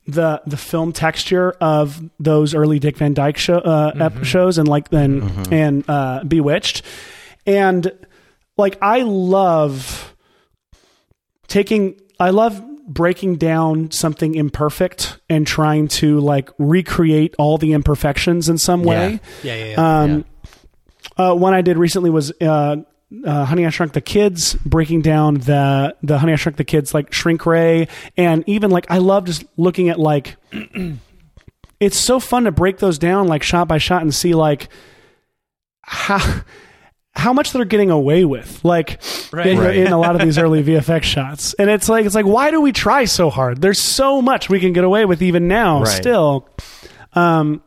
[0.06, 4.69] the the film texture of those early Dick Van Dyke show, uh, ep- shows and
[4.69, 6.82] like then and uh, Bewitched
[7.47, 7.90] and
[8.56, 10.14] like I love
[11.48, 18.48] taking I love breaking down something imperfect and trying to like recreate all the imperfections
[18.48, 19.20] in some way.
[19.43, 20.01] Yeah, yeah, yeah.
[20.01, 20.24] Um,
[21.16, 22.76] uh, one I did recently was uh,
[23.24, 26.94] uh, Honey I Shrunk the Kids, breaking down the the Honey I Shrunk the Kids
[26.94, 30.36] like shrink ray, and even like I love just looking at like
[31.81, 34.68] it's so fun to break those down like shot by shot and see like
[35.82, 36.43] how
[37.16, 39.01] how much they're getting away with, like
[39.32, 39.47] Right.
[39.47, 39.77] in, Right.
[39.77, 41.55] in a lot of these early VFX shots.
[41.55, 43.61] And it's like it's like why do we try so hard?
[43.61, 45.81] There's so much we can get away with even now.
[45.81, 45.89] Right.
[45.89, 46.49] Still,
[47.15, 47.62] um,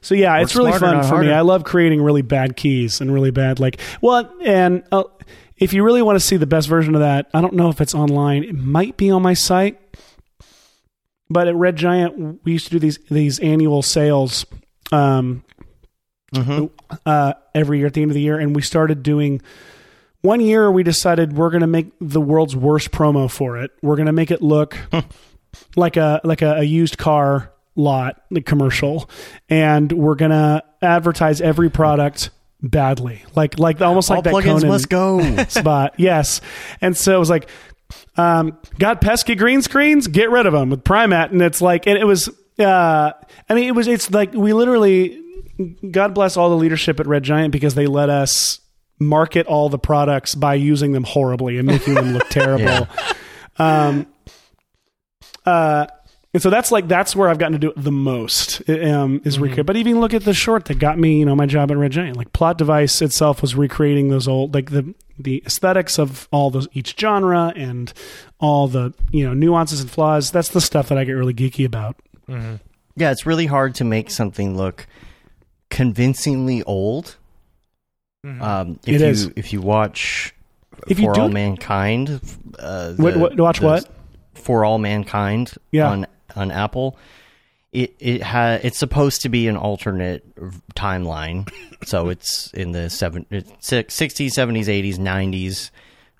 [0.00, 1.30] so yeah, it's really fun for me.
[1.30, 5.04] I love creating really bad keys and really bad like well, and uh,
[5.56, 7.80] if you really want to see the best version of that, I don't know if
[7.80, 8.44] it's online.
[8.44, 9.80] It might be on my site.
[11.30, 14.44] But at Red Giant, we used to do these these annual sales
[14.92, 15.42] um,
[16.34, 16.94] Mm-hmm.
[17.06, 19.40] uh, every year at the end of the year, and we started doing.
[20.22, 23.72] One year, we decided we're going to make the world's worst promo for it.
[23.82, 24.76] We're going to make it look
[25.76, 29.08] like a like a, a used car lot like commercial,
[29.48, 32.30] and we're going to advertise every product
[32.62, 35.44] badly, like like almost like All that plugins Conan must go.
[35.48, 35.94] spot.
[35.98, 36.40] Yes,
[36.80, 37.48] and so it was like,
[38.16, 41.98] um, got pesky green screens, get rid of them with Primatte, and it's like, and
[41.98, 42.28] it was,
[42.58, 43.12] uh,
[43.48, 45.20] I mean, it was, it's like we literally,
[45.90, 48.60] God bless all the leadership at Red Giant because they let us
[48.98, 52.88] market all the products by using them horribly and making them look terrible.
[53.58, 54.06] Um,
[55.44, 55.86] uh.
[56.32, 59.38] And so that's like that's where I've gotten to do it the most um, is
[59.38, 59.66] recreate.
[59.66, 61.92] But even look at the short that got me, you know, my job at Red
[61.92, 62.16] Giant.
[62.16, 66.66] Like Plot Device itself was recreating those old like the the aesthetics of all those
[66.72, 67.92] each genre and
[68.40, 70.32] all the you know nuances and flaws.
[70.32, 71.94] That's the stuff that I get really geeky about.
[72.96, 74.88] Yeah, it's really hard to make something look
[75.70, 77.16] convincingly old.
[78.24, 79.30] Um, if It you is.
[79.36, 80.34] if you watch
[80.88, 82.20] If you For do All Mankind,
[82.58, 83.88] uh, the- what- watch the what?
[84.34, 85.88] For All Mankind Yeah.
[85.90, 86.96] on on Apple.
[87.72, 90.24] It it ha, it's supposed to be an alternate
[90.74, 91.48] timeline,
[91.84, 93.26] so it's in the seven,
[93.60, 95.70] 60s, 70s, 80s, 90s,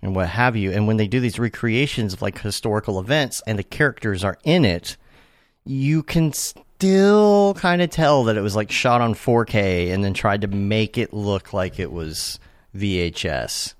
[0.02, 0.72] and what have you.
[0.72, 4.64] And when they do these recreations of like historical events and the characters are in
[4.64, 4.96] it,
[5.64, 6.32] you can
[6.78, 10.48] still kind of tell that it was like shot on 4K and then tried to
[10.48, 12.38] make it look like it was
[12.76, 13.74] VHS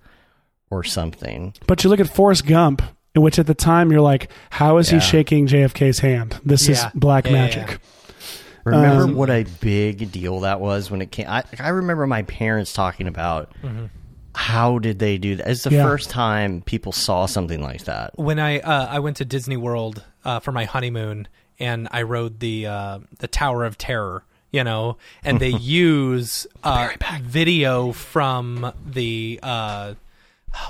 [0.70, 1.54] or something.
[1.66, 2.82] But you look at Forrest Gump,
[3.14, 4.98] in which at the time you're like, how is Yeah.
[5.00, 6.40] he shaking JFK's hand?
[6.44, 7.68] This is black Yeah, yeah, magic.
[7.70, 7.76] yeah.
[8.64, 11.26] Remember Um, what a big deal that was when it came?
[11.28, 13.52] I, I remember my parents talking about
[14.34, 15.48] how did they do that.
[15.48, 15.84] It's the Yeah.
[15.84, 18.12] first time people saw something like that.
[18.18, 22.40] when I uh, I went to Disney World uh, for my honeymoon and I rode
[22.40, 26.90] the uh, the Tower of Terror, you know, and they use uh,
[27.22, 29.94] video from the uh,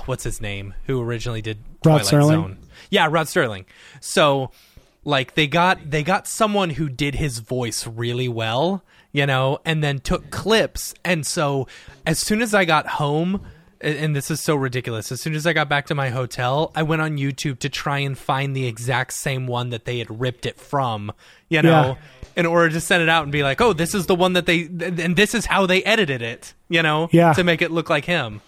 [0.05, 2.29] what's his name who originally did Rod Twilight Serling?
[2.29, 2.57] Zone.
[2.89, 3.65] Yeah, Rod Sterling.
[3.99, 4.51] So
[5.03, 9.83] like they got they got someone who did his voice really well, you know, and
[9.83, 10.93] then took clips.
[11.03, 11.67] And so
[12.05, 13.45] as soon as I got home,
[13.85, 15.11] and this is so ridiculous.
[15.11, 17.99] As soon as I got back to my hotel, I went on YouTube to try
[17.99, 21.11] and find the exact same one that they had ripped it from,
[21.49, 21.97] you know,
[22.35, 24.45] in order to send it out and be like, "Oh, this is the one that
[24.45, 27.33] they and this is how they edited it," you know, Yeah.
[27.33, 28.41] to make it look like him.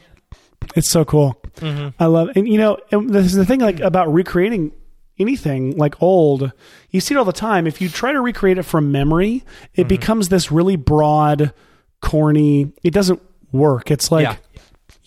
[0.76, 1.40] It's so cool.
[1.58, 1.90] Mm-hmm.
[2.00, 4.72] I love, and you know, and this is the thing like about recreating
[5.20, 6.52] anything like old.
[6.92, 7.68] You see it all the time.
[7.68, 9.44] If you try to recreate it from memory,
[9.74, 9.88] it mm-hmm.
[9.88, 11.54] becomes this really broad,
[12.02, 12.72] corny.
[12.84, 13.90] It doesn't work.
[13.92, 14.36] It's like Yeah.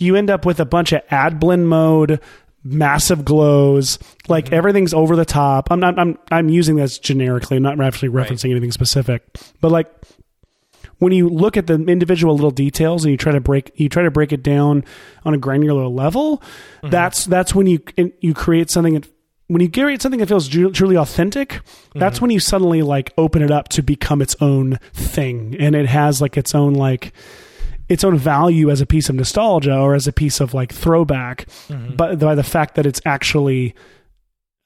[0.00, 2.20] You end up with a bunch of ad blend mode,
[2.64, 3.98] massive glows,
[4.28, 4.54] like mm-hmm.
[4.54, 5.70] everything's over the top.
[5.70, 5.98] I'm not.
[5.98, 6.18] I'm.
[6.30, 7.58] I'm using this generically.
[7.58, 9.22] I'm not actually referencing anything specific,
[9.60, 9.88] but like
[11.00, 14.02] when you look at the individual little details and you try to break you try
[14.02, 14.84] to break it down
[15.24, 16.90] on a granular level mm-hmm.
[16.90, 17.80] that's that's when you
[18.20, 19.08] you create something that
[19.48, 21.62] when you create something that feels truly authentic
[21.94, 22.24] that's mm-hmm.
[22.24, 26.20] when you suddenly like open it up to become its own thing and it has
[26.20, 27.12] like its own like
[27.90, 31.46] its own value as a piece of nostalgia or as a piece of like throwback
[31.96, 33.74] but by the fact that it's actually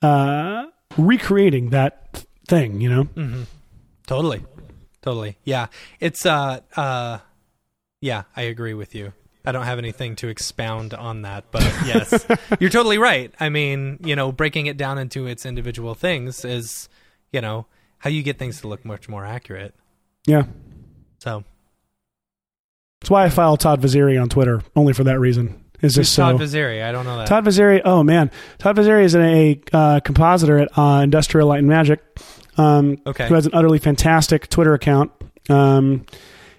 [0.02, 3.08] uh recreating that thing you know
[4.06, 4.44] Totally.
[5.00, 5.38] Totally.
[5.44, 5.68] Yeah.
[5.98, 7.18] It's uh uh
[8.00, 9.14] yeah, I agree with you.
[9.46, 12.26] I don't have anything to expound on that, but yes.
[12.60, 13.32] you're totally right.
[13.40, 16.88] I mean, you know, breaking it down into its individual things is,
[17.32, 17.66] you know,
[17.98, 19.74] how you get things to look much more accurate.
[20.26, 20.44] yeah
[21.18, 21.44] So,
[23.04, 25.62] That's why I follow Todd Vaziri on Twitter, only for that reason.
[25.82, 26.82] Is who's just so Todd Vaziri?
[26.82, 27.26] I don't know that.
[27.26, 27.82] Todd Vaziri.
[27.84, 32.02] Oh man, Todd Vaziri is a uh, compositor at uh, Industrial Light and Magic.
[32.56, 33.28] Um, Okay.
[33.28, 35.12] Who has an utterly fantastic Twitter account.
[35.50, 36.06] Um,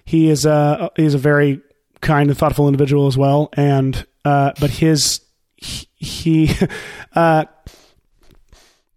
[0.04, 1.62] he is a he's a very
[2.00, 3.48] kind and thoughtful individual as well.
[3.54, 5.22] And uh, but his
[5.56, 6.50] he, he
[7.16, 7.46] uh,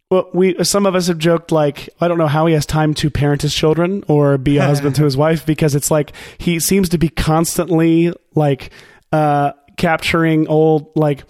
[0.10, 2.94] well, we some of us have joked like I don't know how he has time
[2.96, 6.60] to parent his children or be a husband to his wife because it's like he
[6.60, 8.72] seems to be constantly like
[9.12, 11.26] uh, capturing old like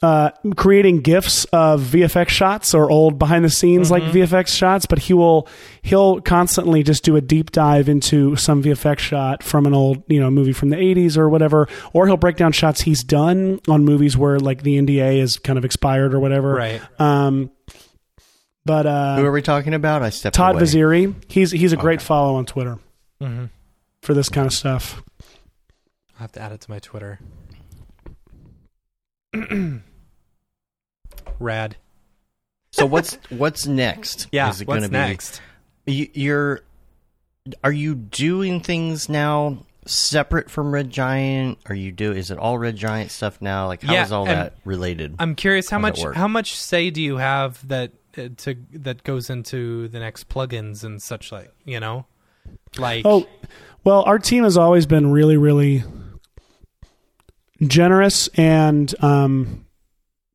[0.00, 4.98] uh, creating gifs of VFX shots or old behind the scenes like VFX shots, but
[5.00, 5.48] he will
[5.82, 10.20] he'll constantly just do a deep dive into some VFX shot from an old you
[10.20, 13.84] know movie from the 80s or whatever, or he'll break down shots he's done on
[13.84, 16.52] movies where like the NDA is kind of expired or whatever.
[16.54, 16.80] Right.
[17.00, 17.50] Um,
[18.64, 20.02] but uh, Who are we talking about?
[20.02, 20.62] I stepped Todd away.
[20.64, 22.78] Vaziri, he's he's a great follow on Twitter
[23.20, 23.46] Mm-hmm.
[24.02, 25.02] for this kind of stuff.
[26.16, 27.18] I have to add it to my Twitter.
[31.38, 31.76] Rad.
[32.70, 34.28] So what's what's next?
[34.32, 34.50] Yeah.
[34.50, 35.40] Is it what's gonna next?
[35.84, 36.60] Be, you, you're.
[37.64, 41.58] Are you doing things now separate from Red Giant?
[41.66, 42.12] Are you do?
[42.12, 43.66] Is it all Red Giant stuff now?
[43.66, 45.14] Like how is Yeah, all that related?
[45.18, 48.56] I'm curious how How's it much how much say do you have that uh, to
[48.72, 52.04] that goes into the next plugins and such like you know,
[52.76, 53.26] like Oh,
[53.82, 55.84] well, our team has always been really, really
[57.62, 59.64] generous and um,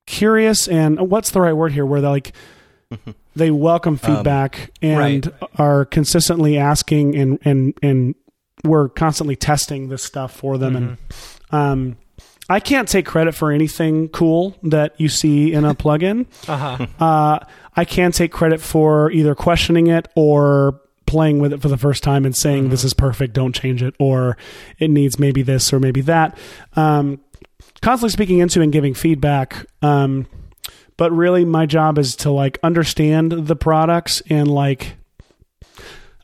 [0.06, 0.68] curious.
[0.68, 1.86] And what's the right word here?
[1.86, 2.34] Where they like
[3.36, 8.16] they welcome feedback and are consistently asking and and and
[8.64, 10.76] we're constantly testing this stuff for them.
[10.76, 10.98] And
[11.52, 11.98] um,
[12.50, 16.28] I can't take credit for anything cool that you see in a plugin.
[16.48, 16.88] uh-huh.
[17.04, 17.40] Uh,
[17.76, 22.04] I can take credit for either questioning it or playing with it for the first
[22.04, 24.38] time and saying this is perfect, don't change it, or
[24.80, 26.38] it needs maybe this or maybe that.
[26.76, 27.20] Um,
[27.84, 29.66] constantly speaking into and giving feedback.
[29.82, 30.26] Um,
[30.96, 34.96] but really, my job is to like understand the products and like,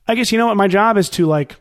[0.07, 1.57] I guess you know what my job is to like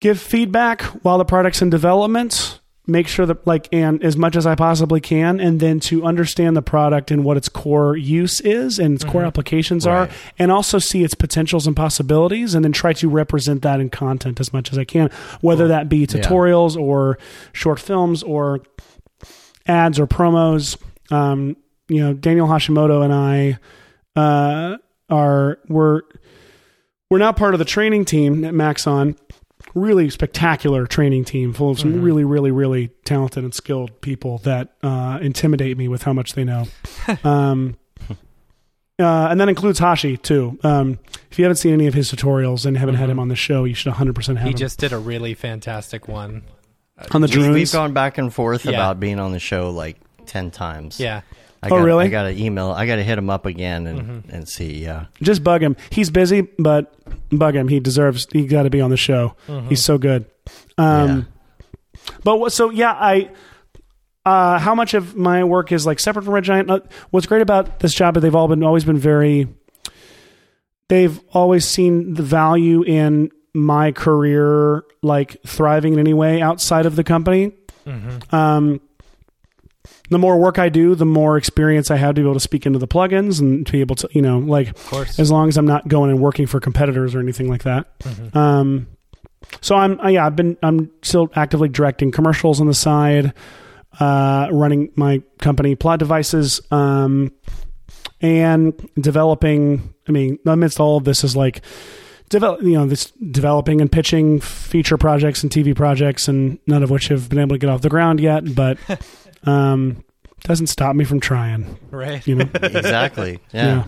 [0.00, 4.46] give feedback while the product's in development make sure that like and as much as
[4.46, 8.78] i possibly can and then to understand the product and what its core use is
[8.78, 10.08] and its core applications are
[10.38, 14.38] and also see its potentials and possibilities and then try to represent that in content
[14.38, 15.10] as much as i can
[15.40, 17.18] whether that be tutorials or
[17.52, 18.60] short films or
[19.66, 20.76] ads or promos.
[21.10, 21.56] Um,
[21.88, 23.58] you know daniel hashimoto and i
[24.16, 24.76] uh,
[25.08, 26.02] are we're
[27.10, 29.16] we're now part of the training team at maxon
[29.76, 34.70] really spectacular training team full of some really really really talented and skilled people that
[34.82, 36.64] uh, intimidate me with how much they know
[37.24, 37.76] um,
[38.98, 40.98] uh, and that includes hashi too um,
[41.30, 43.64] if you haven't seen any of his tutorials and haven't had him on the show
[43.64, 46.42] you should 100% have he him just did a really fantastic one.
[47.12, 48.72] on the We, drones we've gone back and forth Yeah.
[48.72, 50.98] about being on the show like ten times.
[50.98, 51.20] Yeah.
[51.66, 52.04] I Oh, got, really?
[52.06, 52.70] I got to email.
[52.70, 54.30] I got to hit him up again and Mm-hmm.
[54.34, 54.82] and see.
[54.82, 55.06] Yeah.
[55.22, 56.94] just bug him he's busy but
[57.30, 59.34] bug him he deserves he got to be on the show
[59.68, 60.26] he's so good
[60.78, 61.26] um,
[62.24, 63.30] but what, so yeah i
[64.24, 66.80] uh, how much of my work is like separate from red giant Uh,
[67.10, 69.48] what's great about this job is they've all been always been very
[70.88, 76.96] they've always seen the value in my career like thriving in any way outside of
[76.96, 77.52] the company
[78.32, 78.80] um,
[80.10, 82.66] the more work I do, the more experience I have to be able to speak
[82.66, 84.76] into the plugins and to be able to, you know, like
[85.18, 87.86] as long as I'm not going and working for competitors or anything like that.
[88.34, 88.86] Um,
[89.60, 93.32] so I'm, uh, yeah, I've been, I'm still actively directing commercials on the side,
[94.00, 97.32] uh, running my company Plot Devices, um,
[98.20, 99.94] and developing.
[100.08, 101.62] I mean, amidst all of this is like
[102.28, 106.90] develop, you know, this developing and pitching feature projects and TV projects, and none of
[106.90, 108.78] which have been able to get off the ground yet, but.
[109.44, 110.02] Um,
[110.42, 112.26] doesn't stop me from trying, right.
[112.26, 112.48] you know.
[112.62, 113.38] Exactly.
[113.52, 113.66] yeah.
[113.66, 113.84] Yeah.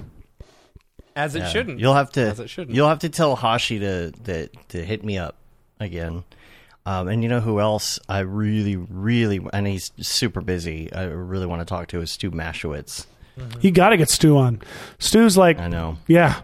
[1.16, 1.48] As it Yeah.
[1.48, 1.80] shouldn't.
[1.80, 2.20] You'll have to.
[2.20, 2.76] As it shouldn't.
[2.76, 5.34] You'll have to tell Hashi to to, to hit me up
[5.80, 6.22] again.
[6.86, 10.92] Um, and you know who else I really, really, and he's super busy.
[10.92, 13.06] I really want to talk to is Stu Maschwitz.
[13.60, 14.60] You got to get Stu on.
[15.00, 15.96] Stu's like, I know.
[16.06, 16.42] yeah.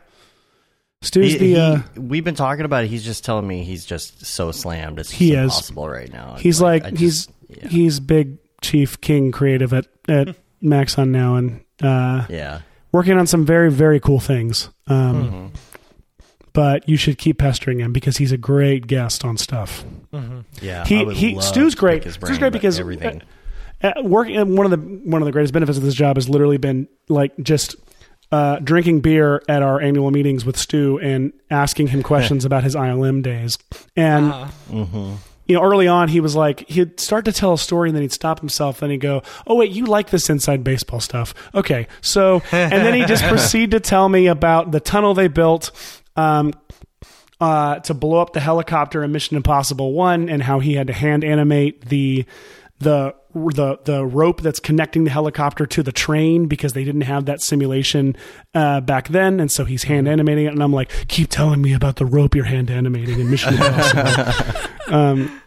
[1.05, 1.47] Stu's He- the.
[1.47, 2.89] he- uh, we've been talking about it.
[2.89, 4.99] He's just telling me he's just so slammed.
[4.99, 5.45] It's He is.
[5.45, 6.37] impossible right now.
[6.39, 7.69] he's like, I he's just- yeah.
[7.69, 12.61] he's big chief king creative at at Maxon now, and uh, yeah.
[12.93, 14.71] working on some very very cool things.
[14.87, 15.47] Um, Mm-hmm.
[16.53, 19.85] But you should keep pestering him because he's a great guest on stuff.
[20.63, 22.05] Yeah, He- he- Stu's great.
[22.05, 23.23] his Stu's great because- everything.
[23.83, 26.57] Uh, working one of the one of the greatest benefits of this job has literally
[26.57, 27.75] been like just
[28.33, 32.75] uh, drinking beer at our annual meetings with Stu and asking him questions about his
[32.75, 33.59] ILM days.
[33.97, 37.91] And Uh, you know, early on, he was like, he'd start to tell a story
[37.91, 38.81] and then he'd stop himself.
[38.81, 41.35] Then he'd go, Oh, wait, you like this inside baseball stuff.
[41.55, 41.87] Okay.
[42.01, 45.71] So, and then he just proceed to tell me about the tunnel they built,
[46.17, 46.55] um,
[47.41, 50.93] uh, to blow up the helicopter in Mission Impossible One and how he had to
[50.95, 52.25] hand animate the,
[52.79, 57.25] the, the the rope that's connecting the helicopter to the train because they didn't have
[57.27, 58.17] that simulation
[58.55, 60.53] uh, back then, and so he's hand animating it.
[60.53, 64.71] And I'm like, keep telling me about the rope you're hand animating in Mission Impossible.
[64.95, 65.41] um,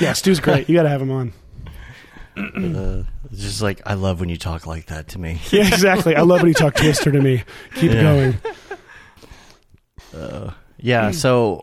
[0.00, 0.68] yeah, Stu's great.
[0.68, 1.32] You got to have him on.
[2.36, 3.02] Uh,
[3.32, 5.40] just like I love when you talk like that to me.
[5.50, 6.16] Yeah, exactly.
[6.16, 7.44] I love when you talk Twister to me.
[7.76, 8.02] Keep Yeah.
[8.02, 8.38] going.
[10.14, 11.10] Uh, yeah.
[11.10, 11.62] So,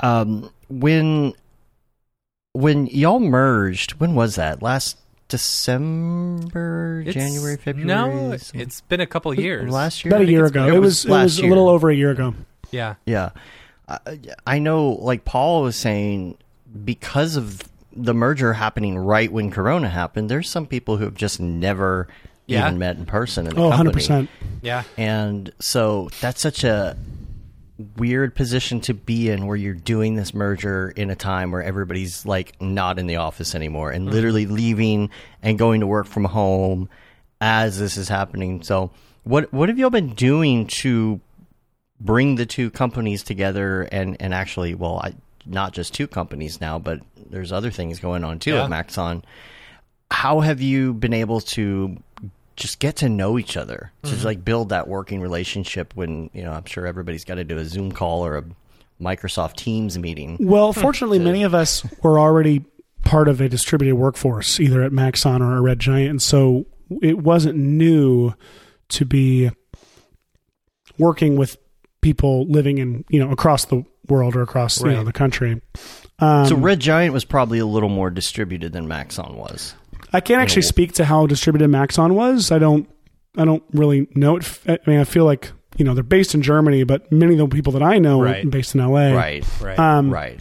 [0.00, 1.32] um, when
[2.52, 4.62] when y'all merged, when was that?
[4.62, 4.98] Last
[5.28, 7.86] December, It's- January, February.
[7.86, 9.70] No, some- it's been a couple years.
[9.70, 10.10] last year.
[10.10, 10.66] About I a think year it's- ago.
[10.66, 12.34] It, It was, was it last was a little over a year ago.
[12.70, 12.94] Yeah.
[13.06, 13.30] Yeah.
[13.88, 13.98] I,
[14.46, 16.36] I know, like Paul was saying,
[16.84, 17.62] because of
[17.94, 22.06] the merger happening right when Corona happened, there's some people who have just never
[22.46, 22.66] Yeah.
[22.66, 24.02] even met in person in the Oh, company.
[24.02, 24.28] 100%.
[24.62, 24.82] Yeah.
[24.96, 26.96] And so that's such a
[27.96, 32.26] weird position to be in where you're doing this merger in a time where everybody's
[32.26, 34.14] like not in the office anymore and mm-hmm.
[34.14, 35.10] literally leaving
[35.42, 36.88] and going to work from home
[37.40, 38.62] as this is happening.
[38.62, 38.90] So
[39.24, 41.20] what what have y'all been doing to
[42.00, 45.14] bring the two companies together and and actually well I
[45.46, 47.00] not just two companies now but
[47.30, 48.64] there's other things going on too Yeah.
[48.64, 49.24] at Maxon.
[50.10, 51.96] How have you been able to
[52.60, 53.90] just get to know each other.
[54.04, 57.44] To just like build that working relationship when you know i'm sure everybody's got to
[57.44, 58.44] do a zoom call or a
[59.00, 60.36] microsoft teams meeting.
[60.38, 62.64] Well, fortunately, many of us were already
[63.02, 66.66] part of a distributed workforce, either at Maxon or at Red Giant, and so
[67.02, 68.34] it wasn't new
[68.90, 69.50] to be
[70.98, 71.56] working with
[72.02, 75.60] people living in you know across the world or across you know the country.
[76.18, 79.74] Um, so red giant was probably a little more distributed than maxon was
[80.12, 82.50] I can't actually speak to how distributed Maxon was.
[82.50, 82.88] I don't.
[83.36, 84.60] I don't really know it.
[84.66, 87.46] I mean, I feel like you know they're based in Germany, but many of the
[87.48, 88.44] people that I know Right.
[88.44, 89.12] are based in LA.
[89.14, 89.78] right Right.
[89.78, 90.40] Um, right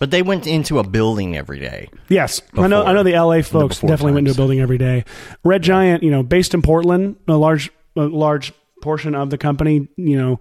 [0.00, 2.82] but they went into a building every day Yes, I know.
[2.82, 4.36] I know the LA folks before definitely went to a times.
[4.36, 5.04] building every day.
[5.44, 8.52] Red Giant, you know, based in Portland, a large, a large
[8.82, 10.40] portion of the company, you know,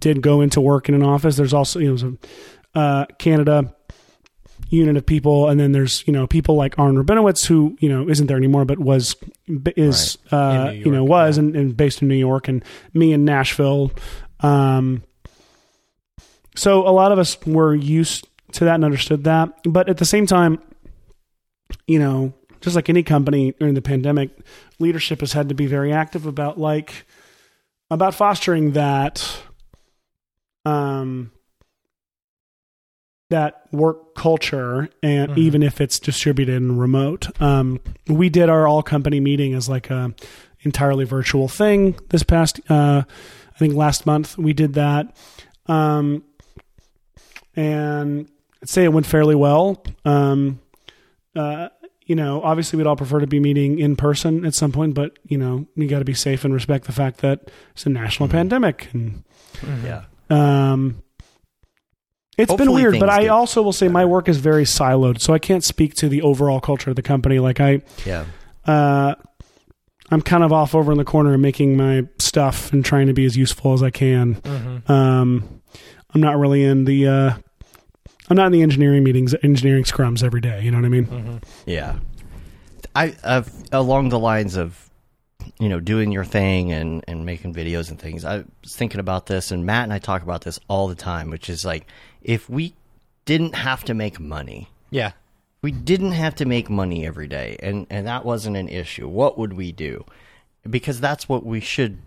[0.00, 1.36] did go into work in an office.
[1.36, 2.18] There's also, you know, some
[2.74, 3.74] uh, Canada
[4.68, 8.08] unit of people, and then there's you know people like Aharon Rabinowitz, who you know
[8.08, 9.16] isn't there anymore, but was
[9.76, 11.44] is uh, In New you know was yeah.
[11.44, 12.64] and, and based in New York, and
[12.94, 13.92] me in Nashville.
[14.40, 15.02] Um,
[16.54, 20.04] so a lot of us were used to that and understood that, but at the
[20.04, 20.58] same time,
[21.86, 24.30] you know, just like any company during the pandemic,
[24.78, 27.06] leadership has had to be very active about like
[27.90, 29.38] about fostering that
[30.64, 31.30] um
[33.28, 35.38] that work culture and Mhm.
[35.38, 37.28] even if it's distributed and remote.
[37.40, 40.14] Um we did our all company meeting as like a
[40.62, 43.02] entirely virtual thing this past uh
[43.54, 45.16] I think last month we did that.
[45.66, 46.22] Um
[47.54, 48.28] and
[48.62, 49.82] I'd say it went fairly well.
[50.04, 50.60] Um
[51.34, 51.68] uh
[52.06, 55.18] you know, obviously we'd all prefer to be meeting in person at some point, but
[55.26, 58.28] you know, you got to be safe and respect the fact that it's a national
[58.28, 59.24] pandemic and
[59.84, 61.02] yeah um
[62.36, 65.20] it's been weird, but things I get also will say my work is very siloed,
[65.20, 67.38] so I can't speak to the overall culture of the company.
[67.38, 68.24] Like I, yeah
[68.66, 69.14] uh,
[70.10, 73.24] I'm kind of off over in the corner making my stuff and trying to be
[73.24, 74.36] as useful as I can.
[74.36, 74.90] Mhm.
[74.90, 75.60] Um,
[76.14, 77.32] I'm not really in the, uh,
[78.28, 80.62] I'm not in the engineering meetings, engineering scrums every day.
[80.62, 81.06] You know what I mean?
[81.06, 81.42] Mhm.
[81.64, 81.96] Yeah,
[82.94, 84.90] I I've, along the lines of
[85.60, 88.24] you know doing your thing and and making videos and things.
[88.24, 91.30] I was thinking about this, and Matt and I talk about this all the time,
[91.30, 91.86] which is like
[92.26, 92.74] if we
[93.24, 95.12] didn't have to make money, Yeah.
[95.62, 99.08] we didn't have to make money every day, and and that wasn't an issue.
[99.08, 100.04] What would we do?
[100.68, 101.98] Because that's what we should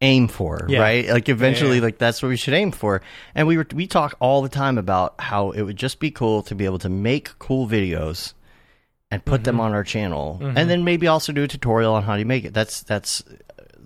[0.00, 0.80] aim for, Yeah.
[0.80, 1.08] right?
[1.08, 1.82] Like eventually, yeah.
[1.82, 3.02] like that's what we should aim for.
[3.34, 6.42] And we were we talk all the time about how it would just be cool
[6.44, 8.32] to be able to make cool videos
[9.10, 9.62] and put them mm-hmm.
[9.62, 10.68] on our channel, and mm-hmm.
[10.68, 12.54] then maybe also do a tutorial on how to make it.
[12.54, 13.24] That's that's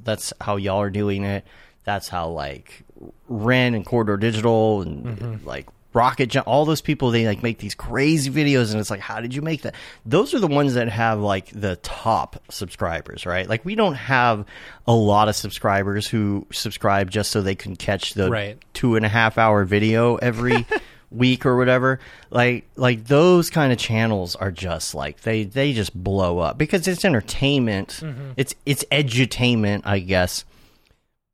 [0.05, 1.47] that's how y'all are doing it.
[1.85, 2.85] That's how like
[3.29, 5.47] Wren and Corridor Digital and mm-hmm.
[5.47, 9.01] like Rocket Jump, all those people they like make these crazy videos, and it's like,
[9.01, 9.75] how did you make that?
[10.07, 13.49] Those are the ones that have like the top subscribers, right?
[13.49, 14.47] Like we don't have
[14.87, 18.59] a lot of subscribers who subscribe just so they can catch the Right.
[18.73, 20.67] two and a half hour video every
[21.11, 22.01] week or whatever.
[22.31, 26.89] Like like those kind of channels are just like they they just blow up because
[26.89, 28.01] it's entertainment.
[28.01, 28.31] Mm-hmm.
[28.39, 30.45] It's it's edutainment, I guess.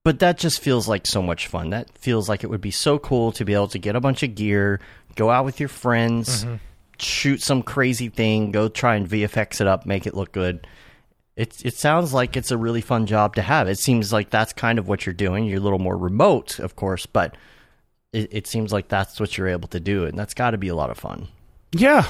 [0.04, 1.70] But that just feels like so much fun.
[1.70, 4.22] That feels like it would be so cool to be able to get a bunch
[4.22, 4.80] of gear,
[5.16, 6.56] go out with your friends, mm-hmm.
[6.98, 10.66] shoot some crazy thing, go try and VFX it up, make it look good.
[11.36, 13.68] It it sounds like it's a really fun job to have.
[13.68, 15.44] It seems like that's kind of what you're doing.
[15.44, 17.36] You're a little more remote, of course, but
[18.12, 20.68] it, it seems like that's what you're able to do, and that's got to be
[20.68, 21.28] a lot of fun.
[21.72, 22.08] Yeah.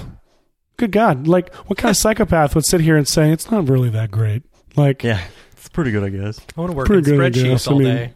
[0.76, 1.26] Good God.
[1.26, 4.44] Like, what kind of psychopath would sit here and say it's not really that great?
[4.76, 5.22] Like, Yeah,
[5.68, 6.40] it's pretty good, I guess.
[6.56, 7.68] I want to work Pretty in good, I spreadsheets guess.
[7.68, 8.12] I all mean- day.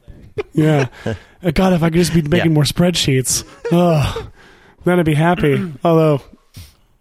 [0.52, 0.86] Yeah.
[1.44, 2.54] Uh, God, if I could just be making Yeah.
[2.54, 3.42] more spreadsheets,
[3.72, 4.30] oh,
[4.84, 5.72] then I'd be happy.
[5.82, 6.22] Although,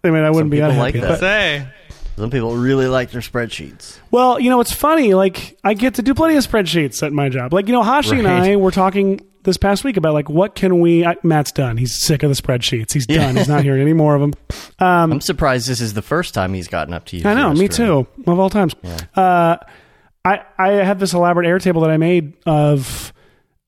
[0.02, 0.98] I mean, I wouldn't be people unhappy.
[0.98, 1.08] like that.
[1.10, 1.68] but- Say.
[2.16, 3.98] Some people really like their spreadsheets.
[4.10, 5.14] Well, you know, it's funny.
[5.14, 7.52] Like, I get to do plenty of spreadsheets at my job.
[7.54, 8.50] Like, you know, Hashi and Right.
[8.50, 11.06] I were talking this past week about like what can we.
[11.06, 11.76] I, Matt's done.
[11.76, 12.92] He's sick of the spreadsheets.
[12.92, 13.36] He's done.
[13.36, 14.32] He's not hearing any more of them.
[14.80, 17.22] I'm surprised this is the first time he's gotten up to you.
[17.28, 18.74] I know, me too, of all times.
[19.14, 19.56] Uh,
[20.24, 23.12] I I have this elaborate Airtable that I made of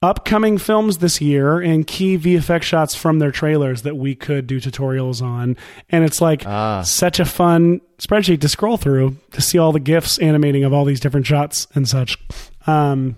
[0.02, 4.60] upcoming films this year and key VFX shots from their trailers that we could do
[4.60, 5.56] tutorials on,
[5.89, 6.82] and it's like Ah.
[6.82, 10.85] such a fun spreadsheet to scroll through to see all the gifs animating of all
[10.85, 12.18] these different shots and such.
[12.66, 13.16] Um,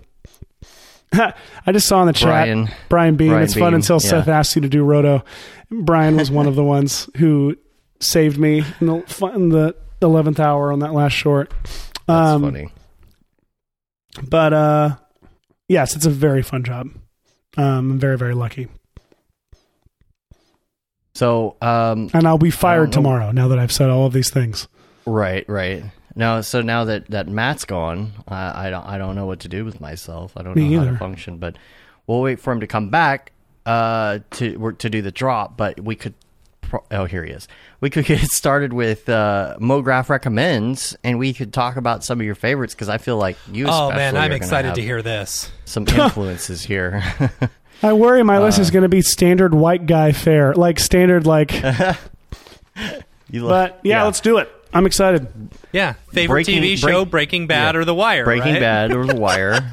[1.13, 3.29] I just saw in the chat Brian- Brian Bean.
[3.29, 4.09] Brian it's fun until yeah.
[4.09, 5.23] Seth asked you to do Roto.
[5.69, 7.55] Brian was one of the ones who
[7.99, 11.53] saved me in the in the eleventh hour on that last short.
[11.63, 12.69] That's Um, funny.
[14.21, 14.95] But uh,
[15.67, 16.89] yes, it's a very fun job.
[17.57, 18.67] Um, I'm very very lucky,
[21.15, 23.31] So, um, and I'll be fired tomorrow.
[23.31, 24.67] Now that I've said all of these things.
[25.05, 25.83] right, right.
[26.15, 29.47] Now, so now that that Matt's gone, I, I don't, I don't know what to
[29.47, 30.33] do with myself.
[30.35, 31.37] I don't Me know how to function.
[31.37, 31.57] But
[32.07, 33.31] we'll wait for him to come back
[33.67, 35.57] uh, to work to do the drop.
[35.57, 36.15] But we could.
[36.69, 37.47] Pro- oh, here he is.
[37.81, 42.25] We could get started with uh, MoGraph recommends, and we could talk about some of
[42.25, 43.65] your favorites because I feel like you.
[43.67, 45.51] Oh especially man, I'm excited to hear this.
[45.65, 47.03] some influences here.
[47.83, 48.63] I worry my list Uh.
[48.63, 51.51] is going to be standard white guy fare, like standard like.
[53.29, 54.49] You but yeah, let's do it.
[54.73, 55.27] I'm excited.
[55.73, 57.81] Yeah, favorite Breaking- TV show: break- Breaking Bad yeah.
[57.81, 58.23] or The Wire.
[58.25, 58.59] Breaking right?
[58.59, 59.71] Bad or The Wire,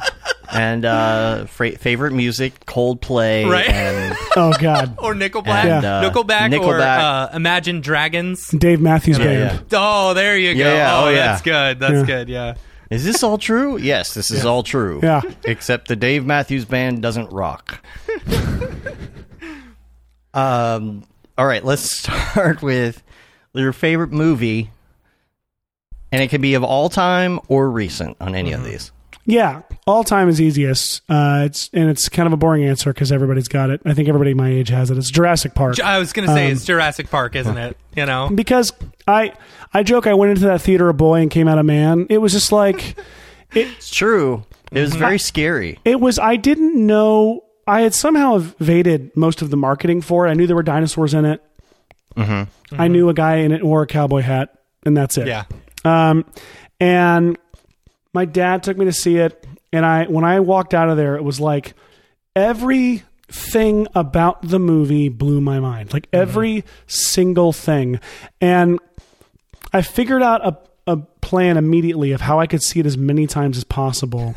[0.54, 3.68] and uh, fra- favorite music Coldplay, Right.
[3.68, 8.48] and Oh God, or Nickelback, And, uh, Nickelback, or uh, Imagine Dragons.
[8.48, 9.64] Dave Matthews Yeah, Band.
[9.70, 9.78] yeah.
[9.80, 10.60] Oh, there you go.
[10.60, 10.96] Yeah, yeah.
[10.98, 11.26] Oh, Oh, yeah.
[11.26, 11.78] that's good.
[11.80, 12.04] That's Yeah.
[12.06, 12.28] good.
[12.28, 12.54] Yeah.
[12.90, 13.76] is this all true?
[13.78, 15.00] Yes, this is all true.
[15.02, 15.22] Yeah.
[15.44, 17.80] except the Dave Matthews Band doesn't rock.
[20.34, 21.04] um.
[21.36, 23.02] All right, let's start with
[23.54, 24.70] your favorite movie,
[26.12, 28.60] and it can be of all time or recent on any Mm-hmm.
[28.60, 28.92] of these.
[29.26, 31.02] Yeah, all time is easiest.
[31.08, 33.80] Uh, it's and it's kind of a boring answer because everybody's got it.
[33.84, 34.98] I think everybody my age has it.
[34.98, 35.80] It's Jurassic Park.
[35.80, 37.76] I was gonna say Um, it's Jurassic Park, isn't it?
[37.96, 38.28] You know.
[38.34, 38.72] because
[39.08, 39.32] I
[39.72, 42.06] I joke I went into that theater a boy and came out a man.
[42.10, 42.96] It was just like
[43.54, 44.44] It's true.
[44.70, 44.80] It Mm-hmm.
[44.80, 45.78] was very scary.
[45.84, 46.18] it was.
[46.18, 47.44] I didn't know.
[47.66, 50.30] I had somehow evaded most of the marketing for it.
[50.30, 51.40] I knew there were dinosaurs in it.
[52.16, 54.50] I knew a guy in it wore a cowboy hat,
[54.84, 55.26] and that's it.
[55.28, 55.44] Yeah.
[55.84, 56.24] Um,
[56.80, 57.38] and
[58.14, 61.16] my dad took me to see it, and I when I walked out of there,
[61.16, 61.74] it was like
[62.34, 65.92] everything about the movie blew my mind.
[65.92, 68.00] Like every single thing,
[68.40, 68.78] and
[69.72, 73.26] I figured out a a plan immediately of how I could see it as many
[73.26, 74.34] times as possible.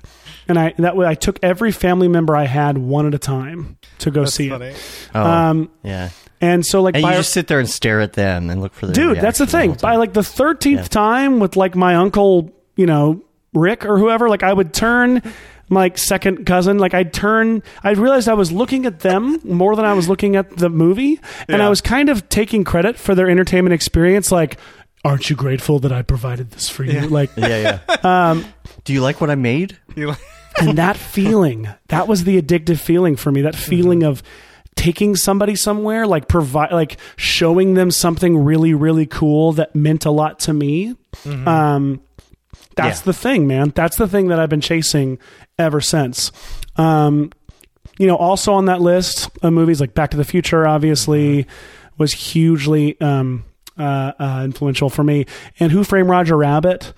[0.48, 3.76] and I that way I took every family member I had one at a time
[3.98, 4.66] to go see funny.
[4.68, 5.08] it.
[5.14, 6.08] Oh, Um, yeah.
[6.40, 8.72] and so like And by you just sit there and stare at them and look
[8.72, 12.50] for the dude that's the thing by like the 13th time with like my uncle
[12.80, 13.22] you know
[13.54, 15.20] rick or whoever like i would turn
[15.68, 19.76] my like, second cousin like i'd turn i realized i was looking at them more
[19.76, 21.66] than i was looking at the movie and Yeah.
[21.66, 24.56] i was kind of taking credit for their entertainment experience like
[25.04, 28.30] aren't you grateful that i provided this for you like Yeah, yeah.
[28.30, 28.44] um,
[28.84, 29.76] Do you like what I made?
[30.60, 34.22] And that feeling that was the addictive feeling for me that feeling of
[34.74, 40.10] taking somebody somewhere like provide like showing them something really really cool that meant a
[40.10, 40.96] lot to me
[41.46, 42.00] um
[42.76, 43.04] that's Yeah.
[43.06, 43.72] the thing man.
[43.74, 45.18] That's the thing that i've been chasing
[45.58, 46.32] ever since.
[46.76, 47.30] Um
[47.98, 51.46] you know also on that list of movies like back to the future obviously
[51.98, 53.44] was hugely um
[53.80, 55.26] uh, uh, influential for me,
[55.58, 56.92] and Who Framed Roger Rabbit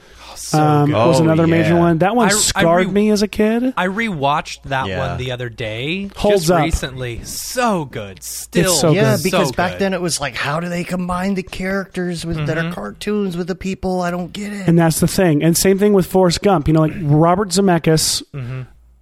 [0.55, 0.95] um, good.
[0.95, 1.99] was Oh, another major one.
[1.99, 3.73] That one I- I scarred re- me as a kid.
[3.77, 5.09] I rewatched that Yeah.
[5.09, 6.11] one the other day.
[6.17, 6.65] Holds just up.
[6.65, 7.23] recently.
[7.25, 8.23] So good.
[8.23, 8.65] Still.
[8.73, 9.23] It's so yeah, good.
[9.25, 9.81] because so back good.
[9.81, 13.47] then it was like, how do they combine the characters with, that are cartoons with
[13.47, 14.01] the people?
[14.01, 14.67] I don't get it.
[14.69, 15.43] and that's the thing.
[15.43, 16.67] And same thing with Forrest Gump.
[16.67, 18.23] You know, like Robert Zemeckis.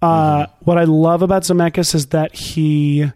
[0.01, 3.11] Uh, what I love about Zemeckis is that he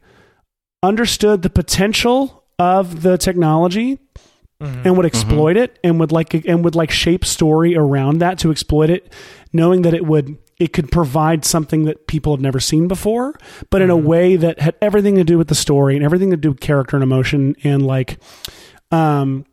[0.83, 3.99] understood the potential of the technology
[4.59, 5.05] and would mm-hmm.
[5.05, 9.11] exploit it and would like and would like shape story around that to exploit it,
[9.51, 13.37] knowing that it would it could provide something that people have never seen before,
[13.69, 14.07] but in a mm-hmm.
[14.07, 16.95] way that had everything to do with the story and everything to do with character
[16.95, 18.17] and emotion and like
[18.91, 19.45] um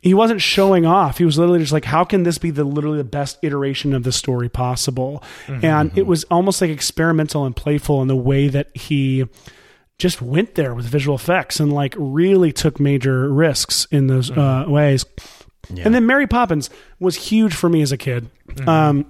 [0.00, 1.16] he wasn't showing off.
[1.16, 4.02] He was literally just like, how can this be the literally the best iteration of
[4.02, 5.22] the story possible?
[5.46, 5.98] And mm-hmm.
[5.98, 9.24] it was almost like experimental and playful in the way that he
[9.98, 14.64] just went there with visual effects and like really took major risks in those uh,
[14.66, 15.04] ways.
[15.82, 16.68] And then Mary Poppins
[17.00, 18.28] was huge for me as a kid.
[18.66, 19.06] Um,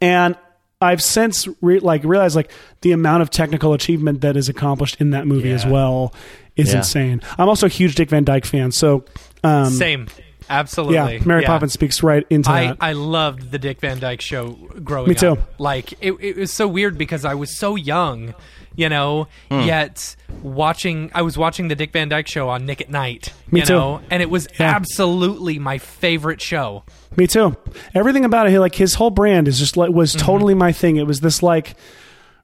[0.00, 0.36] and
[0.80, 2.50] I've since re- like realized like
[2.80, 6.12] the amount of technical achievement that is accomplished in that movie as well
[6.56, 6.78] is Yeah.
[6.78, 7.22] insane.
[7.38, 9.04] I'm also a huge Dick Van Dyke fan, so
[9.42, 10.08] um, Same.
[10.50, 11.16] Absolutely.
[11.16, 11.46] Yeah, Mary Yeah.
[11.48, 12.76] Poppins speaks right into I, that.
[12.80, 14.50] I loved the Dick Van Dyke show
[14.82, 15.08] growing up.
[15.08, 15.28] Me too.
[15.32, 15.58] up.
[15.60, 18.34] Like it, it was so weird because I was so young,
[18.76, 19.60] you know, Hmm.
[19.60, 23.32] yet watching I was watching the Dick Van Dyke show on Nick at Night.
[23.50, 23.72] Me you too.
[23.74, 24.74] know, and it was Yeah.
[24.74, 26.84] absolutely my favorite show.
[27.16, 27.56] Me too.
[27.94, 30.26] Everything about it, like his whole brand is just like was Mm-hmm.
[30.26, 30.96] totally my thing.
[30.96, 31.74] It was this like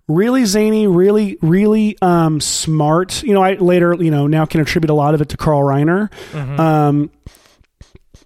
[0.09, 3.23] really zany, really, really um, smart.
[3.23, 5.63] You know, I later, you know, now can attribute a lot of it to Carl
[5.63, 6.11] Reiner.
[6.33, 6.59] Mm-hmm.
[6.61, 7.11] Um,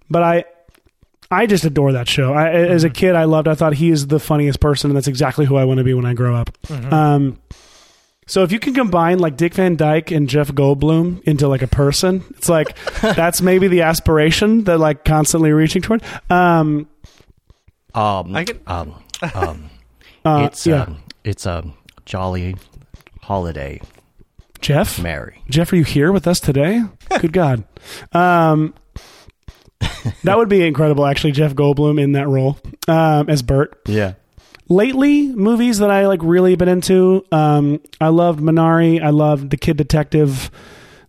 [0.09, 0.45] but I,
[1.31, 2.33] I just adore that show.
[2.33, 2.91] I, As Mm-hmm.
[2.91, 3.47] a kid, I loved.
[3.47, 5.93] I thought he is the funniest person, and that's exactly who I want to be
[5.93, 6.55] when I grow up.
[6.67, 6.93] Mm-hmm.
[6.93, 7.39] Um,
[8.27, 11.67] so if you can combine like Dick Van Dyke and Jeff Goldblum into like a
[11.67, 16.01] person, it's like that's maybe the aspiration that like constantly reaching toward.
[16.29, 16.87] Um,
[17.93, 19.03] Um, I can- um,
[19.35, 19.69] um,
[20.25, 21.63] uh, it's yeah, um, it's a
[22.05, 22.55] jolly
[23.21, 23.79] holiday,
[24.59, 24.99] Jeff.
[24.99, 25.41] Mary.
[25.49, 26.81] Jeff, are you here with us today?
[27.19, 27.63] Good God.
[28.11, 28.73] Um,
[30.23, 32.57] that would be incredible, actually, Jeff Goldblum in that role
[32.87, 33.79] um, as Bert.
[33.87, 34.13] Yeah.
[34.67, 37.23] Lately, movies that I like really been into.
[37.31, 39.01] Um, I loved Minari.
[39.03, 40.49] I loved The Kid Detective.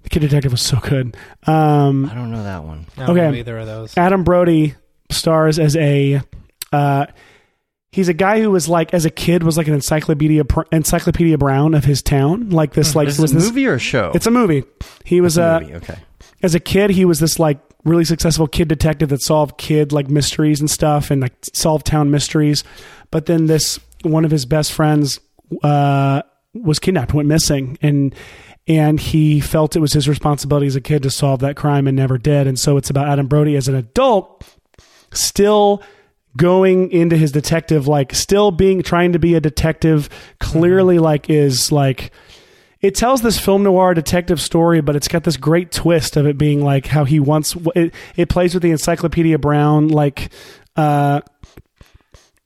[0.02, 1.16] The Kid Detective was so good.
[1.46, 2.86] Um, I don't know that one.
[2.98, 3.30] I don't Okay.
[3.30, 3.96] know either of those.
[3.96, 4.74] Adam Brody
[5.10, 6.20] stars as a.
[6.70, 7.06] Uh,
[7.92, 11.72] he's a guy who was like, as a kid, was like an encyclopedia encyclopedia Brown
[11.74, 12.50] of his town.
[12.50, 13.50] Like this, like Is was this a this.
[13.52, 14.12] movie or a show?
[14.14, 14.64] It's a movie.
[15.04, 15.74] He was It's a uh, movie.
[15.76, 15.98] Okay.
[16.42, 20.10] as a kid, he was this like really successful kid detective that solved kid like
[20.10, 22.64] mysteries and stuff and like solved town mysteries.
[23.10, 25.20] But then this one of his best friends
[25.62, 26.22] uh,
[26.54, 28.14] was kidnapped, went missing, and
[28.68, 31.96] and he felt it was his responsibility as a kid to solve that crime and
[31.96, 32.46] never did.
[32.46, 34.44] And so it's about Adam Brody as an adult,
[35.12, 35.82] still
[36.36, 41.72] going into his detective like still being trying to be a detective clearly like is
[41.72, 42.12] like
[42.80, 46.36] it tells this film noir detective story, but it's got this great twist of it
[46.36, 47.94] being like how he wants it.
[48.16, 50.30] It plays with the Encyclopedia Brown like
[50.76, 51.22] uh,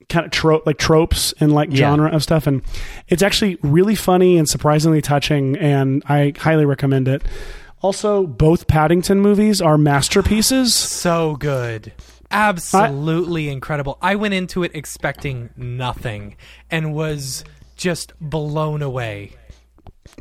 [0.09, 1.77] kind of trope like tropes and like Yeah.
[1.89, 2.61] genre of stuff, and
[3.07, 7.23] it's actually really funny and surprisingly touching, and I highly recommend it.
[7.81, 10.73] Also, both Paddington movies are masterpieces.
[11.01, 11.91] So good.
[12.29, 13.97] Absolutely incredible.
[14.01, 16.37] I went into it expecting nothing
[16.69, 17.43] and was
[17.75, 19.31] just blown away.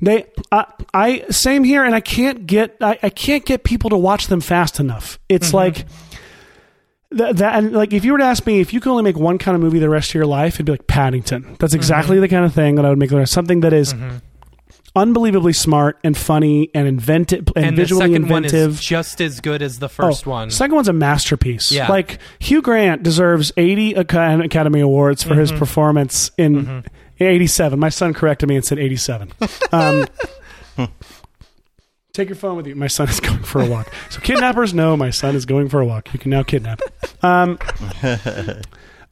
[0.01, 3.97] They, I, I, same here, and I can't get, I, I can't get people to
[3.98, 5.19] watch them fast enough.
[5.28, 5.57] It's mm-hmm.
[5.57, 5.86] like
[7.12, 9.16] that, that, and like if you were to ask me if you could only make
[9.16, 11.56] one kind of movie the rest of your life, it'd be like Paddington.
[11.58, 13.10] That's exactly the kind of thing that I would make.
[13.10, 13.32] the rest.
[13.32, 13.94] Something that is
[14.96, 18.72] unbelievably smart and funny and inventive and, And the visually inventive.
[18.74, 20.50] is just as good as the first Oh, one.
[20.50, 21.70] Second one's a masterpiece.
[21.70, 21.86] Yeah.
[21.88, 25.38] Like Hugh Grant deserves 80 Academy Awards for Mm-hmm.
[25.40, 26.84] his performance in
[27.20, 27.78] 87.
[27.78, 29.32] My son corrected me and said 87.
[29.72, 30.06] Um,
[32.12, 32.74] take your phone with you.
[32.74, 33.92] My son is going for a walk.
[34.10, 36.12] So kidnappers know my son is going for a walk.
[36.12, 36.80] You can now kidnap.
[37.22, 37.58] Um,
[38.02, 38.54] uh,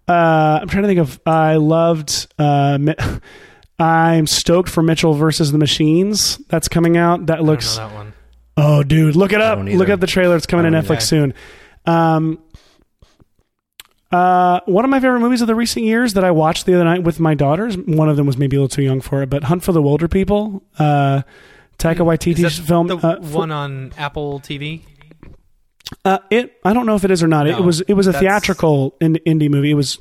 [0.08, 1.20] I'm trying to think of.
[1.26, 2.32] I loved.
[2.38, 2.94] Uh,
[3.78, 6.38] I'm stoked for Mitchell versus the Machines.
[6.48, 7.26] That's coming out.
[7.26, 7.76] That I don't looks.
[7.76, 8.12] know that one.
[8.56, 9.58] Oh, dude, look it up.
[9.60, 9.92] Look either.
[9.92, 10.34] up the trailer.
[10.36, 11.00] It's coming to Netflix either.
[11.00, 11.34] soon.
[11.86, 12.42] Um,
[14.10, 16.84] uh, one of my favorite movies of the recent years that I watched the other
[16.84, 17.76] night with my daughters.
[17.76, 19.82] One of them was maybe a little too young for it, but Hunt for the
[19.82, 20.60] Wilderpeople.
[20.78, 21.22] Uh,
[21.78, 22.86] Taika Is Waititi's film.
[22.88, 24.82] the uh, for- one on Apple TV?
[26.04, 26.58] uh, it.
[26.64, 27.46] I don't know if it is or not.
[27.46, 27.80] It was.
[27.82, 29.70] It was a theatrical in, indie movie.
[29.70, 29.98] It was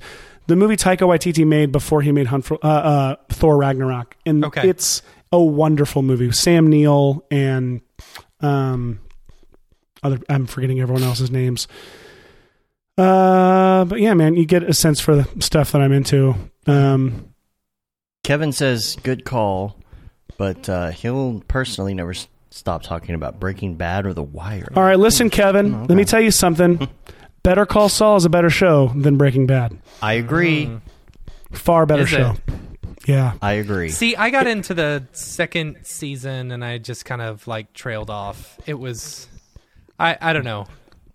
[0.48, 4.44] the movie Taika Waititi made before he made Hunt for uh, uh, Thor Ragnarok, and
[4.46, 4.68] Okay.
[4.68, 5.02] it's
[5.32, 6.32] a wonderful movie.
[6.32, 7.82] Sam Neill and
[8.42, 9.00] um,
[10.04, 10.20] other.
[10.30, 11.68] I'm forgetting everyone else's names.
[12.98, 16.34] Uh, but yeah, man, you get a sense for the stuff that I'm into.
[16.66, 17.34] Um,
[18.24, 19.80] Kevin says good call,
[20.38, 24.72] but uh, he'll personally never s- stop talking about Breaking Bad or The Wire.
[24.76, 25.74] all right, listen, Kevin.
[25.74, 26.88] Oh, Let me tell you something.
[27.44, 29.78] Better Call Saul is a better show than Breaking Bad.
[30.02, 30.66] I agree.
[30.68, 30.82] Mm.
[31.52, 32.18] Far better Is it?
[32.18, 32.36] show.
[33.08, 33.34] Yeah.
[33.42, 33.90] I agree.
[33.90, 38.60] See, I got into the second season and I just kind of like trailed off.
[38.66, 39.30] It was,
[39.98, 40.66] I I don't know.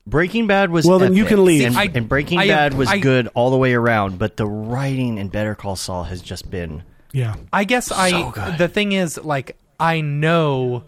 [0.07, 1.67] Breaking Bad was Well, then you can leave.
[1.67, 4.47] And, I- and Breaking I- Bad was I- good all the way around, but the
[4.47, 6.83] writing in Better Call Saul has just been
[7.13, 7.35] Yeah.
[7.53, 8.59] I guess I good.
[8.59, 10.85] the thing is like I know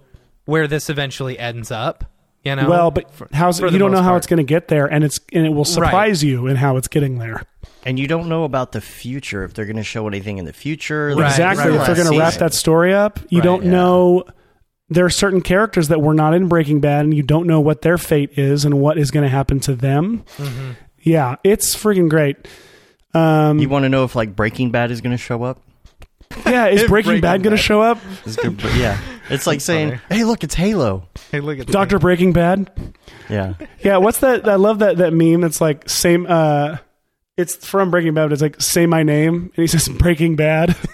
[0.46, 2.04] where this eventually ends up.
[2.44, 4.18] You know, Well, but For- how's for you don't know how part.
[4.18, 6.88] it's going to get there, and it's and it will surprise you in how it's
[6.88, 7.42] getting there.
[7.86, 10.52] and you don't know about the future if they're going to show anything in the
[10.52, 11.14] future.
[11.16, 11.70] Right, exactly.
[11.70, 13.70] right, if they're going to wrap that story up, you Right, don't yeah.
[13.70, 14.24] know.
[14.90, 17.80] There are certain characters that were not in Breaking Bad, and you don't know what
[17.80, 20.24] their fate is and what is going to happen to them.
[20.36, 20.70] Mm-hmm.
[21.00, 22.36] Yeah, it's freaking great.
[23.14, 25.62] Um, You want to know if like Breaking Bad is going to show up?
[26.46, 27.64] yeah, is Breaking, Breaking Bad going to Bad.
[27.64, 27.98] show up?
[28.24, 28.98] It's good, but yeah,
[29.30, 32.70] it's like saying, "Hey, look, it's Halo." Hey, look at Doctor Breaking Bad.
[33.28, 33.54] Yeah.
[33.80, 34.48] Yeah, what's that?
[34.48, 35.44] I love that that meme.
[35.44, 36.26] It's like same.
[36.28, 36.76] uh
[37.36, 38.26] It's from Breaking Bad.
[38.26, 40.76] But it's like say my name, and he says Breaking Bad.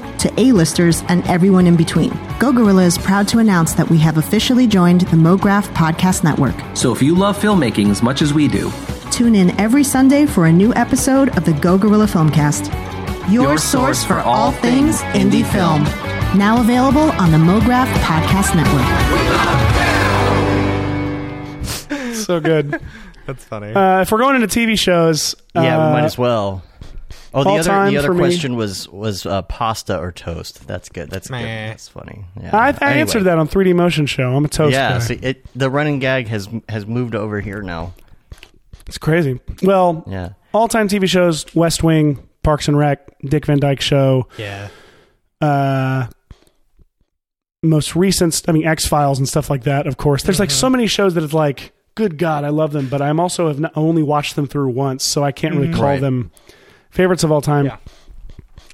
[0.21, 2.17] to A-listers and everyone in between.
[2.39, 6.55] Go Gorilla is proud to announce that we have officially joined the MoGraph Podcast Network.
[6.75, 8.71] So if you love filmmaking as much as we do,
[9.11, 12.71] Tune in every Sunday for a new episode of the Go Gorilla Filmcast.
[13.29, 15.83] Your, Your source for all things indie film.
[16.39, 18.87] Now available on the MoGraph Podcast Network.
[22.15, 22.79] so good.
[23.25, 23.73] That's funny.
[23.73, 26.63] Uh, if we're going into TV shows, Yeah, uh, we might as well.
[27.33, 30.67] Oh, the other time the other for me- question was was uh, pasta or toast.
[30.67, 31.09] That's good.
[31.09, 31.39] That's good.
[31.43, 32.25] That's funny.
[32.41, 32.55] Yeah.
[32.55, 32.99] I, I Anyway.
[33.01, 34.35] answered that on 3D Motion Show.
[34.35, 34.99] I'm a toast Yeah, guy.
[34.99, 37.93] see, it, the running gag has has moved over here now.
[38.87, 39.39] It's crazy.
[39.63, 40.29] Well, Yeah.
[40.53, 44.27] all time TV shows: West Wing, Parks and Rec, Dick Van Dyke Show.
[44.37, 44.67] yeah.
[45.41, 46.07] uh
[47.63, 50.65] most recent i mean x files and stuff like that of course there's like so
[50.65, 50.71] Mm-hmm.
[50.73, 53.71] many shows that it's like good god i love them but i'm also have not
[53.75, 56.01] only watched them through once so i can't really call Right.
[56.01, 56.31] them
[56.91, 57.65] favorites of all time.
[57.65, 57.77] Yeah.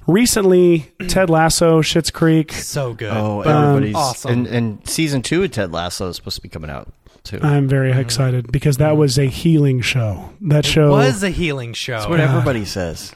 [0.06, 3.12] recently ted lasso Schitt's creek So good.
[3.12, 4.30] Oh, Um, everybody's awesome.
[4.32, 6.92] And, and season two of Ted Lasso is supposed to be coming out
[7.24, 7.40] too.
[7.42, 11.74] i'm very excited because that was a healing show that it show was a healing
[11.74, 11.98] show.
[11.98, 13.12] That's what everybody says.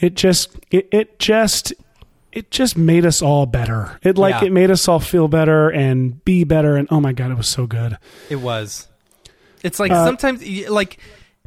[0.00, 1.72] it just it, it just
[2.32, 4.46] it just made us all better it like Yeah.
[4.48, 7.48] it made us all feel better and be better and oh my god it was
[7.48, 7.96] so good
[8.28, 8.88] It was.
[9.62, 10.98] It's like Uh, sometimes, y- like,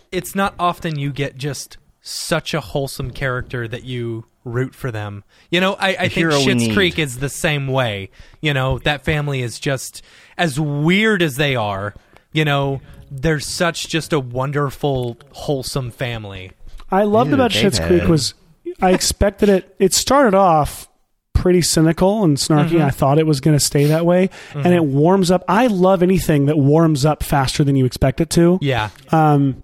[0.09, 1.75] it's not often you get just
[2.07, 5.23] such a wholesome character that you root for them.
[5.49, 6.71] You know, I, I think hero Schitt's.
[6.73, 8.11] Creek is the same way.
[8.41, 10.03] You know, that family is just
[10.37, 11.95] as weird as they are.
[12.31, 12.79] You know,
[13.09, 16.51] they're such just a wonderful, wholesome family.
[16.91, 18.35] I loved Dude, about they've Schitt's Creek was
[18.79, 19.75] I expected it.
[19.79, 20.87] It started off
[21.33, 22.71] pretty cynical and snarky.
[22.71, 22.83] Mm-hmm.
[22.83, 25.43] I thought it was going to stay that way, and it warms up.
[25.47, 28.59] I love anything that warms up faster than you expect it to.
[28.61, 29.63] Yeah, Um,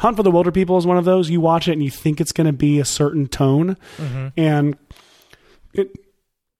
[0.00, 1.30] Hunt for the Wilderpeople is one of those.
[1.30, 4.28] You watch it and you think it's going to be a certain tone, Mm-hmm.
[4.36, 4.76] and
[5.72, 5.90] it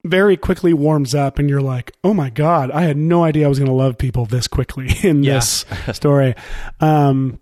[0.05, 3.49] very quickly warms up, and you're like, "Oh my god, I had no idea I
[3.49, 5.35] was going to love people this quickly in Yeah.
[5.35, 6.33] this story."
[6.79, 7.39] Um,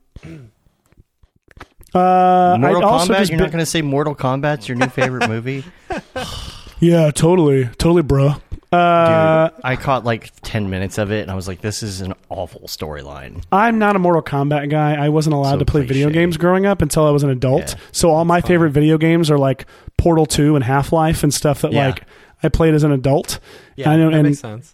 [1.94, 3.18] uh, Mortal I also Kombat.
[3.20, 5.64] just You're bit- not going to say Mortal Kombat's your new favorite movie,
[6.80, 8.36] Yeah, totally, totally, bro.
[8.72, 9.60] Uh, dude.
[9.66, 12.62] I caught like ten minutes of it, and I was like, "This is an awful
[12.68, 14.94] storyline." I'm not a Mortal Kombat guy.
[14.96, 17.70] I wasn't allowed So to play video games growing up until I was an adult.
[17.76, 19.66] Yeah, so all my favorite video games are like
[19.98, 21.88] Portal 2 and Half Life and stuff that Yeah.
[21.88, 22.04] like
[22.44, 23.40] I played as an adult.
[23.76, 24.74] yeah, I know, that and makes sense.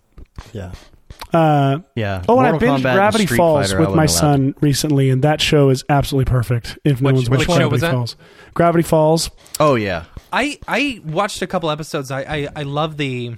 [0.53, 0.71] Yeah.
[1.33, 2.21] uh, Yeah.
[2.29, 4.55] oh, and I Mortal binged Kombat and Gravity Falls Fighter, with my wasn't allowed son
[4.61, 6.77] recently, and that show is absolutely perfect.
[6.85, 7.91] If no Which- one's which watched show Gravity was that?
[7.93, 8.15] Falls,
[8.53, 9.31] Gravity Falls.
[9.59, 10.03] Oh yeah.
[10.31, 12.11] I I watched a couple episodes.
[12.11, 13.35] I, I I love the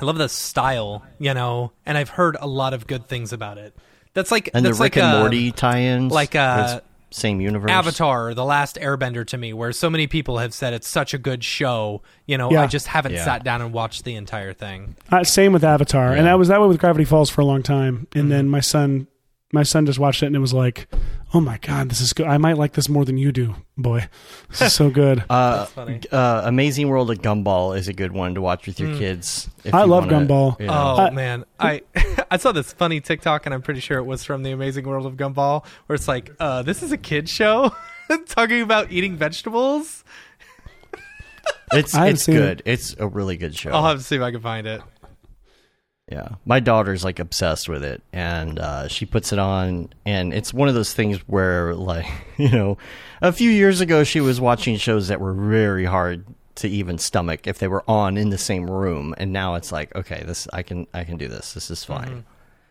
[0.00, 3.58] I love the style, you know, and I've heard a lot of good things about
[3.58, 3.76] it.
[4.14, 7.40] That's like And that's the Rick like and uh, Morty tie-ins, like, uh, It's same
[7.40, 7.70] universe.
[7.70, 11.18] Avatar, The Last Airbender to me, where so many people have said it's such a
[11.18, 12.02] good show.
[12.26, 12.62] You know, Yeah.
[12.62, 13.24] I just haven't Yeah.
[13.24, 14.94] sat down and watched the entire thing.
[15.10, 16.32] Uh, same with Avatar, and Yeah.
[16.32, 18.06] I was that way with Gravity Falls for a long time.
[18.14, 18.28] And Mm-hmm.
[18.30, 19.06] then my son,
[19.52, 20.86] my son just watched it, and it was like,
[21.32, 22.26] "Oh my god, this is good!
[22.26, 24.08] I might like this more than you do, boy.
[24.48, 26.00] This is so good." Uh, That's funny.
[26.10, 29.48] uh, Amazing World of Gumball is a good one to watch with your kids.
[29.64, 30.60] if I you love wanna- Gumball.
[30.60, 30.72] you know.
[30.98, 31.82] Oh Uh, man, I
[32.30, 35.06] I saw this funny TikTok, and I'm pretty sure it was from the Amazing World
[35.06, 37.74] of Gumball, where it's like, uh, "This is a kid show
[38.26, 40.04] talking about eating vegetables."
[41.72, 42.62] It's it's seen good.
[42.64, 43.70] It's a really good show.
[43.70, 44.80] I'll have to see if I can find it.
[46.10, 50.52] Yeah, my daughter's like obsessed with it, and uh, she puts it on, and it's
[50.52, 52.06] one of those things where, like,
[52.36, 52.78] you know,
[53.22, 56.24] a few years ago she was watching shows that were very hard
[56.56, 59.94] to even stomach if they were on in the same room, and now it's like,
[59.94, 61.54] okay, this I can I can do this.
[61.54, 62.24] This is fine.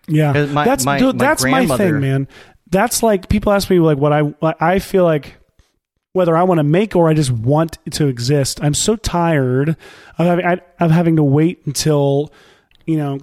[0.07, 2.27] Yeah, my- that's my- dude, my that's my thing, man.
[2.71, 5.37] That's like people ask me like what I I feel like.
[6.13, 8.59] whether I want to make or I just want to exist.
[8.61, 9.69] I'm so tired
[10.17, 12.33] of having, I, of having to wait until
[12.87, 13.19] you know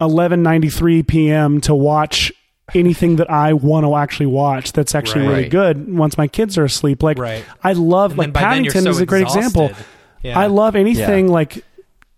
[0.00, 1.60] 11:93 p.m.
[1.62, 2.32] to watch
[2.74, 6.64] anything that I want to actually watch that's actually really good once my kids are
[6.64, 7.02] asleep.
[7.02, 7.44] Like Right.
[7.62, 9.72] I love And like then by then you're Paddington so is a great example.
[10.22, 10.38] Yeah.
[10.38, 11.32] I love anything Yeah.
[11.32, 11.64] like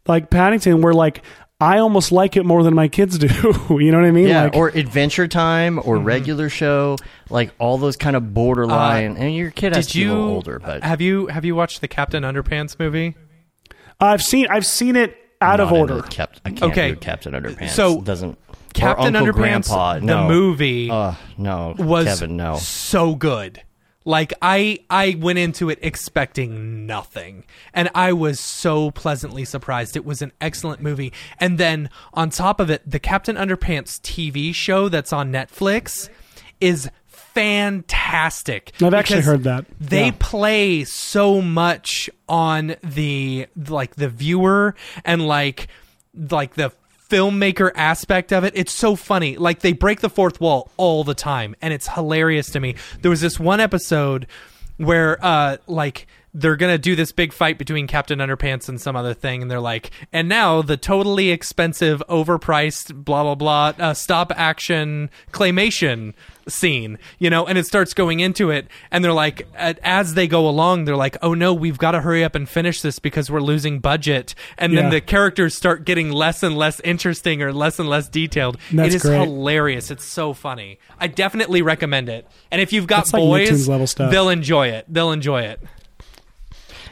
[0.07, 1.23] like Paddington where like
[1.61, 3.29] I almost like it more than my kids do.
[3.71, 4.27] you know what I mean?
[4.27, 6.05] Yeah, like, or Adventure Time or mm-hmm.
[6.05, 6.97] regular show,
[7.31, 9.13] like all those kind of borderline.
[9.13, 11.29] Uh, and your kid has Did to be a you little older, but have you
[11.29, 13.15] have you watched the Captain Underpants movie?
[14.01, 16.02] I've seen I've seen it out of order.
[16.02, 16.90] Cap- I can't Okay.
[16.90, 17.70] do Captain Underpants.
[17.70, 18.39] So, doesn't
[18.74, 19.98] Captain Uncle Underpants, Grandpa.
[19.98, 22.36] the movie, Uh, no, was Kevin.
[22.36, 23.62] No, so good.
[24.05, 29.97] Like I I went into it expecting nothing and I was so pleasantly surprised.
[29.97, 31.12] It was an excellent movie.
[31.39, 36.09] And then on top of it, the Captain Underpants TV show that's on Netflix
[36.60, 36.90] is
[37.35, 38.73] fantastic.
[38.83, 39.65] I've actually heard that.
[39.81, 40.13] They Yeah.
[40.19, 45.69] play so much on the like the viewer and like
[46.31, 46.73] like the
[47.11, 51.15] filmmaker aspect of it it's so funny like they break the fourth wall all the
[51.15, 54.27] time and it's hilarious to me there was this one episode
[54.79, 59.13] where uh like they're gonna do this big fight between Captain Underpants and some other
[59.13, 64.33] thing, and they're like, and now the totally expensive, overpriced, blah blah blah, uh, stop
[64.35, 66.15] action claymation
[66.48, 70.48] scene, you know, and it starts going into it, and they're like, as they go
[70.48, 73.40] along, they're like, oh no, we've got to hurry up and finish this because we're
[73.40, 77.89] losing budget, and then the characters start getting less and less interesting or less and
[77.89, 78.59] less detailed.
[78.73, 79.20] That's it is great.
[79.20, 79.90] hilarious.
[79.90, 80.78] It's so funny.
[80.98, 82.27] I definitely recommend it.
[82.51, 84.10] And if you've got That's like boys, Nicktoons level stuff.
[84.10, 84.86] they'll enjoy it.
[84.89, 85.60] They'll enjoy it.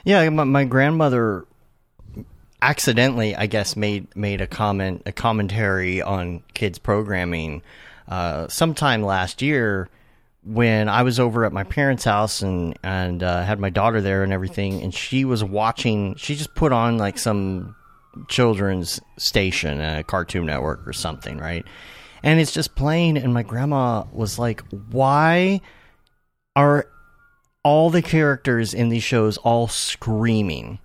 [0.04, 1.44] Yeah, my, my grandmother
[2.62, 7.62] accidentally, I guess, made made a comment, a commentary on kids programming
[8.10, 9.88] uh, sometime last year
[10.42, 14.22] when I was over at my parents' house and and uh, had my daughter there
[14.24, 16.16] and everything, and she was watching.
[16.16, 17.76] She just put on like some
[18.28, 21.64] children's station, a Cartoon Network or something, right?
[22.22, 25.60] And it's just playing, and my grandma was like, "Why
[26.56, 26.86] are
[27.62, 30.78] all the characters in these shows all screaming?"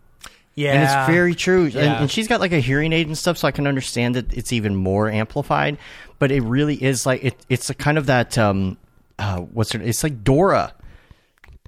[0.56, 1.66] Yeah, And it's very true.
[1.66, 2.02] And, Yeah.
[2.02, 4.54] and she's got like a hearing aid and stuff, so I can understand that it's
[4.54, 5.78] even more amplified.
[6.18, 8.78] But it really is like it, it's a kind of that um,
[9.20, 9.82] uh, what's it?
[9.82, 10.74] It's like Dora.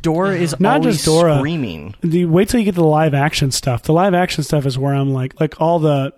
[0.01, 1.37] Dora is Not always just Dora.
[1.37, 1.95] screaming.
[2.01, 3.83] The, wait till you get to the live action stuff.
[3.83, 6.13] The live action stuff is where I'm like, like all the,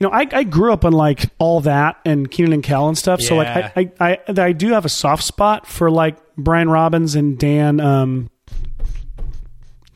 [0.00, 2.96] you know, I, I grew up on like all that and Kenan and Kel and
[2.98, 3.20] stuff.
[3.20, 7.14] So like, I, I, I, I do have a soft spot for like Brian Robbins
[7.14, 8.30] and Dan, um,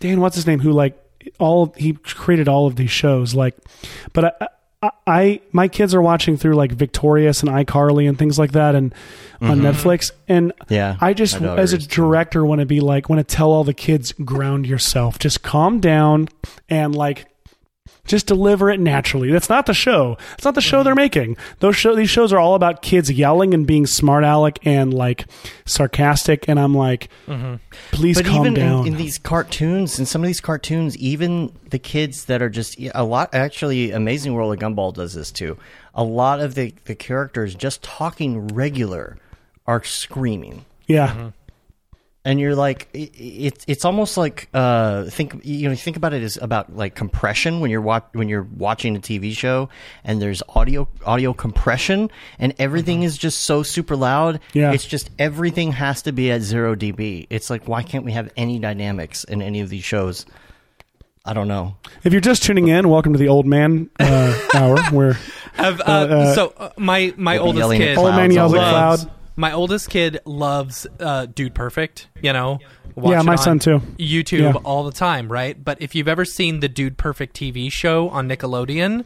[0.00, 0.60] Dan, what's his name?
[0.60, 0.96] Who like
[1.38, 3.34] all he created all of these shows.
[3.34, 3.56] Like,
[4.12, 4.48] but I,
[4.82, 8.74] I, I my kids are watching through like Victorious and iCarly and things like that,
[8.74, 8.94] and
[9.40, 10.10] on Netflix.
[10.28, 13.50] And Yeah, I just daughter as a director want to be like want to tell
[13.50, 16.28] all the kids ground yourself, just calm down
[16.68, 17.26] and like.
[18.06, 19.30] Just deliver it naturally.
[19.30, 20.16] That's not the show.
[20.34, 21.36] It's not the show they're making.
[21.60, 25.26] Those show these shows are all about kids yelling and being smart aleck and like
[25.66, 26.48] sarcastic.
[26.48, 27.56] And I'm like, mm-hmm.
[27.90, 28.86] please But calm even down.
[28.86, 32.78] in, in these cartoons, in some of these cartoons, even the kids that are just
[32.94, 33.34] a lot.
[33.34, 35.58] Actually, Amazing World of Gumball does this too.
[35.94, 39.18] A lot of the the characters just talking regular
[39.66, 40.64] are screaming.
[40.86, 41.30] yeah,
[42.24, 46.12] and you're like it, it's it's almost like uh think you know you think about
[46.12, 49.68] it as about like compression when you're wa- when you're watching a TV show
[50.04, 54.40] and there's audio audio compression and everything is just so super loud.
[54.52, 54.72] Yeah.
[54.72, 57.26] it's just everything has to be at 0 dB.
[57.30, 60.26] It's like why can't we have any dynamics in any of these shows?
[61.24, 61.76] I don't know.
[62.04, 65.18] If you're just tuning in, welcome to the Old Man uh, Hour, where
[65.58, 69.10] uh, uh, so uh, my my oldest yelling kid, Old man yells all at day.
[69.38, 69.50] Loves, cloud.
[69.50, 72.08] my oldest kid loves uh, Dude Perfect.
[72.20, 73.78] You know, Yeah, Watch it my on son too.
[73.98, 74.52] YouTube Yeah.
[74.64, 75.62] all the time, right?
[75.62, 79.04] But if you've ever seen the Dude Perfect TV show on Nickelodeon,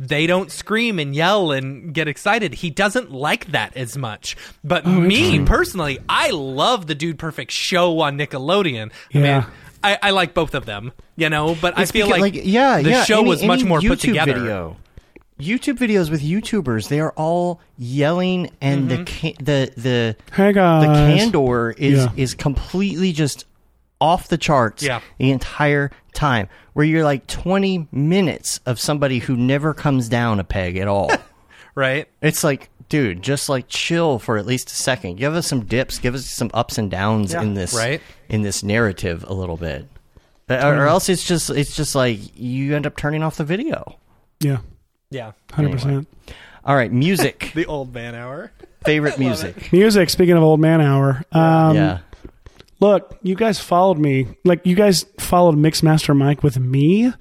[0.00, 2.54] they don't scream and yell and get excited.
[2.54, 4.36] He doesn't like that as much.
[4.62, 8.90] But Oh, me personally, I love the Dude Perfect show on Nickelodeon.
[9.14, 9.20] I Yeah.
[9.40, 9.46] mean,
[9.82, 12.80] I, I like both of them, you know, but It's I feel because, like, yeah
[12.80, 14.32] the yeah, show any- was much more YouTube put together.
[14.34, 14.76] video.
[15.44, 19.04] YouTube videos with YouTubers they are all yelling and the mm-hmm.
[19.04, 22.08] ca- the the hey the candor is Yeah.
[22.16, 23.44] is completely just
[24.00, 25.00] off the charts Yeah.
[25.18, 30.44] the entire time where you're like 20 minutes of somebody who never comes down a
[30.44, 31.10] peg at all.
[31.76, 32.06] Right?
[32.22, 35.16] it's like dude just like chill for at least a second.
[35.16, 38.00] Give us some dips give us some ups and downs in this Right.
[38.28, 39.88] in this narrative a little bit.
[40.48, 43.98] Or, or else it's just it's just like you end up turning off the video.
[44.40, 44.58] Yeah,
[45.10, 45.32] Yeah.
[45.52, 46.08] hundred percent.
[46.64, 48.52] all right music The old man hour.
[48.84, 50.10] favorite music Music.
[50.10, 51.98] Speaking of Old Man Hour, um, yeah
[52.80, 54.26] look, you guys followed me.
[54.44, 57.12] Like you guys followed Mixmaster Mike with me.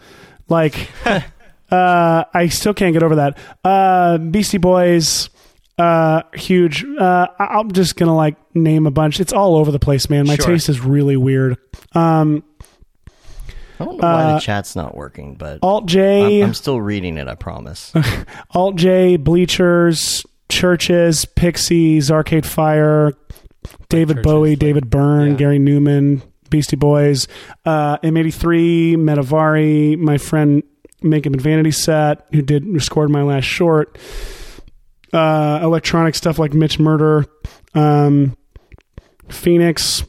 [0.50, 3.38] Like uh I still can't get over that.
[3.64, 5.30] Uh Beastie Boys
[5.80, 9.80] uh huge uh I- i'm just gonna like name a bunch it's all over the
[9.80, 10.46] place man my Sure.
[10.46, 11.58] taste is really weird
[11.96, 12.44] um
[13.84, 16.82] I don't know why Uh, the chat's not working, but alt j I'm, I'm still
[16.82, 17.28] reading it.
[17.28, 17.94] I promise.
[18.52, 23.14] alt j bleachers churches pixies arcade fire
[23.90, 25.38] david Churches, bowie like- david byrne yeah.
[25.38, 27.28] gary numan beastie boys
[27.66, 30.62] uh m83 metavari my friend
[31.02, 33.98] makeup and vanity set who did who scored my last short
[35.14, 37.26] uh electronic stuff like mitch murder
[37.74, 38.36] um
[39.30, 40.04] phoenix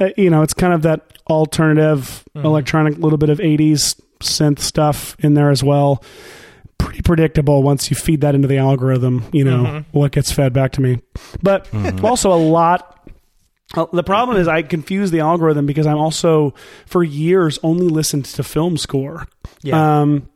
[0.00, 2.46] uh, you know it's kind of that alternative Mm-hmm.
[2.46, 6.02] electronic little bit of 80s synth stuff in there as well
[6.78, 9.98] pretty predictable once you feed that into the algorithm you know Mm-hmm.
[9.98, 11.00] what gets fed back to me
[11.42, 11.68] but
[12.02, 13.08] also a lot
[13.76, 16.54] uh, the problem is i confuse the algorithm because i'm also
[16.86, 19.28] for years only listened to film score
[19.62, 20.00] Yeah.
[20.00, 20.28] um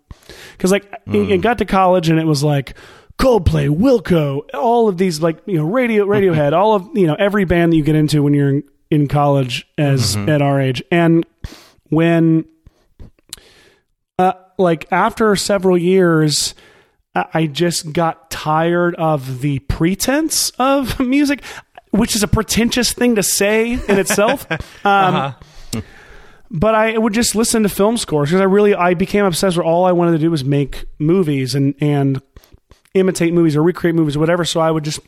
[0.53, 2.77] because like it, it got to college and it was like
[3.19, 7.45] Coldplay, Wilco, all of these like you know radio Radiohead, all of you know every
[7.45, 11.27] band that you get into when you're in, in college as at our age, and
[11.91, 12.45] when
[14.19, 16.55] uh like after several years.
[17.15, 21.43] I just got tired of the pretense of music,
[21.91, 24.47] which is a pretentious thing to say in itself.
[24.85, 25.35] Um,
[26.51, 29.67] but I would just listen to film scores because I really I became obsessed with
[29.67, 32.23] all I wanted to do was make movies and and
[32.95, 34.45] imitate movies or recreate movies or whatever.
[34.45, 35.01] So I would just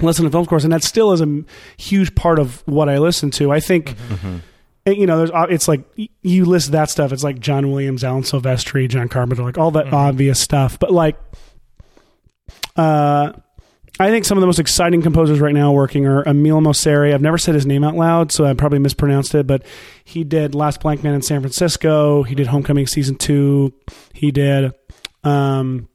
[0.00, 1.44] listen to film scores, and that still is a
[1.76, 3.52] huge part of what I listen to.
[3.52, 3.94] I think.
[4.86, 5.82] and, You know, there's it's like
[6.22, 7.12] you list that stuff.
[7.12, 10.78] It's like John Williams, Alan Silvestri, John Carpenter, like all that obvious stuff.
[10.78, 11.16] But like,
[12.76, 13.32] uh,
[14.00, 17.14] I think some of the most exciting composers right now working are Emile Mosseri.
[17.14, 19.64] I've never said his name out loud, so I probably mispronounced it, but
[20.04, 22.24] he did Last Black Man in San Francisco.
[22.24, 23.72] He did Homecoming season two.
[24.12, 24.72] He did
[25.22, 25.88] um,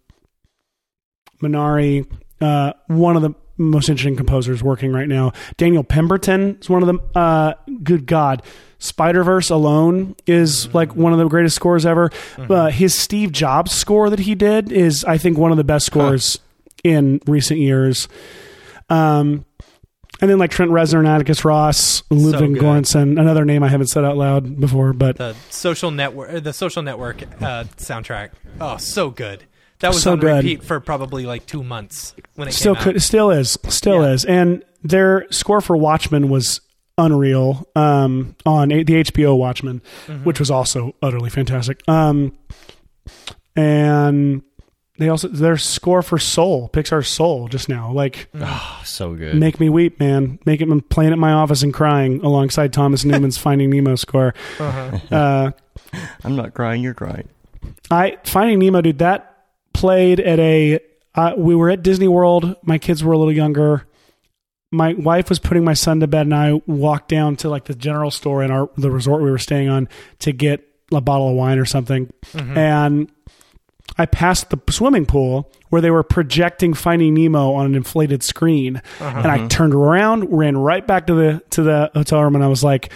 [1.44, 2.10] Minari.
[2.40, 5.34] Uh, one of the most interesting composers working right now.
[5.58, 7.02] Daniel Pemberton is one of them.
[7.14, 7.54] Uh,
[7.84, 8.42] good God.
[8.80, 12.10] Spider Verse alone is like one of the greatest scores ever.
[12.38, 15.86] Uh, his Steve Jobs score that he did is, I think, one of the best
[15.86, 16.40] scores
[16.84, 18.08] in recent years.
[18.90, 19.46] Um,
[20.22, 22.64] and then like Trent Reznor and Atticus Ross, Ludwig good.
[22.64, 26.82] Göransson, another name I haven't said out loud before, but the social network, the social
[26.82, 28.32] network uh, soundtrack.
[28.60, 29.46] Oh, so good.
[29.80, 30.36] That was So on good.
[30.44, 34.12] repeat for probably like two months when it still came could, still is still Yeah.
[34.14, 36.62] is and their score for watchmen was
[36.98, 40.24] unreal um on a- the hbo watchmen Mm-hmm.
[40.26, 42.34] which was also utterly fantastic um
[43.56, 44.42] and
[44.98, 49.36] they also their score for soul pixar's soul just now like Oh, so good.
[49.36, 53.06] make me weep man make it I'm playing at my office and crying alongside thomas
[53.06, 55.16] newman's finding nemo score Uh-huh.
[55.16, 55.52] uh
[56.24, 56.84] I'm not crying.
[56.84, 57.30] You're crying.
[57.90, 59.00] I Finding Nemo, dude.
[59.00, 59.29] That
[59.80, 60.80] played at a.
[61.16, 62.56] Uh, we were at Disney World.
[62.64, 63.88] My kids were a little younger.
[64.72, 67.74] My wife was putting my son to bed, and I walked down to like the
[67.74, 69.90] general store in our the resort we were staying on
[70.20, 72.12] to get a bottle of wine or something.
[72.58, 73.12] And
[73.98, 78.82] I passed the swimming pool where they were projecting Finding Nemo on an inflated screen,
[79.00, 82.48] and I turned around, ran right back to the to the hotel room, and I
[82.48, 82.92] was like.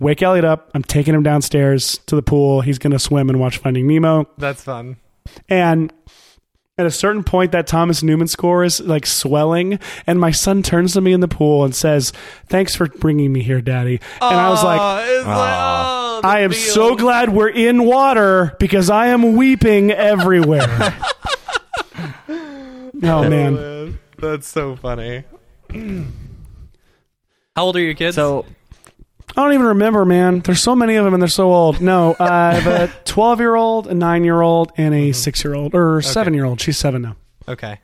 [0.00, 0.70] Wake Elliot up.
[0.74, 2.60] I'm taking him downstairs to the pool.
[2.60, 4.28] He's going to swim and watch Finding Nemo.
[4.38, 4.96] That's fun.
[5.48, 5.92] And
[6.78, 9.80] at a certain point, that Thomas Newman score is like swelling.
[10.06, 12.12] And my son turns to me in the pool and says,
[12.46, 14.00] Thanks for bringing me here, daddy.
[14.22, 16.72] And I was like, Oh, like, oh, I am feels.
[16.72, 20.68] so glad we're in water because I am weeping everywhere.
[21.98, 23.98] oh, oh man.
[24.18, 25.24] That's so funny.
[27.56, 28.14] How old are your kids?
[28.14, 28.46] So
[29.36, 30.40] I don't even remember, man.
[30.40, 31.80] There's so many of them and they're so old.
[31.80, 35.54] No, I have a 12 year old, a 9 year old, and a 6 year
[35.54, 36.60] old, or 7 year old.
[36.60, 37.16] She's 7 now.
[37.46, 37.78] okay.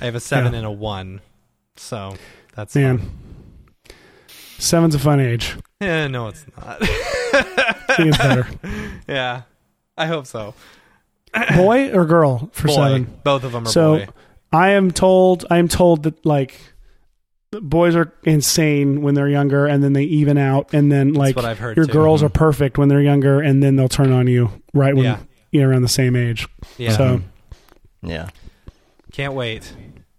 [0.00, 0.58] I have a seven Yeah.
[0.60, 1.20] and a one,
[1.76, 2.14] so
[2.54, 2.98] that's Man.
[2.98, 3.10] fun.
[4.58, 5.56] Seven's a fun age.
[5.82, 6.78] Eh, no, it's not.
[6.80, 8.46] I think it's better.
[9.08, 9.42] yeah,
[9.98, 10.54] I hope so.
[11.54, 13.18] Boy or girl for boy, seven?
[13.24, 14.08] both of them are So boy.
[14.52, 16.58] I am told I am told that like
[17.52, 21.44] boys are insane when they're younger and then they even out and then like what
[21.44, 21.92] I've heard, your too.
[21.92, 25.18] girls are perfect when they're younger and then they'll turn on you right when Yeah.
[25.50, 26.46] you're around the same age.
[26.78, 27.22] Yeah, So
[28.02, 28.28] yeah.
[29.12, 29.72] can't wait.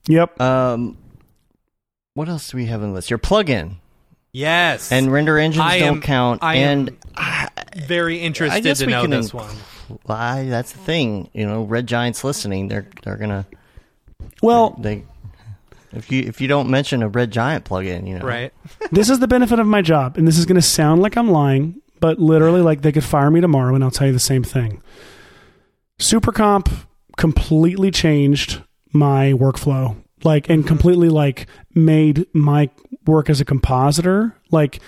[0.10, 0.40] yep.
[0.42, 0.98] Um,
[2.16, 3.10] what else do we have on the list?
[3.10, 3.78] Your plug-in
[4.34, 6.44] Yes, and render engines I don't am- count.
[6.44, 7.50] I and am
[7.86, 9.56] very I interested guess to we know can this inc- one.
[10.04, 10.48] Why?
[10.50, 11.30] That's the thing.
[11.34, 12.70] You know, Red Giants listening.
[12.70, 13.46] They're they're gonna
[14.42, 15.04] Well, they
[15.94, 18.54] If you if you don't mention a Red Giant plugin, you know, Right.
[18.92, 21.30] this is the benefit of my job, and this is going to sound like I'm
[21.32, 24.44] lying, but literally, like they could fire me tomorrow, and I'll tell you the same
[24.44, 24.82] thing.
[26.00, 26.72] Supercomp
[27.18, 28.62] completely changed
[28.94, 32.70] my workflow, like, and completely like made my
[33.06, 34.80] work as a compositor like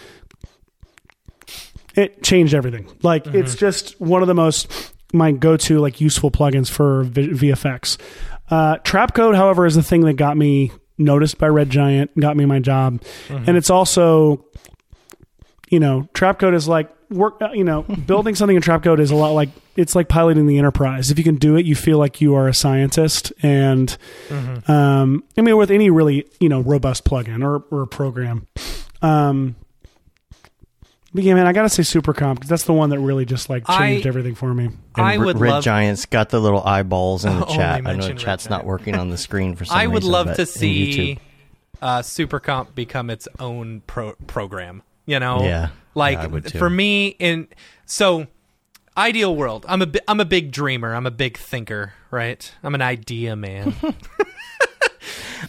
[1.96, 2.90] it changed everything.
[3.04, 7.98] Like, it's just one of the most my go-to like useful plugins for v- VFX.
[8.50, 12.46] Uh, Trapcode, however, is the thing that got me noticed by Red Giant, got me
[12.46, 14.46] my job, and it's also,
[15.70, 17.42] you know, Trapcode is like work.
[17.42, 20.58] uh, You know, building something in Trapcode is a lot like it's like piloting the
[20.60, 21.10] Enterprise.
[21.10, 23.34] If you can do it, you feel like you are a scientist.
[23.42, 23.96] And
[24.68, 28.48] um, I mean, with any really you know robust plugin or or program.
[29.02, 29.56] Um,
[31.14, 33.66] but yeah, man, I gotta say Supercomp 'cause that's the one that really just like
[33.68, 34.66] changed I- everything for me.
[34.66, 37.82] And I R- would Red love Giant's got the little eyeballs in the Oh, chat.
[37.86, 40.26] I know the chat's not working on the screen for some I would reason, love
[40.28, 41.20] but to see YouTube-
[41.82, 44.84] uh, Supercomp become its own pro- program.
[45.06, 45.70] You know, Yeah.
[45.96, 46.58] like Yeah, I would too.
[46.58, 47.48] for me, in
[47.86, 48.28] so
[48.96, 50.94] ideal world, I'm a bi- I'm a big dreamer.
[50.96, 51.94] I'm a big thinker.
[52.10, 52.52] Right?
[52.64, 53.76] I'm an idea man.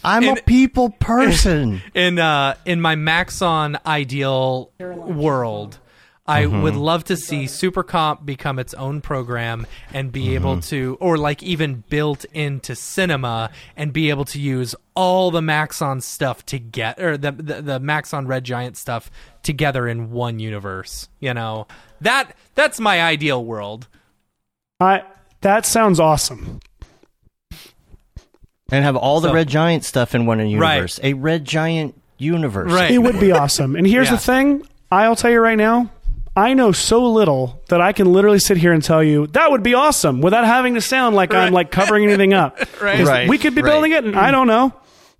[0.03, 1.81] I'm in- a people person.
[1.93, 5.79] in uh in my Maxon ideal world,
[6.27, 6.61] I Mm-hmm.
[6.63, 10.33] would love to see Supercomp become its own program and be Mm-hmm.
[10.35, 15.41] able to or like even built into cinema and be able to use all the
[15.41, 19.11] Maxon stuff together or the, the the Maxon Red Giant stuff
[19.43, 21.09] together in one universe.
[21.19, 21.67] You know.
[22.01, 23.87] That that's my ideal world.
[24.79, 25.03] I
[25.41, 26.59] that sounds awesome.
[28.71, 30.47] And have all the So- Red Giant stuff in one Right.
[30.47, 30.99] universe.
[31.03, 32.71] A Red Giant universe.
[32.71, 32.91] Right.
[32.91, 33.75] It would be awesome.
[33.75, 34.13] And here's Yeah.
[34.15, 34.61] the thing
[34.91, 35.89] I'll tell you right now.
[36.37, 39.63] I know so little that I can literally sit here and tell you that would
[39.63, 42.57] be awesome without having to sound like I'm like covering anything up.
[42.81, 42.97] Right.
[42.97, 43.71] 'Cause Right, We could be right.
[43.71, 44.73] building it, and I don't know.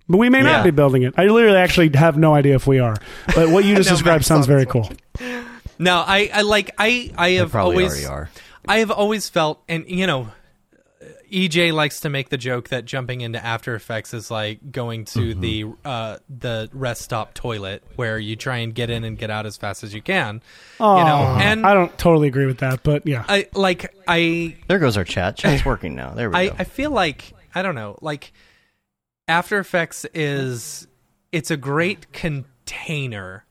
[0.08, 1.14] But we may not be building it.
[1.16, 2.94] I literally actually have no idea if we are.
[3.34, 4.90] But what you just No, described sounds very cool.
[5.78, 8.30] No, I, I like I I have probably always already are.
[8.68, 10.28] I have always felt, and you know,
[11.36, 15.18] EJ likes to make the joke that jumping into After Effects is like going to
[15.34, 15.40] Mm-hmm.
[15.42, 19.44] the uh, the rest stop toilet where you try and get in and get out
[19.44, 20.40] as fast as you can.
[20.80, 23.24] Oh, you know, and I don't totally agree with that, but yeah.
[23.28, 25.36] I like I There goes our chat.
[25.36, 26.14] Chat's working now.
[26.14, 26.54] There we I, go.
[26.58, 28.32] I feel like I don't know, like
[29.28, 30.88] After Effects is
[31.32, 33.44] it's a great container,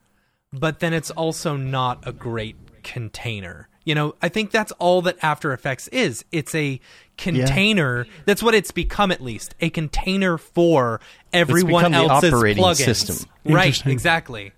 [0.51, 3.69] but then it's also not a great container.
[3.83, 6.25] You know, I think that's all that After Effects is.
[6.31, 6.79] It's a
[7.17, 8.07] container.
[8.25, 9.55] That's what it's become at least.
[9.61, 10.99] A container for
[11.33, 12.75] everyone become the else's operating plugins.
[12.85, 13.29] system.
[13.45, 14.51] Right, exactly.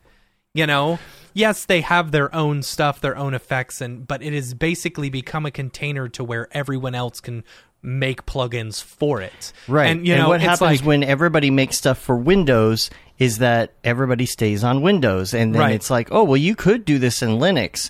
[0.53, 0.97] You know,
[1.34, 5.45] yes, they have their own stuff, their own effects, and but it has basically become
[5.45, 7.43] a container to where everyone else can
[7.84, 9.53] make plugins for it.
[9.67, 9.85] Right.
[9.85, 12.89] And you know, what happens like, when everybody makes stuff for Windows
[13.19, 15.34] is that everybody stays on Windows.
[15.34, 15.75] And then Right.
[15.75, 17.89] it's like, oh, well, you could do this in Linux.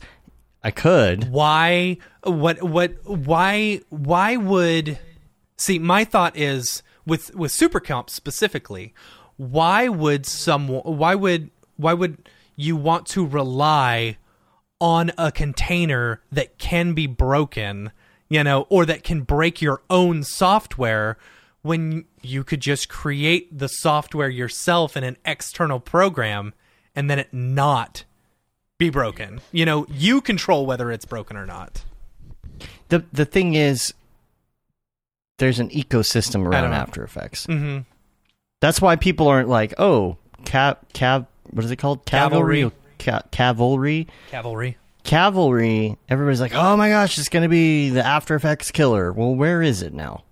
[0.64, 1.30] I could.
[1.30, 5.00] why what what why why would
[5.58, 8.94] see my thought is with with supercomp specifically
[9.38, 14.18] why would someone why would why would you want to rely
[14.82, 17.92] on a container that can be broken
[18.30, 21.18] you know or that can break your own software
[21.62, 26.54] when you could just create the software yourself in an external program
[26.96, 28.04] and then it not
[28.78, 29.42] be broken.
[29.52, 31.84] You know, you control whether it's broken or not.
[32.90, 33.94] The, the thing is,
[35.40, 36.74] there's an ecosystem around.
[36.74, 37.48] After Effects.
[37.48, 37.80] Mm-hmm.
[38.60, 42.06] That's why people aren't like, oh, cav, cav, what is it called?
[42.06, 42.72] Cavalry.
[42.98, 43.28] Cavalry.
[43.32, 44.08] Cavalry.
[44.30, 44.78] Cavalry.
[45.04, 45.98] Cavalry.
[46.10, 49.14] Everybody's like, oh my gosh, it's going to be the After Effects killer.
[49.14, 50.24] Well, where is it now?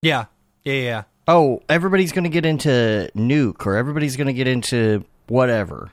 [0.00, 0.24] Yeah.
[0.64, 0.72] Yeah.
[0.72, 1.02] Yeah.
[1.28, 5.92] Oh, everybody's going to get into Nuke or everybody's going to get into whatever.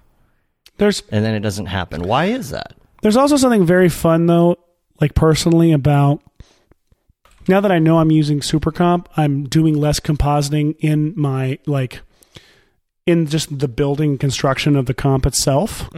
[0.80, 2.01] There's And then it doesn't happen.
[2.01, 2.73] Why is that?
[3.01, 4.57] There's also something very fun though,
[4.99, 6.22] like personally about
[7.47, 12.01] now that I know I'm using Supercomp, I'm doing less compositing in my like
[13.06, 15.89] in just the building construction of the comp itself.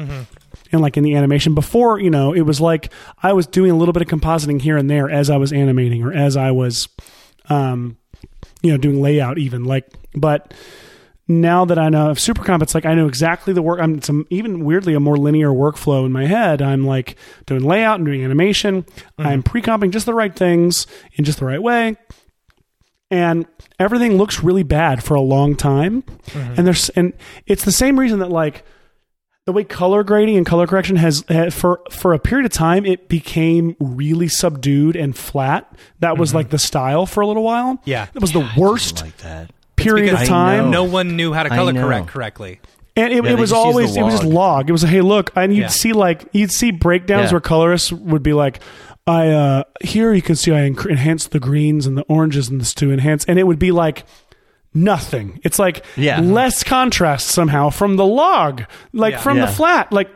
[0.72, 2.92] And like in the animation before, you know, it was like
[3.22, 6.04] I was doing a little bit of compositing here and there as I was animating
[6.04, 6.88] or as I was
[7.50, 7.98] um
[8.62, 10.54] you know, doing layout even like but
[11.28, 13.80] now that I know of Supercomp, it's like I know exactly the work.
[13.80, 16.62] I'm it's a, even weirdly a more linear workflow in my head.
[16.62, 17.16] I'm like
[17.46, 18.84] doing layout and doing animation.
[18.84, 19.26] Mm-hmm.
[19.26, 21.96] I'm pre-comping just the right things in just the right way,
[23.10, 23.46] and
[23.80, 26.02] everything looks really bad for a long time.
[26.02, 26.54] Mm-hmm.
[26.58, 27.14] And there's and
[27.46, 28.66] it's the same reason that like
[29.46, 32.86] the way color grading and color correction has, has for for a period of time
[32.86, 35.76] it became really subdued and flat.
[36.00, 36.38] That was mm-hmm.
[36.38, 37.82] like the style for a little while.
[37.86, 38.08] Yeah.
[38.14, 39.52] it was the worst Like that.
[39.84, 40.72] Period because of time.
[40.72, 41.82] No one knew how to I color know.
[41.84, 42.60] correct correctly.
[42.96, 44.34] And it, Yeah, it they was just use the always it was just log.
[44.34, 44.70] log.
[44.70, 45.68] It was hey look, and you'd Yeah.
[45.68, 47.32] see like you'd see breakdowns Yeah.
[47.34, 48.60] where colorists would be like,
[49.08, 52.60] I uh here you can see I enc- enhanced the greens and the oranges and
[52.60, 54.06] this to enhance, and it would be like
[54.74, 55.40] nothing.
[55.44, 56.20] It's like Yeah.
[56.22, 58.64] less contrast somehow from the log,
[58.94, 59.20] like Yeah.
[59.20, 59.46] from Yeah.
[59.46, 60.10] the flat, like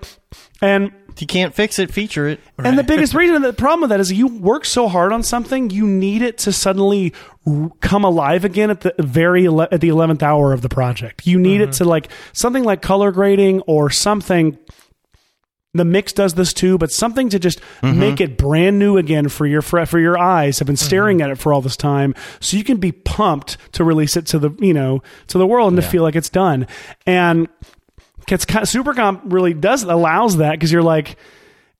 [0.62, 0.92] and.
[1.16, 2.42] If you can't fix it, feature it.
[2.58, 5.70] And the biggest reason, the problem with that is you work so hard on something,
[5.70, 7.14] you need it to suddenly
[7.80, 11.26] come alive again at the very ele- at the eleventh hour of the project.
[11.26, 11.84] You need it mm-hmm.
[11.84, 14.60] to like something like color grading or something.
[15.74, 17.98] The mix does this too, but something to just mm-hmm.
[17.98, 20.86] make it brand new again for your fr- for your eyes have been mm-hmm.
[20.86, 24.26] staring at it for all this time, so you can be pumped to release it
[24.28, 26.68] to the you know to the world and to feel like it's done.
[27.06, 27.48] And
[28.32, 31.18] it's kind of, Supercomp really does allows that because you're like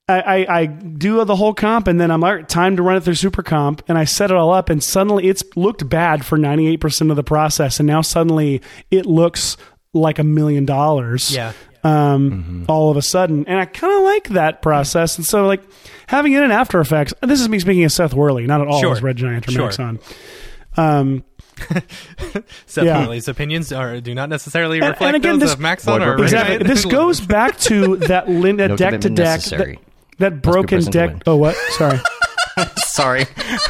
[0.08, 3.02] I, I, I do the whole comp and then I'm like time to run it
[3.02, 7.10] through Supercomp and I set it all up and suddenly it's looked bad for 98%
[7.10, 8.62] of the process and now suddenly
[8.92, 9.58] it looks
[9.94, 11.54] like a million dollars Yeah.
[11.84, 15.64] um, all of a sudden and I kind of like that process and so like
[16.06, 18.82] having it in After Effects this is me speaking of Seth Worley not at all
[18.82, 18.92] Sure.
[18.92, 19.64] as Red Giant or Sure.
[19.66, 20.00] Maxon
[20.78, 21.24] um,
[22.66, 23.00] Seth Yeah.
[23.00, 26.58] Worley's opinions are do not necessarily reflect and again, those this- of Maxon or exactly
[26.58, 26.68] Giant.
[26.68, 29.78] this goes back to that lin- that No deck to deck, that,
[30.20, 32.00] that broken deck oh what sorry
[32.88, 33.26] Sorry,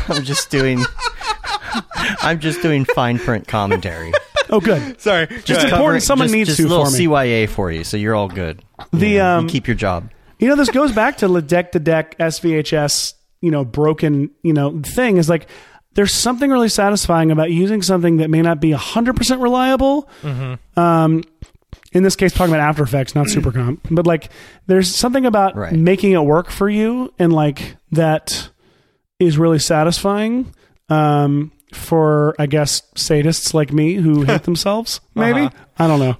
[0.10, 0.80] I'm just doing.
[2.22, 4.12] I'm just doing fine print commentary.
[4.52, 5.26] oh good Sorry.
[5.44, 7.00] Just go important someone just, needs just to a little for me.
[7.06, 8.64] CYA for you, so you're all good.
[8.94, 10.12] The, You know, um, you keep your job.
[10.38, 14.54] You know, this goes back to the deck to deck SVHS, you know, broken, you
[14.54, 15.48] know, thing is like
[15.96, 20.08] there's something really satisfying about using something that may not be 100% reliable.
[20.78, 21.24] Um,
[21.94, 24.30] in this case, talking about After Effects, not Supercomp, but like
[24.68, 25.74] there's something about Right.
[25.74, 28.50] making it work for you and like that
[29.20, 30.54] is really satisfying.
[30.90, 35.66] Um, for I guess sadists like me who hate themselves, maybe Uh-huh.
[35.80, 36.16] I don't know.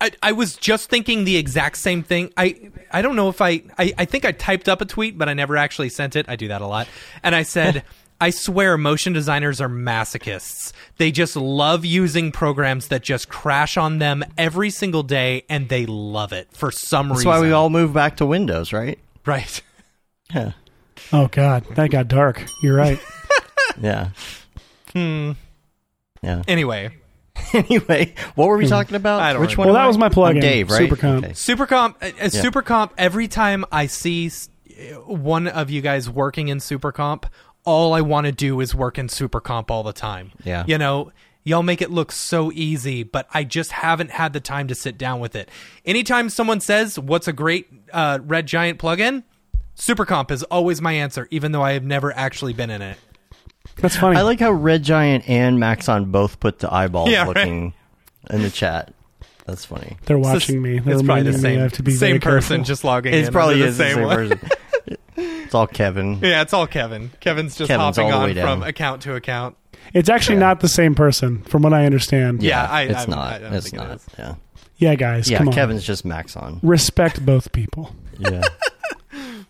[0.00, 2.32] I, I was just thinking the exact same thing.
[2.36, 5.28] I I don't know if I, I I think I typed up a tweet, but
[5.28, 6.26] I never actually sent it.
[6.28, 6.88] I do that a lot.
[7.22, 7.84] And I said,
[8.20, 10.72] I swear motion designers are masochists.
[10.96, 15.86] They just love using programs that just crash on them every single day and they
[15.86, 17.30] love it for some That's reason.
[17.30, 18.98] That's why we all move back to Windows, right?
[19.24, 19.60] Right.
[20.34, 20.52] Yeah.
[21.12, 22.44] Oh God, that got dark.
[22.62, 22.98] You're right.
[23.80, 24.08] Yeah.
[24.92, 25.32] Hmm.
[26.22, 26.42] Yeah.
[26.48, 26.90] Anyway,
[27.52, 29.20] anyway, what were we talking about?
[29.20, 29.60] I don't Which remember.
[29.60, 29.66] one?
[29.68, 29.86] Well, that I?
[29.86, 30.90] was my plug-in, Dave, right?
[30.90, 31.18] Supercomp.
[31.18, 31.28] Okay.
[31.32, 32.90] Supercomp, uh, uh, Supercomp.
[32.98, 34.30] Every time I see
[35.06, 37.24] one of you guys working in Supercomp,
[37.68, 40.32] all I want to do is work in Supercomp all the time.
[40.44, 40.64] Yeah.
[40.66, 41.12] you know,
[41.44, 44.96] y'all make it look so easy, but I just haven't had the time to sit
[44.96, 45.50] down with it.
[45.84, 49.22] Anytime someone says, "What's a great uh, Red Giant plugin?"
[49.76, 52.96] Supercomp is always my answer, even though I have never actually been in it.
[53.76, 54.16] That's funny.
[54.16, 57.28] I like how Red Giant and Maxon both put the eyeballs Yeah, right.
[57.28, 57.74] looking
[58.30, 58.92] in the chat.
[59.46, 59.96] That's funny.
[60.06, 60.78] They're watching the- me.
[60.80, 62.64] They're it's probably reminding the me same, I have to be same person careful.
[62.64, 63.22] just logging It in.
[63.24, 64.16] It's probably under is the same one.
[64.16, 64.40] person.
[65.48, 66.18] It's all Kevin.
[66.20, 67.10] Yeah, it's all Kevin.
[67.20, 68.58] Kevin's just Kevin's hopping all the on way down.
[68.60, 69.56] from account to account.
[69.94, 72.42] It's actually not the same person, from what I understand.
[72.42, 73.32] Yeah, I- it's I- not.
[73.32, 73.96] I don't it's think it not.
[73.96, 74.06] is.
[74.18, 74.34] Yeah.
[74.76, 75.54] Yeah, guys, Yeah, come on.
[75.54, 76.60] Kevin's just Maxon.
[76.62, 77.94] Respect both people.
[78.18, 78.42] Yeah.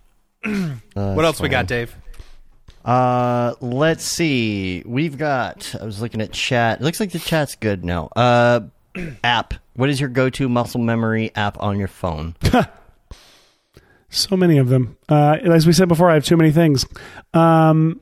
[0.95, 1.95] What else we got, Dave?
[2.85, 4.83] Uh, let's see.
[4.87, 5.75] We've got.
[5.81, 6.81] I was looking at chat.
[6.81, 8.09] It looks like the chat's good now.
[8.15, 8.61] Uh,
[9.25, 9.55] app.
[9.75, 12.35] What is your go-to muscle memory app on your phone?
[14.11, 14.97] So many of them.
[15.09, 16.87] Uh, as we said before, I have too many things.
[17.35, 18.01] Um,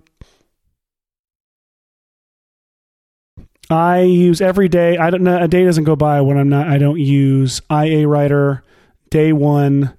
[3.68, 4.96] I use every day.
[4.96, 5.42] I don't know.
[5.42, 6.68] A day doesn't go by when I'm not.
[6.68, 8.62] I don't use IA Writer,
[9.10, 9.96] Day One,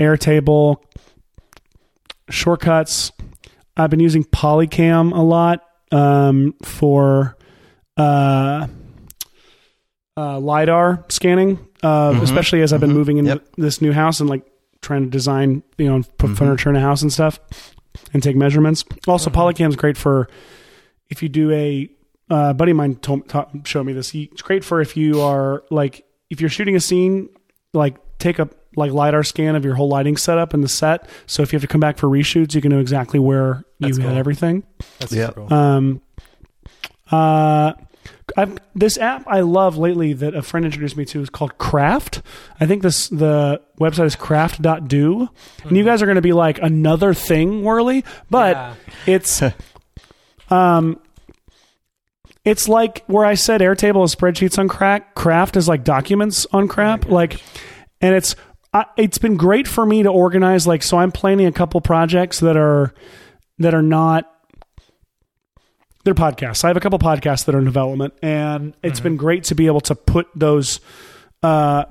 [0.00, 0.78] Airtable,
[2.28, 3.12] shortcuts.
[3.76, 5.62] I've been using Polycam a lot
[5.92, 7.36] um, for
[7.96, 8.66] uh,
[10.16, 13.48] uh, lidar scanning, uh, especially as I've been moving into Yep.
[13.56, 14.44] this new house and like
[14.84, 17.40] trying to design, you know, put furniture in a house and stuff,
[18.12, 18.84] and take measurements.
[19.08, 20.28] Also, Polycam's great for
[21.10, 21.90] if you do a.
[22.30, 24.08] Uh, buddy of mine told, ta showed me this.
[24.08, 27.28] He, it's great for if you are like if you're shooting a scene,
[27.74, 31.06] like take a like lidar scan of your whole lighting setup in the set.
[31.26, 33.98] So if you have to come back for reshoots, you can know exactly where That's
[33.98, 34.64] you had everything.
[35.00, 35.28] That's Yep.
[35.34, 35.52] super cool.
[35.56, 36.00] Um,
[37.10, 37.74] uh,
[38.36, 42.22] I've, this app I love lately that a friend introduced me to is called Craft.
[42.58, 45.28] I think this the website is craft.do.
[45.64, 48.74] And you guys are going to be like another thing, Worley, but Yeah.
[49.06, 49.42] it's
[50.50, 50.98] um
[52.44, 56.68] it's like where I said Airtable is spreadsheets on crack, Craft is like documents on
[56.68, 57.40] crap, like
[58.00, 58.36] and it's
[58.72, 62.40] I, it's been great for me to organize like so I'm planning a couple projects
[62.40, 62.92] that are
[63.60, 64.30] that are not
[66.04, 66.64] they're podcasts.
[66.64, 69.66] I have a couple podcasts that are in development, and it's been great to be
[69.66, 70.80] able to put those
[71.42, 71.84] uh,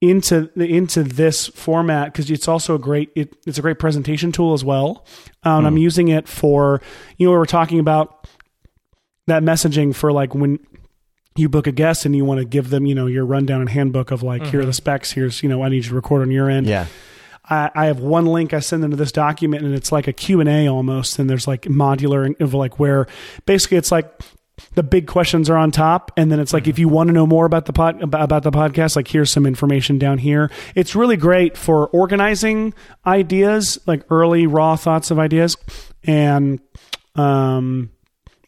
[0.00, 4.52] into into this format because it's also a great it, it's a great presentation tool
[4.52, 5.04] as well.
[5.44, 6.80] Um, I'm using it for
[7.18, 8.26] you know we were talking about
[9.28, 10.58] that messaging for like when
[11.36, 13.70] you book a guest and you want to give them you know your rundown and
[13.70, 16.22] handbook of like here are the specs here's you know I need you to record
[16.22, 16.86] on your end Yeah.
[17.44, 20.12] I, I have one link I send them to this document, and it's like a
[20.12, 21.18] Q and A almost.
[21.18, 23.06] And there's like modular of like where
[23.46, 24.22] basically it's like
[24.74, 27.26] the big questions are on top, and then it's like if you want to know
[27.26, 30.50] more about the pod about, about the podcast, like here's some information down here.
[30.74, 32.74] It's really great for organizing
[33.06, 35.56] ideas, like early raw thoughts of ideas,
[36.04, 36.60] and
[37.16, 37.90] um,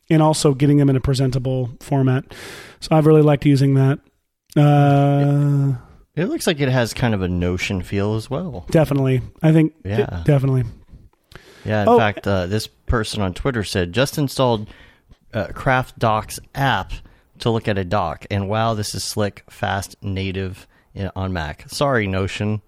[0.09, 2.25] and also getting them in a presentable format.
[2.81, 3.99] So I've really liked using that.
[4.57, 5.75] Uh,
[6.17, 8.67] It looks like it has kind of a Notion feel as well.
[8.71, 9.75] definitely, I think.
[9.85, 10.23] Yeah.
[10.25, 10.65] definitely.
[11.65, 11.99] Yeah, in Oh.
[11.99, 14.69] fact, uh, this person on Twitter said just installed
[15.33, 16.93] uh, Craft Docs app
[17.41, 20.69] to look at a doc, and wow, this is slick, fast, native
[20.99, 21.65] uh, on Mac.
[21.69, 22.63] Sorry, Notion.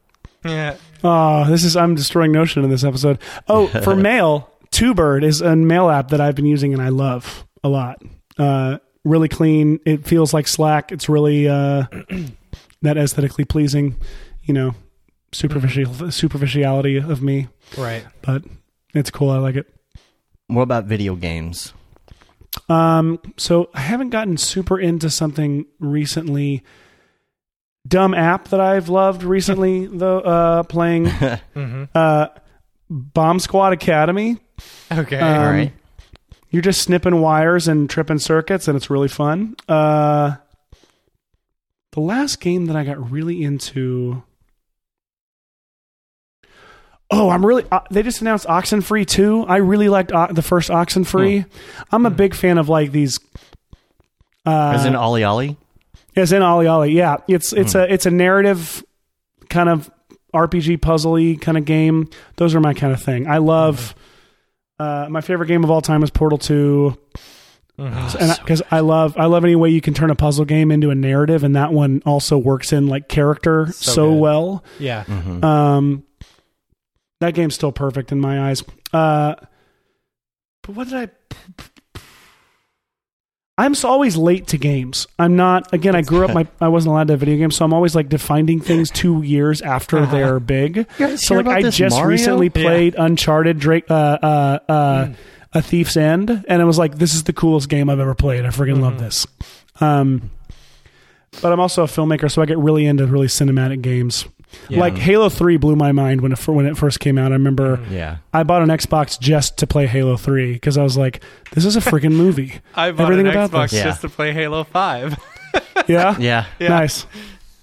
[0.45, 0.77] Yeah.
[1.05, 3.19] Oh, this is I'm destroying Notion in this episode.
[3.49, 7.47] Oh, for mail, Twobird is a mail app that I've been using and I love
[7.63, 8.03] a lot.
[8.39, 9.79] Uh, really clean.
[9.87, 10.91] It feels like Slack.
[10.93, 11.85] It's really uh,
[12.83, 13.97] that aesthetically pleasing.
[14.43, 14.75] You know,
[15.33, 18.05] superficial superficiality of me, Right.
[18.23, 18.43] but
[18.95, 19.31] it's cool.
[19.31, 19.67] I like it.
[20.47, 21.73] What about video games?
[22.69, 26.63] Um, so I haven't gotten super into something recently.
[27.87, 31.05] Dumb app that I've loved recently, though, uh, playing
[31.57, 31.85] Mm-hmm.
[31.95, 32.29] uh,
[32.89, 34.39] Bomb Squad Academy.
[34.93, 35.19] Okay.
[35.19, 35.73] Um, All right.
[36.51, 39.57] You're just snipping wires and tripping circuits, and it's really fun.
[39.69, 40.37] Uh,
[41.97, 44.23] the last game that I got really into.
[47.11, 47.65] Oh, I'm really.
[47.73, 49.47] Uh, they just announced Oxenfree 2.
[49.49, 51.47] I really liked uh, the first Oxenfree.
[51.47, 51.51] Mm.
[51.91, 52.17] I'm a hmm.
[52.17, 53.19] big fan of like these.
[54.45, 55.57] Uh, As in Ollie Ollie?
[56.15, 57.17] As in Ollie Ollie, yeah.
[57.29, 57.79] It's it's hmm.
[57.79, 58.85] a it's a narrative
[59.49, 59.91] kind of
[60.35, 62.11] RPG puzzly kind of game.
[62.37, 63.27] Those are my kind of thing.
[63.27, 63.93] I love.
[64.79, 64.85] Hmm.
[64.85, 66.95] Uh, my favorite game of all time is Portal 2
[67.77, 68.75] because mm-hmm.
[68.75, 70.95] I, I love I love any way you can turn a puzzle game into a
[70.95, 74.65] narrative, and that one also works in like character so, so well.
[74.79, 75.45] Yeah, mm-hmm.
[75.45, 76.05] um,
[77.21, 78.65] that game's still perfect in my eyes.
[78.95, 79.35] Uh,
[80.63, 81.09] but what did I?
[83.59, 85.07] I'm always late to games.
[85.19, 85.73] I'm not.
[85.75, 86.33] Again, I grew up.
[86.33, 89.23] My I wasn't allowed to have video games, so I'm always like defining things two
[89.23, 90.13] years after uh-huh.
[90.13, 90.91] they're big.
[91.17, 92.09] So like, I just Mario?
[92.09, 93.05] recently played yeah.
[93.05, 93.59] Uncharted.
[93.59, 93.85] Drake.
[93.91, 95.17] Uh, uh, uh, mm
[95.57, 98.45] a Thief's End, and it was like this is the coolest game I've ever played.
[98.45, 99.27] I freaking love this.
[99.81, 100.31] Um,
[101.43, 104.27] but I'm also a filmmaker, so I get really into really cinematic games.
[104.69, 104.81] Yeah.
[104.81, 107.33] Like Halo Three blew my mind when it when it first came out.
[107.33, 108.19] I remember Yeah.
[108.33, 111.23] I bought an Xbox just to play Halo Three because I was like,
[111.53, 113.73] "This is a freaking movie." I bought Everything an about Xbox this.
[113.75, 113.85] Yeah.
[113.85, 115.17] just to play Halo Five.
[115.89, 116.47] Yeah, Yeah.
[116.59, 116.69] Yeah.
[116.69, 117.07] nice.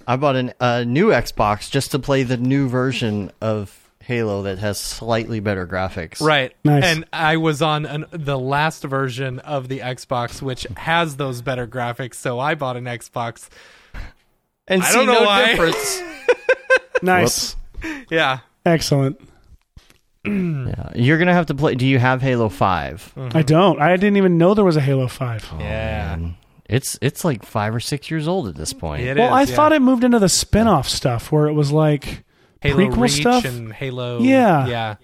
[0.07, 4.59] I bought a uh, new Xbox just to play the new version of Halo that
[4.59, 6.21] has slightly better graphics.
[6.21, 6.53] Right.
[6.65, 6.84] Nice.
[6.84, 11.65] And I was on an, the last version of the Xbox, which has those better
[11.67, 12.15] graphics.
[12.15, 13.47] So I bought an Xbox.
[14.67, 15.45] And I see don't know no why.
[15.51, 16.01] difference.
[17.01, 17.57] Nice,
[18.09, 18.39] Yeah.
[18.65, 19.19] excellent.
[20.25, 20.89] yeah.
[20.95, 21.75] You're gonna have to play.
[21.75, 23.41] Do you have Halo 5 I mm-hmm.
[23.41, 23.81] don't.
[23.81, 25.49] I didn't even know there was a Halo Five.
[25.51, 26.15] Oh, yeah.
[26.15, 26.38] Man,
[26.69, 29.03] It's it's like five or six years old at this point.
[29.03, 29.55] It well, is, I yeah.
[29.57, 32.23] thought it moved into the spin-off stuff where it was like
[32.64, 33.45] Halo prequel Reach stuff.
[33.45, 34.19] and Halo.
[34.22, 34.65] Yeah.
[34.68, 34.95] Yeah.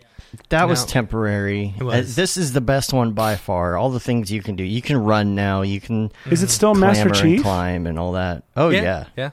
[0.49, 1.73] That was temporary.
[1.79, 2.11] Was.
[2.11, 3.77] Uh, this is the best one by far.
[3.77, 4.63] All the things you can do.
[4.63, 5.61] You can run now.
[5.63, 8.43] You can Is it still Master clamber and climb and all that.
[8.55, 8.81] Oh Yeah.
[8.81, 9.31] yeah, Yeah.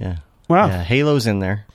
[0.00, 0.16] yeah,
[0.48, 0.66] Wow.
[0.66, 0.82] yeah.
[0.82, 1.66] Halo's in there.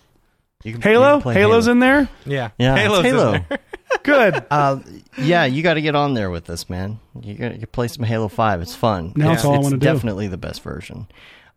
[0.66, 1.14] You can, you Halo?
[1.16, 1.72] can play Halo's Halo.
[1.72, 2.10] in there?
[2.26, 2.50] Yeah.
[2.58, 3.32] Yeah, it's Halo's in Halo.
[3.32, 3.60] there.
[4.04, 4.46] Good.
[4.52, 4.80] Uh,
[5.18, 7.00] yeah, you got to get on there with this, man.
[7.22, 8.62] You got to play some Halo Five.
[8.62, 9.14] It's fun.
[9.16, 9.86] Now it's, it's all I wanna do.
[9.86, 11.08] definitely the best version.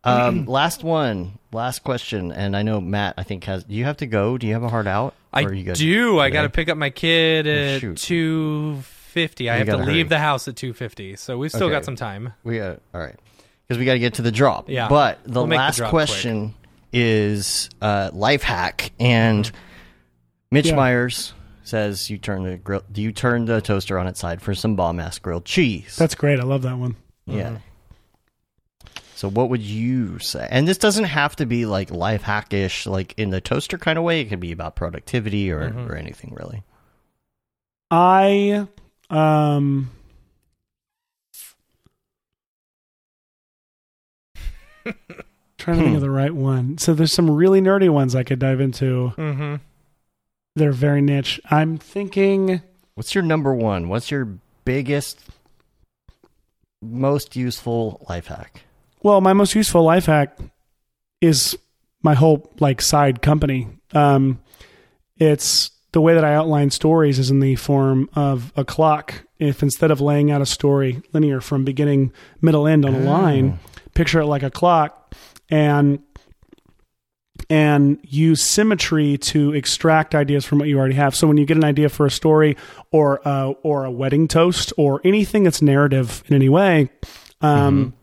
[0.04, 3.14] Um, last one, last question, and I know Matt.
[3.18, 3.64] I think has.
[3.64, 4.36] Do you have to go?
[4.38, 5.14] Do you have a hard out?
[5.32, 6.18] I Or are you good do.
[6.18, 7.96] I got to pick up my kid at shoot.
[7.96, 9.48] two fifty.
[9.48, 11.16] I You have to gotta leave the house at two fifty.
[11.16, 11.74] So we've still Okay.
[11.74, 12.32] got some time.
[12.44, 13.16] We got all right
[13.66, 14.68] because we got to get to the drop.
[14.68, 14.88] Yeah.
[14.88, 16.54] But the We'll make the last drop question
[16.92, 19.50] is uh, life hack, and
[20.50, 20.74] Mitch Yeah.
[20.76, 21.32] Myers
[21.64, 22.82] says you turn the grill.
[22.92, 25.96] Do you turn the toaster on its side for some bomb ass grilled cheese?
[25.96, 26.40] That's great.
[26.40, 26.96] I love that one.
[27.24, 27.58] yeah.
[29.22, 30.48] So what would you say?
[30.50, 34.02] And this doesn't have to be like life hackish, like in the toaster kind of
[34.02, 34.20] way.
[34.20, 36.64] It could be about productivity or or anything really.
[37.88, 38.66] I
[39.10, 39.92] um
[45.56, 46.78] trying to think of the right one.
[46.78, 49.12] So there's some really nerdy ones I could dive into.
[49.16, 49.54] Mm-hmm.
[50.56, 51.40] They're very niche.
[51.48, 52.60] I'm thinking
[52.96, 53.88] What's your number one?
[53.88, 55.20] What's your biggest
[56.82, 58.64] most useful life hack?
[59.02, 60.38] Well, my most useful life hack
[61.20, 61.56] is
[62.02, 63.68] my whole like side company.
[63.92, 64.40] Um,
[65.16, 69.24] it's the way that I outline stories is in the form of a clock.
[69.38, 73.58] If instead of laying out a story linear from beginning, middle, end on a line,
[73.94, 75.14] picture it like a clock
[75.50, 76.00] and
[77.50, 81.14] and use symmetry to extract ideas from what you already have.
[81.14, 82.56] So when you get an idea for a story
[82.92, 86.88] or uh, or a wedding toast or anything that's narrative in any way,
[87.40, 87.94] um,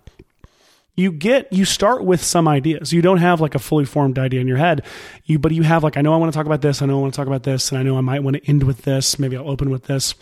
[1.00, 2.92] you get you start with some ideas.
[2.92, 4.84] You don't have like a fully formed idea in your head.
[5.24, 6.82] You but you have like I know I want to talk about this.
[6.82, 8.46] I know I want to talk about this, and I know I might want to
[8.48, 9.18] end with this.
[9.18, 10.14] Maybe I'll open with this.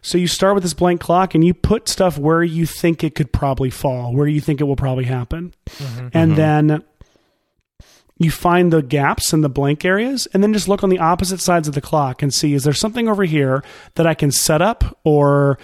[0.00, 3.14] So you start with this blank clock and you put stuff where you think it
[3.14, 5.52] could probably fall, where you think it will probably happen.
[5.66, 6.08] Mm-hmm.
[6.12, 6.34] And mm-hmm.
[6.34, 6.84] then
[8.18, 11.40] you find the gaps and the blank areas and then just look on the opposite
[11.40, 13.62] sides of the clock and see is there something over here
[13.94, 15.58] that I can set up or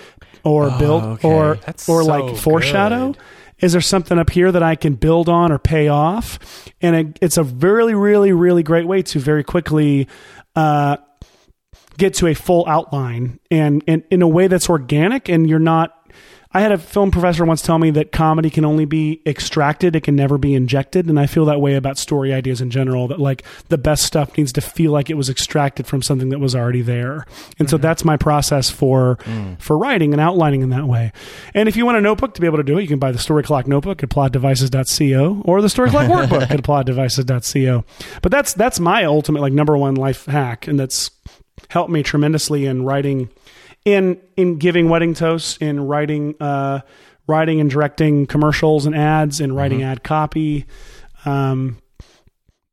[0.44, 1.28] or oh, build okay.
[1.28, 3.12] or That's or so like foreshadow?
[3.12, 3.22] good.
[3.64, 6.38] Is there something up here that I can build on or pay off?
[6.82, 10.06] And it, it's a really, really, really great way to very quickly
[10.54, 10.98] uh,
[11.96, 16.03] get to a full outline and, and in a way that's organic and you're not
[16.54, 20.04] I had a film professor once tell me that comedy can only be extracted, it
[20.04, 21.06] can never be injected.
[21.08, 24.38] And I feel that way about story ideas in general, that like the best stuff
[24.38, 27.26] needs to feel like it was extracted from something that was already there.
[27.58, 27.82] And so mm-hmm.
[27.82, 29.60] that's my process for mm.
[29.60, 31.10] for writing and outlining in that way.
[31.54, 33.10] And if you want a notebook to be able to do it, you can buy
[33.10, 37.84] the Story Clock notebook at plotdevices.co or the Story Clock workbook at plotdevices.co.
[38.22, 41.10] But that's that's my ultimate like number one life hack, and that's
[41.68, 43.28] helped me tremendously in writing
[43.84, 46.80] in in giving wedding toasts in writing uh
[47.26, 50.64] writing and directing commercials and ads and writing ad copy
[51.24, 51.78] um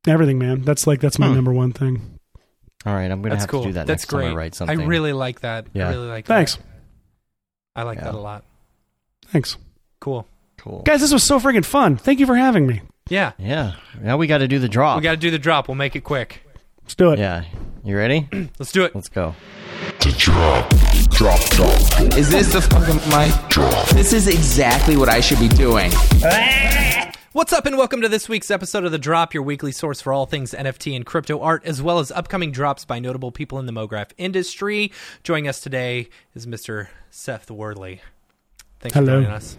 [0.08, 2.18] everything man that's like that's my number one thing
[2.86, 3.62] All right, I'm gonna That's have cool.
[3.64, 4.24] to do that That's next great.
[4.24, 4.82] time I write something.
[4.82, 5.68] I really like that.
[5.74, 5.88] Yeah.
[5.88, 6.66] I really like thanks that.
[7.76, 8.06] I like Yeah.
[8.06, 8.44] that a lot.
[9.28, 9.58] thanks
[10.00, 10.26] Cool.
[10.58, 10.82] cool.
[10.84, 13.34] guys this was so freaking fun thank you for having me Yeah.
[13.38, 13.74] Yeah.
[14.02, 14.98] Now we got to do the drop.
[14.98, 15.68] We got to do the drop.
[15.68, 16.42] We'll make it quick.
[16.82, 17.44] let's do it yeah.
[17.84, 18.28] You ready?
[18.60, 18.94] Let's do it.
[18.96, 19.34] Let's go.
[22.16, 23.49] Is this the fucking mic?
[23.49, 23.90] Drop.
[23.90, 25.91] This is exactly what I should be doing.
[27.32, 30.14] What's up, and welcome to this week's episode of The Drop, your weekly source for
[30.14, 33.66] all things NFT and crypto art, as well as upcoming drops by notable people in
[33.66, 34.91] the MoGraph industry.
[35.24, 36.90] Joining us today is Mr.
[37.10, 38.02] Seth Worley.
[38.82, 39.08] Thanks Hello.
[39.08, 39.58] for joining us.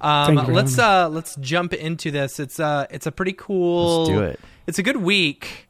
[0.00, 2.38] Um, Thank you for let's uh, let's jump into this.
[2.38, 4.04] It's uh it's a pretty cool.
[4.04, 4.40] Let's do it.
[4.68, 5.68] It's a good week.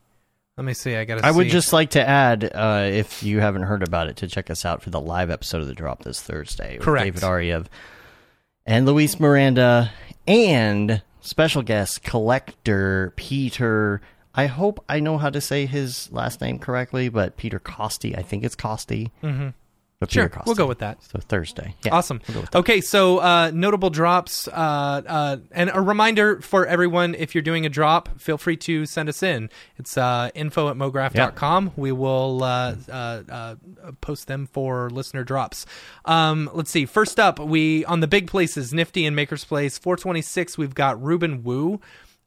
[0.57, 0.95] Let me see.
[0.95, 1.25] I gotta.
[1.25, 4.49] I would just like to add, uh, if you haven't heard about it, to check
[4.49, 6.77] us out for the live episode of the drop this Thursday.
[6.77, 7.05] with Correct.
[7.05, 7.65] David Ariew
[8.65, 9.91] and Luis Miranda
[10.27, 14.01] and special guest collector Peter.
[14.33, 18.15] I hope I know how to say his last name correctly, but Peter Costi.
[18.15, 19.11] I think it's Costi.
[19.23, 19.49] Mm-hmm.
[19.99, 21.01] But Sure, we'll go with that.
[21.03, 21.73] So Thursday.
[21.85, 21.95] Yeah.
[21.95, 22.19] Awesome.
[22.27, 22.57] We'll go with that.
[22.59, 27.65] Okay, so uh, notable drops, uh, uh, and a reminder for everyone: if you're doing
[27.65, 29.49] a drop, feel free to send us in.
[29.77, 31.71] It's uh, info at mograph.com.
[31.77, 33.55] We will uh, uh, uh,
[34.01, 35.65] post them for listener drops.
[36.03, 36.85] Um, let's see.
[36.85, 40.57] First up, we on the big places, Nifty and Maker's Place, 426.
[40.57, 41.79] We've got Reuben Wu.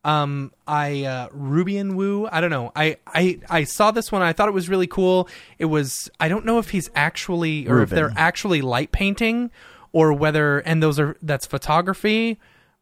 [0.04, 2.28] Um, I uh, Rubian Wu.
[2.30, 2.72] I don't know.
[2.76, 4.22] I, I I saw this one.
[4.22, 5.28] I thought it was really cool.
[5.58, 6.08] It was.
[6.20, 9.50] I don't know if he's actually or if they're actually light painting
[9.92, 12.38] or whether and those are that's photography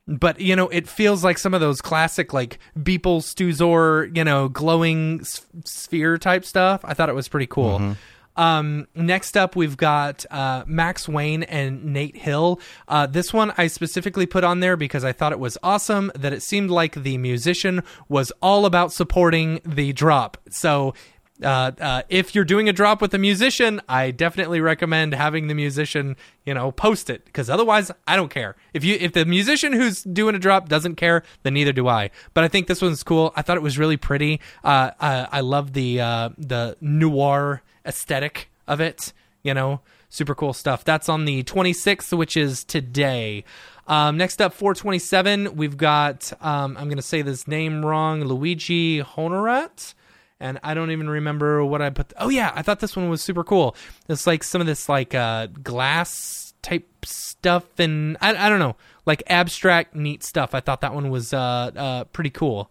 [0.09, 4.48] but you know it feels like some of those classic like beeple stuzor you know
[4.48, 7.97] glowing s- sphere type stuff i thought it was pretty cool
[8.36, 13.66] um, next up we've got uh, max wayne and nate hill uh, this one i
[13.66, 17.18] specifically put on there because i thought it was awesome that it seemed like the
[17.18, 20.94] musician was all about supporting the drop so
[21.42, 25.54] uh, uh, if you're doing a drop with a musician, I definitely recommend having the
[25.54, 28.56] musician, you know, post it because otherwise, I don't care.
[28.72, 32.10] If you if the musician who's doing a drop doesn't care, then neither do I.
[32.34, 33.32] But I think this one's cool.
[33.36, 34.40] I thought it was really pretty.
[34.64, 39.12] Uh, I, I love the uh, the noir aesthetic of it.
[39.42, 40.84] You know, super cool stuff.
[40.84, 43.44] That's on the 26th, which is today.
[43.86, 49.00] Um, next up, 427, we've got, um, I'm going to say this name wrong, Luigi
[49.00, 49.94] Honorat.
[50.40, 52.12] And I don't even remember what I put.
[52.18, 53.76] Oh, yeah, I thought this one was super cool.
[54.08, 58.76] It's like some of this, like, uh, glass type stuff and I, I don't know,
[59.06, 60.54] like abstract, neat stuff.
[60.54, 62.70] I thought that one was uh, uh, pretty cool.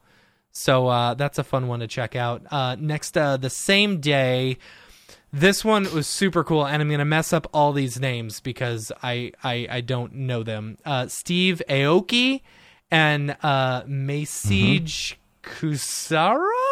[0.51, 2.41] So uh, that's a fun one to check out.
[2.51, 4.57] Uh, next, uh, the same day,
[5.35, 9.33] this one was super cool, and I'm gonna mess up all these names because I
[9.43, 10.77] I, I don't know them.
[10.85, 12.41] Uh, Steve Aoki
[12.89, 16.64] and uh, Masige Kusara.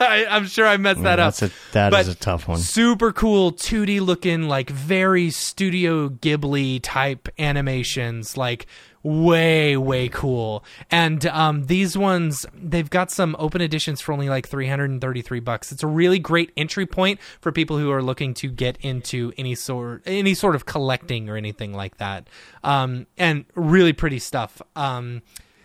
[0.00, 1.34] I, I'm sure I messed that Yeah, up.
[1.36, 2.58] that's a- that But is a tough one.
[2.58, 8.66] Super cool 2D looking, like very Studio Ghibli type animations, like
[9.02, 10.64] way way cool.
[10.90, 15.70] And um, these ones, they've got some open editions for only like 333 bucks.
[15.72, 19.54] It's a really great entry point for people who are looking to get into any
[19.54, 22.28] sort any sort of collecting or anything like that.
[22.62, 24.60] Um, and really pretty stuff.
[24.74, 25.22] Um,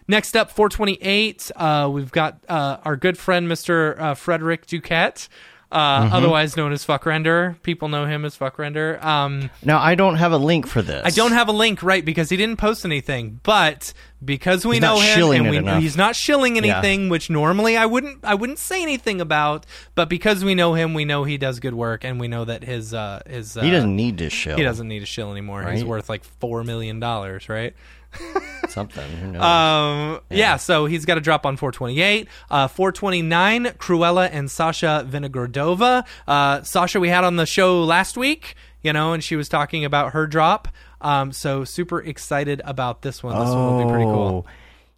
[0.09, 1.51] Next up, 428.
[1.55, 3.97] Uh, we've got uh, our good friend, Mr.
[3.99, 5.27] Uh, Frederick Duquette,
[5.71, 6.13] uh, Mm-hmm.
[6.15, 7.61] otherwise known as FvckRender.
[7.61, 9.03] People know him as FvckRender.
[9.05, 11.03] Um, Now I don't have a link for this.
[11.05, 13.39] I don't have a link, right, because he didn't post anything.
[13.43, 13.93] But
[14.25, 18.25] because we He's know him and we, he's not shilling anything, which normally I wouldn't
[18.25, 19.67] I wouldn't say anything about.
[19.93, 22.63] But because we know him, we know he does good work, and we know that
[22.63, 24.55] his uh, his uh, He doesn't need to show.
[24.55, 25.69] he doesn't need to shill anymore.
[25.71, 27.75] He's worth like four million dollars, right?
[28.69, 29.35] something.
[29.37, 30.57] Um, yeah.
[30.57, 32.27] so he's got a drop on 428.
[32.49, 36.05] Uh, 429, Cruella and Sasha Vinogradova.
[36.27, 39.85] Uh, Sasha, we had on the show last week, you know, and she was talking
[39.85, 40.67] about her drop.
[41.01, 43.37] Um, so super excited about this one.
[43.39, 44.45] This one will be pretty cool.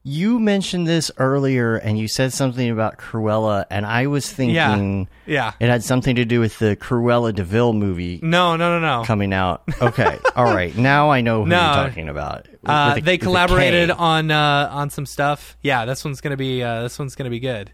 [0.04, 5.52] You mentioned this earlier, and you said something about Cruella, and I was thinking Yeah.
[5.60, 9.06] it had something to do with the Cruella Deville movie No, no, no, no.
[9.06, 9.62] coming out.
[9.80, 10.76] Okay, all right.
[10.76, 11.58] Now I know who No.
[11.62, 12.48] you're talking about.
[12.66, 15.56] Uh, a- they collaborated on uh, on some stuff.
[15.62, 17.72] Yeah, this one's gonna be uh, this one's gonna be good.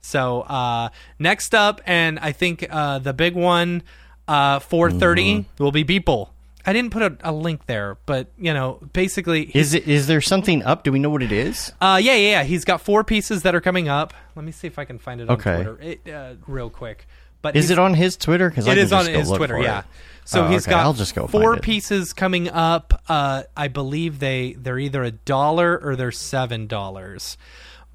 [0.00, 0.88] So uh,
[1.20, 3.84] next up, and I think uh, the big one,
[4.26, 5.62] uh, 430 Mm-hmm.
[5.62, 6.30] will be Beeple.
[6.68, 9.88] I didn't put a, a link there, but you know, basically, Is it?
[9.88, 10.84] Is there something up?
[10.84, 11.72] Do we know what it is?
[11.80, 12.42] uh, yeah, yeah, yeah.
[12.44, 14.12] He's got four pieces that are coming up.
[14.36, 15.54] Let me see if I can find it on Okay.
[15.54, 17.06] Twitter it, uh, real quick.
[17.40, 18.50] But Is it on his Twitter?
[18.50, 19.84] Because it is on his Twitter, yeah.
[20.24, 20.72] So Oh, he's okay.
[20.72, 23.00] got I'll just go four pieces coming up.
[23.08, 27.38] Uh, I believe they they're either a dollar or they're seven dollars.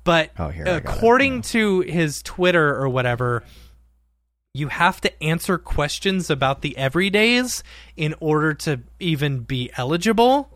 [0.04, 3.44] But Oh, here, I got according to his Twitter or whatever,
[4.55, 7.63] you have to answer questions about the everydays
[7.97, 10.51] in order to even be eligible.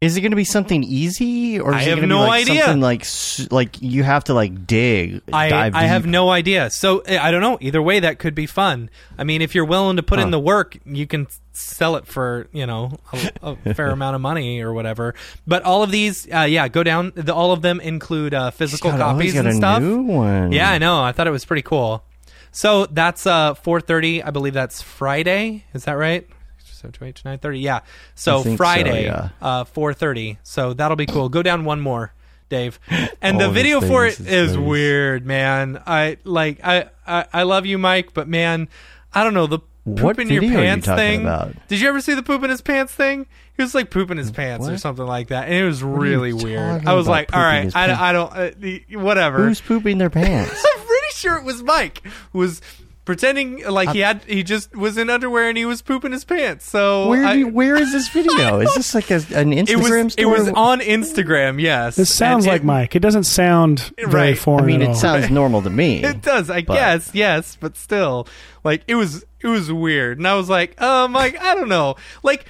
[0.00, 2.22] Is it going to be something easy, or is I it have going to no
[2.22, 2.62] be like idea.
[2.62, 3.04] something like
[3.50, 5.20] like you have to like dig?
[5.30, 6.70] I, dive I have no idea.
[6.70, 7.58] So eh, I don't know.
[7.60, 8.88] Either way, that could be fun.
[9.18, 12.46] I mean, if you're willing to put in the work, you can sell it for
[12.52, 12.92] you know
[13.42, 15.16] a, a fair amount of money or whatever.
[15.48, 17.12] But all of these, uh, yeah, go down.
[17.16, 19.82] The, all of them include uh, physical oh, copies and stuff.
[19.82, 21.02] Yeah, I know.
[21.02, 22.04] I thought it was pretty cool.
[22.52, 24.24] So that's uh 4:30.
[24.24, 25.64] I believe that's Friday.
[25.74, 26.26] Is that right?
[26.78, 27.58] So to eight to nine thirty.
[27.58, 27.80] Yeah.
[28.14, 29.30] So think so, Friday, yeah.
[29.42, 30.38] uh, four thirty.
[30.44, 31.28] So that'll be cool.
[31.28, 32.12] Go down one more,
[32.48, 32.78] Dave.
[33.20, 35.82] And the video for it is weird, man.
[35.86, 36.60] I like.
[36.62, 38.68] I, I I love you, Mike, but man,
[39.12, 41.22] I don't know the poop What in your are you pants thing.
[41.22, 41.52] about?
[41.66, 43.26] Did you ever see the poop in his pants thing?
[43.56, 46.32] He was like pooping his pants or something like that, and it was you really
[46.32, 46.86] weird.
[46.86, 48.10] I was like, all right, I.
[48.10, 49.38] I don't, uh, whatever.
[49.38, 50.64] Who's pooping their pants?
[51.26, 52.60] I'm pretty sure it was Mike who was
[53.04, 56.68] pretending like he had he just was in underwear and he was pooping his pants.
[56.68, 58.60] So Where I- do you, where is this video?
[58.60, 61.58] Is this like a, an Instagram it was it was on Instagram.
[61.60, 62.94] Yes, This sounds And like it- Mike.
[62.96, 64.38] It doesn't sound very Right.
[64.38, 64.94] foreign I mean, at it all.
[64.94, 66.02] sounds normal to me.
[66.04, 68.28] It does, I But- guess, yes, but still,
[68.62, 71.96] like it was it was weird, and I was like, um, like I don't know,
[72.22, 72.44] like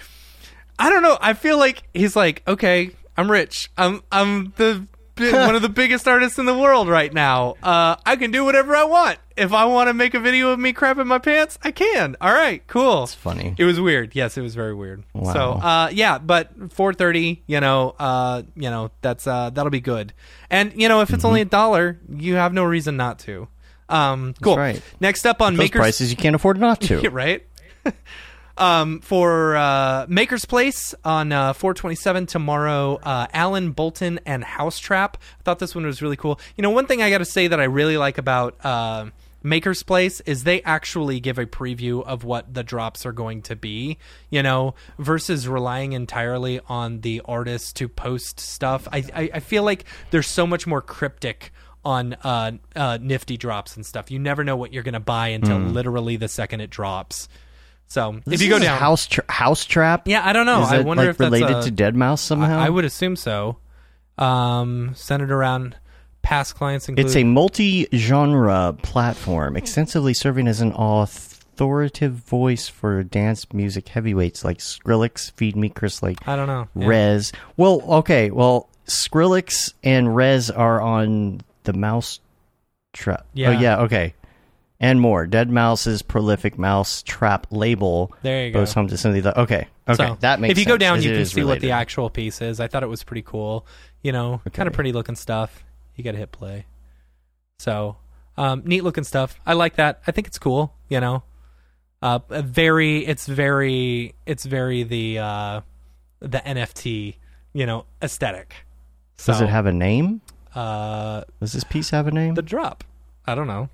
[0.78, 1.18] I don't know.
[1.20, 3.70] I feel like he's like, okay, I'm rich.
[3.78, 7.54] I'm I'm the bi- one of the biggest artists in the world right now.
[7.62, 9.18] Uh, I can do whatever I want.
[9.36, 12.16] If I want to make a video of me crapping my pants, I can.
[12.20, 13.04] All right, cool.
[13.04, 13.54] It's funny.
[13.56, 14.16] It was weird.
[14.16, 15.04] Yes, it was very weird.
[15.14, 15.32] Wow.
[15.32, 20.12] So, uh, yeah, but 4:30, you know, uh, you know, that's uh, that'll be good.
[20.50, 23.48] And you know, if it's only a dollar, you have no reason not to.
[23.88, 24.56] Um, cool.
[24.56, 24.82] right.
[25.00, 27.08] Next up on Those Maker's prices you can't afford not to.
[27.10, 27.46] Right.
[28.58, 35.16] um, for uh, Maker's Place on uh, 427 tomorrow, uh, Alan Bolton and House Trap.
[35.40, 36.38] I thought this one was really cool.
[36.56, 39.06] You know, one thing I got to say that I really like about uh,
[39.42, 43.56] Maker's Place is they actually give a preview of what the drops are going to
[43.56, 43.98] be,
[44.30, 48.88] you know, versus relying entirely on the artist to post stuff.
[48.92, 51.52] I, I, I feel like there's so much more cryptic
[51.84, 54.10] on uh, uh, nifty drops and stuff.
[54.10, 57.28] You never know what you're going to buy until literally the second it drops.
[57.88, 60.06] So if you go down, house tra- house trap.
[60.06, 60.62] yeah, I don't know.
[60.62, 62.58] Is I it, wonder like, if that's related a- to deadmau5 somehow.
[62.60, 63.56] I, I would assume so.
[64.18, 65.76] Um, centered around
[66.22, 73.50] past clients include It's a multi-genre platform, extensively serving as an authoritative voice for dance
[73.52, 76.68] music heavyweights like Skrillex, Feed Me, Chris Lake, I don't know.
[76.74, 76.86] Yeah.
[76.88, 77.32] Rez.
[77.56, 82.20] Well, okay, well, Skrillex and Rez are on the Mouse
[82.92, 83.26] Trap.
[83.34, 83.48] Yeah.
[83.48, 84.14] Oh yeah, okay.
[84.80, 85.26] And more.
[85.26, 88.60] deadmau5's prolific mouse trap label There you go.
[88.60, 89.66] goes home to some of the okay.
[89.88, 92.40] Okay, So, that makes If you go down, you can see what the actual piece
[92.40, 92.60] is.
[92.60, 93.66] I thought it was pretty cool.
[94.02, 95.64] You know, kind of pretty looking stuff.
[95.96, 96.66] You got to hit play.
[97.58, 97.96] So,
[98.36, 99.40] Um, neat looking stuff.
[99.44, 100.00] I like that.
[100.06, 100.72] I think it's cool.
[100.88, 101.22] You know,
[102.00, 103.04] uh, a very.
[103.04, 104.14] It's very.
[104.26, 105.60] It's very the uh,
[106.20, 107.16] the NFT.
[107.52, 108.54] You know, aesthetic.
[109.16, 110.20] So, Does it have a name?
[110.54, 112.34] uh Does this piece have a name?
[112.34, 112.84] the drop?
[113.26, 113.68] I don't know.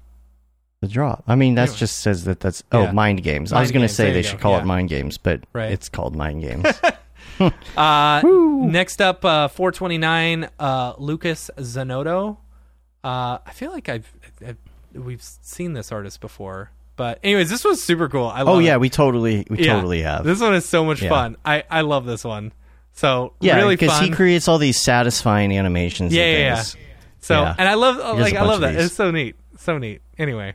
[0.85, 1.25] The drop.
[1.27, 1.77] I mean, that Anyway.
[1.79, 2.93] just says that that's oh Yeah.
[2.93, 3.53] mind games.
[3.53, 4.61] I was going to say they you should go, call yeah.
[4.63, 5.73] it mind games, but Right.
[5.73, 6.67] it's called mind games.
[7.77, 8.23] Uh,
[8.61, 12.37] next up, uh, 429, uh, Lucas Zanotto.
[13.03, 14.13] Uh, I feel like I've,
[14.47, 14.57] I've
[14.95, 18.27] we've seen this artist before, but anyways, this was super cool.
[18.29, 18.81] I love oh yeah, it.
[18.81, 19.75] we totally we Yeah.
[19.75, 20.25] totally have.
[20.25, 21.37] This one is so much fun.
[21.45, 22.53] I I love this one.
[22.93, 26.15] So yeah, really because he creates all these satisfying animations.
[26.15, 26.63] Yeah, yeah,
[27.21, 28.75] so and I love like I love that.
[28.77, 30.01] It's so neat, so neat.
[30.17, 30.55] Anyway,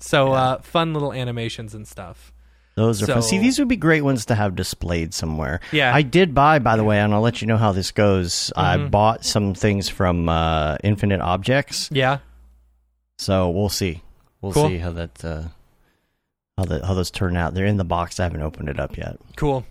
[0.00, 2.32] so uh, fun little animations and stuff.
[2.76, 3.22] Those are fun.
[3.22, 5.60] So- See, these would be great ones to have displayed somewhere.
[5.72, 5.94] Yeah.
[5.94, 8.52] I did buy, by the way, and I'll let you know how this goes.
[8.56, 8.88] I Mm-hmm.
[8.88, 12.18] bought some things from uh, Infinite Objects, Yeah,
[13.18, 14.02] so we'll see.
[14.40, 14.68] We'll Cool.
[14.68, 15.42] see how that uh,
[16.56, 17.52] how that how those turn out.
[17.54, 18.18] They're in the box.
[18.18, 19.18] I haven't opened it up yet.
[19.36, 19.66] Cool.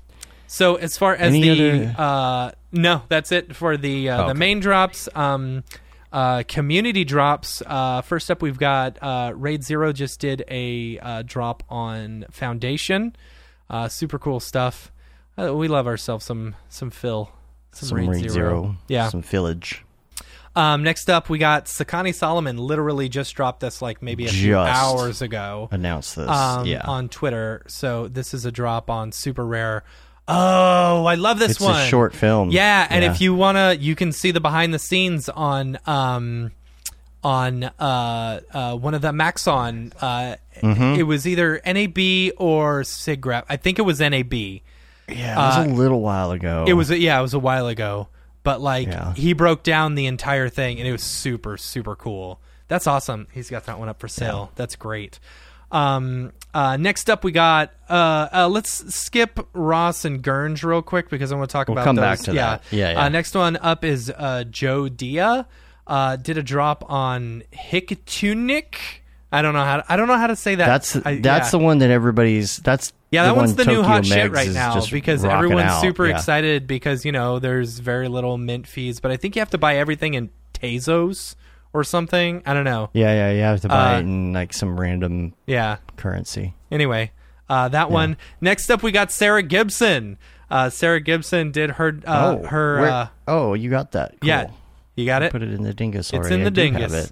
[0.48, 4.24] So as far as Any the other- uh no, that's it for the uh, the
[4.32, 4.38] Okay.
[4.40, 5.10] main drops.
[5.16, 5.64] Um
[6.12, 7.62] uh community drops.
[7.66, 13.16] Uh first up we've got uh Raid Zero just did a uh drop on Foundation.
[13.70, 14.92] Uh super cool stuff.
[15.38, 17.32] Uh, we love ourselves some some Phil.
[17.72, 18.34] Some, Some Raid, Raid Zero.
[18.34, 19.10] Zero, Yeah.
[19.10, 19.84] some Village.
[20.56, 24.58] Um next up we got Sakani Solomon literally just dropped this like maybe a few
[24.58, 26.28] hours ago Announced this.
[26.28, 27.64] um, yeah, on Twitter.
[27.68, 29.84] So this is a drop on Super Rare.
[30.30, 31.76] Oh, I love this it's one.
[31.80, 32.52] a short film.
[32.52, 33.12] Yeah, and Yeah.
[33.12, 36.52] if you wanna, you can see the behind the scenes on um
[37.24, 39.92] on uh uh one of the Maxon.
[40.00, 41.00] Uh, Mm-hmm.
[41.00, 43.44] it was either NAB or SIGGRAPH.
[43.48, 44.34] I think it was NAB.
[44.34, 44.60] yeah,
[45.08, 46.66] it was uh, a little while ago.
[46.68, 48.10] It was yeah, it was a while ago.
[48.44, 49.14] But like Yeah.
[49.14, 52.42] he broke down the entire thing and it was super super cool.
[52.68, 53.28] That's awesome.
[53.34, 54.52] He's got that one up for sale.
[54.56, 55.20] That's great.
[55.72, 61.10] Um uh next up we got uh, uh let's skip Ross and Gurns real quick
[61.10, 62.04] because I want to talk We'll about come those.
[62.04, 62.46] back to yeah.
[62.58, 62.64] that.
[62.72, 63.02] Yeah, yeah.
[63.06, 65.46] Uh, next one up is uh Joe Dia.
[65.86, 69.04] Uh did a drop on Hic et Nunc.
[69.32, 70.66] I don't know how to, I don't know how to say that.
[70.66, 71.52] That's I- that's yeah.
[71.52, 72.58] the one that everybody's.
[72.58, 75.70] That's Yeah, the that one's one the new Tokyo hot shit right now because everyone's
[75.70, 75.82] out.
[75.82, 76.16] super Yeah.
[76.16, 79.60] excited because you know there's very little mint fees, but I think you have to
[79.60, 81.36] buy everything in Tezos
[81.74, 82.42] or something.
[82.46, 82.90] I don't know.
[82.94, 85.78] Yeah, yeah, you have to buy Uh, it in like some random Yeah.
[85.98, 86.56] currency.
[86.72, 87.12] Anyway,
[87.50, 88.18] uh, that one.
[88.42, 90.18] Next up, we got Sarah Gibson.
[90.52, 92.80] Uh, Sarah Gibson did her uh, oh, her.
[92.90, 94.20] Uh, oh, you got that?
[94.22, 94.28] Cool.
[94.28, 94.50] yeah,
[94.96, 95.32] you got it.
[95.32, 96.94] Put it in the dingus It's in the I dingus.
[96.94, 97.12] it.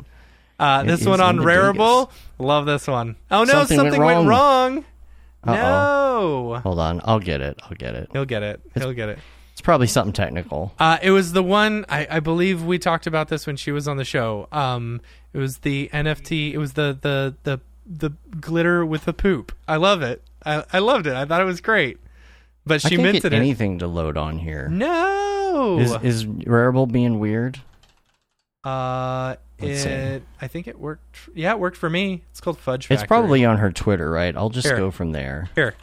[0.60, 2.10] Uh, It this is one on Rarible.
[2.40, 3.16] Love this one.
[3.30, 4.86] Oh no, Something something, went went wrong.
[5.46, 7.60] No, Hold on, I'll get it.
[7.64, 8.10] I'll get it.
[8.12, 8.60] he'll get it.
[8.76, 9.20] He'll get it.
[9.58, 10.72] It's probably something technical.
[10.78, 13.88] Uh, it was the one I, I believe we talked about this when she was
[13.88, 14.48] on the show.
[14.52, 15.02] Um,
[15.34, 16.54] it was the NFT.
[16.54, 19.52] It was the the the the glitter with the poop.
[19.68, 20.22] I love it.
[20.46, 21.16] I, I loved it.
[21.16, 21.98] I thought it was great.
[22.68, 23.34] But I she get it.
[23.34, 24.68] anything to load on here.
[24.68, 25.80] No.
[25.80, 27.60] Is is Rarible being weird?
[28.64, 29.90] uh, Let's see.
[29.90, 30.24] it.
[30.40, 31.30] I think it worked.
[31.34, 32.22] Yeah, it worked for me.
[32.30, 33.02] It's called Fudge Factory.
[33.02, 34.36] It's probably on her Twitter, right?
[34.38, 34.78] I'll just Here.
[34.78, 35.50] go from there.
[35.56, 35.74] here.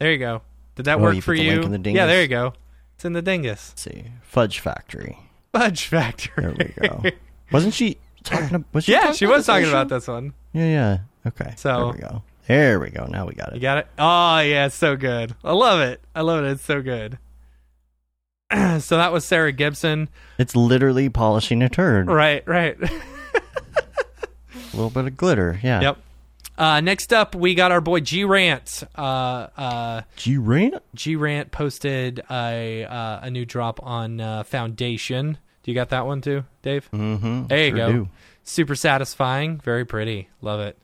[0.00, 0.42] There you go.
[0.74, 1.62] Did that Oh, work you for you?
[1.62, 2.54] the yeah, there you go.
[3.02, 3.70] It's in the dingus.
[3.72, 5.18] Let's see, Fudge Factory.
[5.52, 6.44] Fudge Factory.
[6.44, 7.02] There we go.
[7.50, 8.54] Wasn't she talking?
[8.54, 10.34] About, was she yeah, talking she was talking about this one.
[10.52, 10.98] Yeah, yeah.
[11.26, 11.52] Okay.
[11.56, 12.22] So- there we go.
[12.46, 13.06] There we go.
[13.06, 13.56] Now we got it.
[13.56, 13.88] You got it?
[13.98, 15.34] Oh, yeah, it's so good.
[15.42, 16.00] I love it.
[16.14, 16.50] I love it.
[16.52, 17.18] It's so good.
[18.52, 20.08] so that was Sarah Gibson.
[20.38, 22.06] It's literally polishing a turd.
[22.06, 22.76] Right, right.
[22.82, 22.90] A
[24.76, 25.58] little bit of glitter.
[25.60, 25.80] Yeah.
[25.80, 25.98] yep.
[26.62, 28.84] Uh, next up, we got our boy G Rant.
[28.96, 30.80] Uh, uh, G Rant.
[30.94, 35.38] G Rant posted a uh, a new drop on uh, Foundation.
[35.64, 36.88] Do you got that one too, Dave?
[36.92, 37.48] Mm-hmm.
[37.48, 37.92] There you sure go.
[37.92, 38.08] do.
[38.44, 39.58] Super satisfying.
[39.58, 40.28] Very pretty.
[40.40, 40.78] Love it.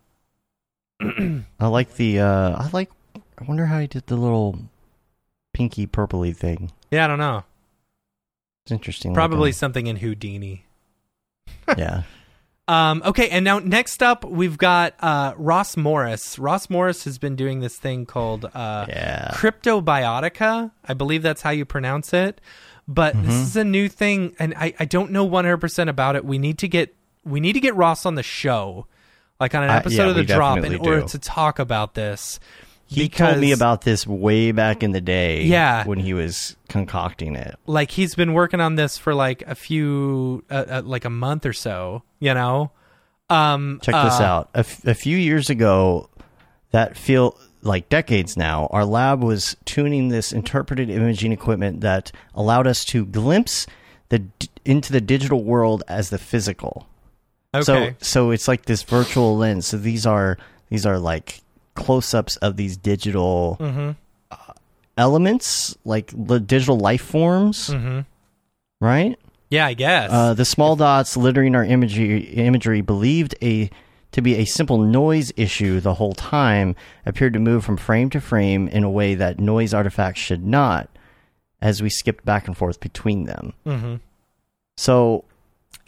[1.61, 2.19] I like the.
[2.23, 2.91] uh I like.
[3.15, 4.59] I wonder how he did the little
[5.53, 6.73] pinky purpley thing.
[6.91, 7.45] Yeah, I don't know.
[8.65, 9.15] It's interesting.
[9.15, 9.53] Probably looking.
[9.53, 10.65] something in Houdini.
[11.77, 12.03] yeah.
[12.69, 16.39] Um, okay, and now next up we've got uh, Ross Morris.
[16.39, 19.31] Ross Morris has been doing this thing called uh, Yeah.
[19.35, 20.71] Cryptobiotica.
[20.85, 22.41] I believe that's how you pronounce it.
[22.87, 23.27] But Mm-hmm.
[23.27, 26.25] this is a new thing, and I, I don't know one hundred percent about it.
[26.25, 28.87] We need to get we need to get Ross on the show,
[29.39, 31.09] like on an episode yeah, of the drop, in definitely order do.
[31.09, 32.41] to talk about this.
[32.91, 35.43] He because, told me about this way back in the day.
[35.43, 35.85] Yeah.
[35.85, 37.55] When he was concocting it.
[37.67, 41.45] like he's been working on this for like a few uh, uh, like a month
[41.45, 42.03] or so.
[42.19, 42.73] You know,
[43.31, 44.51] um, Check this uh, out.
[44.55, 46.09] A, f- a few years ago,
[46.71, 52.67] that feel like decades now, our lab was tuning this interpreted imaging equipment that allowed
[52.67, 53.67] us to glimpse
[54.09, 56.87] the d- into the digital world as the physical.
[57.55, 57.63] Okay.
[57.63, 59.67] So so it's like this virtual lens.
[59.67, 60.39] So these are
[60.71, 61.41] these are like
[61.79, 63.91] close-ups of these digital Mm-hmm.
[64.31, 64.53] uh,
[64.97, 68.01] elements, like the digital life forms, Mm-hmm.
[68.81, 69.19] right?
[69.51, 70.11] Yeah, I guess.
[70.13, 73.71] Uh, the small dots littering our imagery, imagery believed a
[74.13, 76.75] to be a simple noise issue the whole time
[77.07, 80.89] appeared to move from frame to frame in a way that noise artifacts should not
[81.61, 83.53] as we skipped back and forth between them.
[83.67, 83.97] mm-hmm.
[84.79, 85.25] So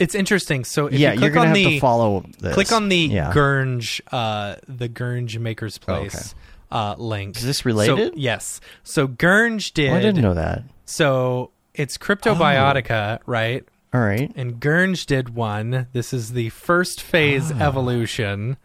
[0.00, 0.64] It's interesting.
[0.64, 2.54] So if yeah, you you're click gonna on have the to follow this.
[2.54, 3.32] click on the yeah.
[3.32, 6.34] Gurge, uh, the Gurge Maker's Place
[6.72, 6.76] okay.
[6.76, 7.36] uh, link.
[7.36, 8.16] Is this So, related?
[8.16, 8.60] yes.
[8.82, 9.90] So Gurge did.
[9.92, 10.64] Oh, I didn't know that.
[10.86, 13.64] So it's Cryptobiotica, right?
[13.92, 14.32] All right.
[14.36, 15.86] And Gurge did one.
[15.92, 18.56] This is the first phase evolution.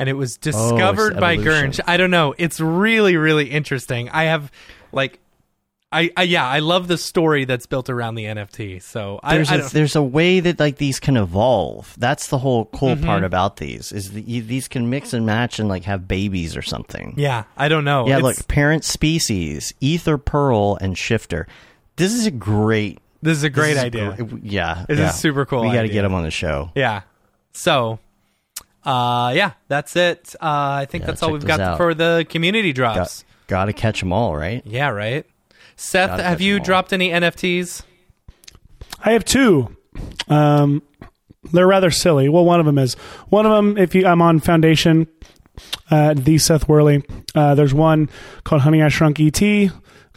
[0.00, 1.70] And it was discovered by evolution.
[1.70, 1.80] Gurge.
[1.86, 2.34] I don't know.
[2.38, 4.08] It's really, really interesting.
[4.10, 4.52] I have
[4.92, 5.18] like
[5.90, 8.82] I, I yeah, I love the story that's built around the NFT.
[8.82, 11.94] So I, There's I a, there's a way that like these can evolve.
[11.96, 13.04] That's the whole cool Mm-hmm.
[13.06, 16.56] part about these is that you, these can mix and match and like have babies
[16.58, 17.14] or something.
[17.16, 18.06] yeah, I don't know.
[18.06, 21.46] Yeah, It's- look, parent species, ether pearl, and shifter.
[21.96, 22.98] This is a great.
[23.22, 24.16] this is a great is idea.
[24.42, 26.70] yeah, This is super cool We got to get them on the show.
[26.74, 27.00] Yeah.
[27.54, 27.98] So,
[28.84, 30.34] uh, yeah, that's it.
[30.40, 30.44] Uh,
[30.82, 31.76] I think Yeah, that's all we've got out.
[31.78, 33.24] for the community Got, drops.
[33.46, 34.62] got to catch them all, right?
[34.66, 35.24] Yeah, right.
[35.80, 36.64] Seth, Gotta have catch you 'em all.
[36.64, 37.82] dropped any NFTs?
[39.04, 39.76] I have two.
[40.28, 40.82] Um,
[41.52, 42.28] they're rather silly.
[42.28, 42.94] Well, one of them is
[43.28, 43.78] one of them.
[43.78, 45.06] If you, I'm on Foundation,
[45.90, 47.04] uh, the Seth Worley.
[47.34, 48.10] Uh, there's one
[48.44, 49.70] called Honey I Shrunk ET,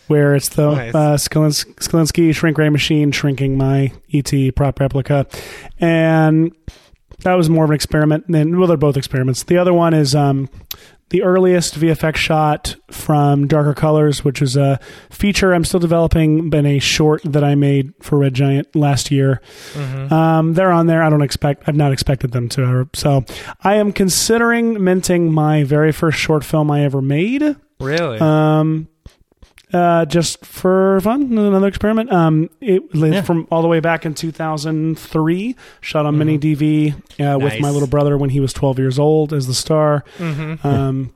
[0.08, 0.96] where it's the Nice.
[0.96, 5.28] uh, Skolins- Skolinsky shrink ray machine shrinking my ET prop replica,
[5.80, 6.52] and
[7.24, 8.26] that was more of an experiment.
[8.28, 9.44] Than well, they're both experiments.
[9.44, 10.50] The other one is um,
[11.12, 16.66] the earliest VFX shot from Darker Colors, which is a feature I'm still developing, been
[16.66, 19.40] a short that I made for Red Giant last year.
[20.10, 21.04] Um, they're on there.
[21.04, 21.64] I don't expect.
[21.68, 22.62] I've not expected them to.
[22.64, 23.24] ever- So
[23.64, 27.56] I am considering minting my very first short film I ever made.
[27.80, 28.20] Really?
[28.20, 28.88] Um,
[29.74, 32.12] uh, just for fun, another experiment.
[32.12, 33.22] Um, it lived Yeah.
[33.22, 35.56] from all the way back in 2003.
[35.82, 39.34] Shot on mini DV uh, with my little brother when he was 12 years old
[39.34, 40.04] as the star.
[40.20, 41.14] Um,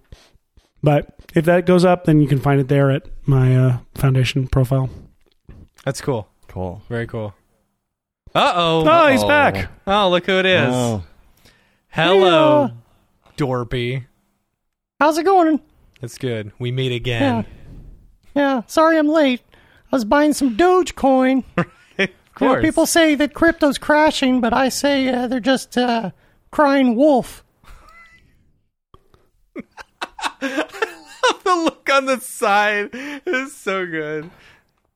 [0.83, 4.47] but if that goes up, then you can find it there at my uh, foundation
[4.47, 4.89] profile.
[5.83, 6.27] that's cool.
[6.47, 6.81] Cool.
[6.89, 7.33] Very cool.
[8.33, 8.83] Uh oh.
[8.87, 9.69] Oh, he's back.
[9.87, 10.69] Oh, look who it is.
[10.73, 11.03] Oh.
[11.89, 12.71] Hello,
[13.37, 14.05] Dorpy.
[14.99, 15.59] How's it going?
[16.01, 16.51] It's good.
[16.59, 17.21] We meet again.
[17.47, 17.54] Yeah,
[18.67, 19.41] sorry I'm late.
[19.91, 21.43] I was buying some Dogecoin.
[21.57, 21.65] of
[21.97, 22.07] You
[22.47, 22.61] know, course.
[22.65, 26.11] people say that crypto's crashing, but I say uh, they're just uh,
[26.51, 27.43] crying wolf.
[30.41, 30.65] the
[31.45, 32.89] look on the side
[33.25, 34.29] is so good.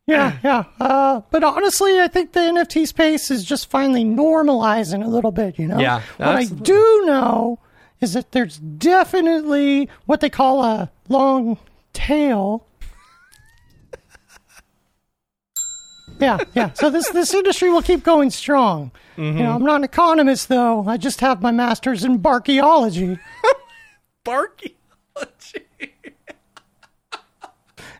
[0.06, 0.64] Yeah, yeah.
[0.82, 5.59] Uh, but honestly, I think the NFT space is just finally normalizing a little bit,
[5.59, 5.77] you know?
[5.80, 7.59] Yeah, What I do know
[8.01, 11.58] is that there's definitely what they call a long
[11.93, 12.66] tail.
[16.19, 16.73] Yeah, yeah.
[16.73, 18.91] So this this industry will keep going strong.
[19.17, 20.88] You know, I'm not an economist though.
[20.88, 23.19] I just have my master's in barkeology.
[24.23, 24.77] Barky.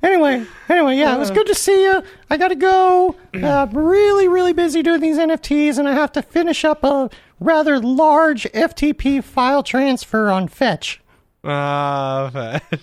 [0.02, 2.02] Anyway, anyway, yeah, it was good to see you.
[2.30, 3.16] I gotta go.
[3.34, 7.10] Uh, really, really busy doing these NFTs, and I have to finish up a
[7.42, 11.02] rather large FTP file transfer on Fetch.
[11.44, 12.82] Ah, fetch.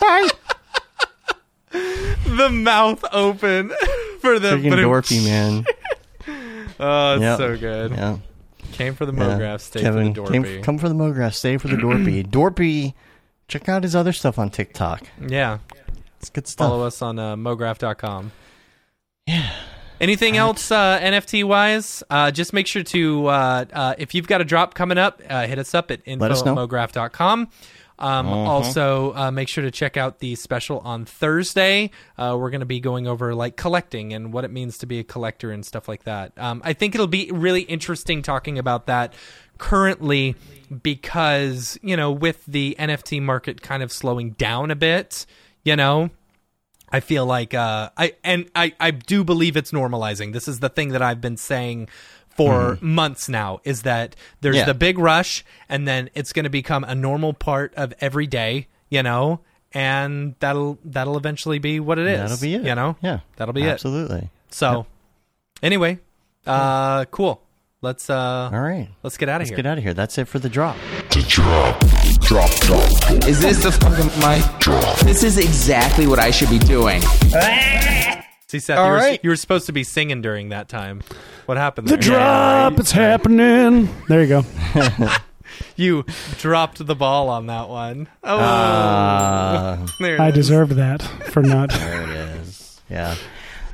[0.00, 0.28] Bye.
[2.26, 3.70] The mouth open
[4.20, 5.64] for the Freaking Dorpy, man.
[6.78, 7.38] Oh, it's Yep.
[7.38, 7.90] so good.
[7.92, 8.18] Yeah.
[8.72, 9.56] Came for the yeah.
[9.56, 10.62] Stay Kevin, for the came- Dorpy.
[10.62, 12.26] come for the MoGraph, stay for the Dorpy.
[12.30, 12.92] Dorpy,
[13.48, 15.02] check out his other stuff on TikTok.
[15.26, 15.58] yeah.
[16.20, 16.68] It's good stuff.
[16.68, 18.32] Follow us on uh, mograph.com.
[19.26, 19.50] Yeah.
[20.00, 22.02] Anything else uh, NFT wise?
[22.10, 25.46] Uh, just make sure to, uh, uh, if you've got a drop coming up, uh,
[25.46, 26.32] hit us up at info Let
[27.98, 28.26] us at know.
[28.26, 28.26] mograph.com.
[28.26, 28.50] Um, Uh-huh.
[28.50, 31.90] Also, uh, make sure to check out the special on Thursday.
[32.18, 34.98] Uh, we're going to be going over like collecting and what it means to be
[34.98, 36.32] a collector and stuff like that.
[36.36, 39.14] Um, I think it'll be really interesting talking about that
[39.58, 40.34] currently
[40.82, 45.26] because, you know, with the NFT market kind of slowing down a bit,
[45.64, 46.10] you know,
[46.90, 50.32] I feel like uh, I and I I do believe it's normalizing.
[50.32, 51.88] This is the thing that I've been saying
[52.36, 54.60] for months now is that there's Mm-hmm.
[54.60, 54.64] Yeah.
[54.72, 58.66] the big rush and then it's going to become a normal part of every day,
[58.90, 59.40] you know,
[59.72, 62.18] and that'll that'll eventually be what it is.
[62.20, 62.64] That'll be it.
[62.66, 63.20] You know, Yeah.
[63.36, 63.68] that'll be it.
[63.70, 64.30] Absolutely.
[64.50, 64.86] So,
[65.62, 65.98] anyway,
[66.46, 67.42] uh, cool.
[67.82, 68.88] Let's uh, All right.
[69.02, 69.56] let's get out of Let's here.
[69.56, 69.94] get out of here.
[69.94, 70.76] That's it for the drop.
[71.14, 71.26] Is
[73.40, 74.42] this the fucking mic?
[75.04, 77.02] This is exactly what I should be doing.
[78.48, 79.20] See, Seth, All you, were, right.
[79.24, 81.02] you were supposed to be singing during that time.
[81.46, 82.10] What happened The there?
[82.10, 83.88] drop, it's happening.
[84.08, 84.44] There you go.
[85.74, 86.04] You
[86.38, 88.08] dropped the ball on that one.
[88.22, 90.34] Oh, Uh, there it I is.
[90.34, 91.70] deserved that for not.
[91.70, 92.78] there it is.
[92.90, 93.14] Yeah.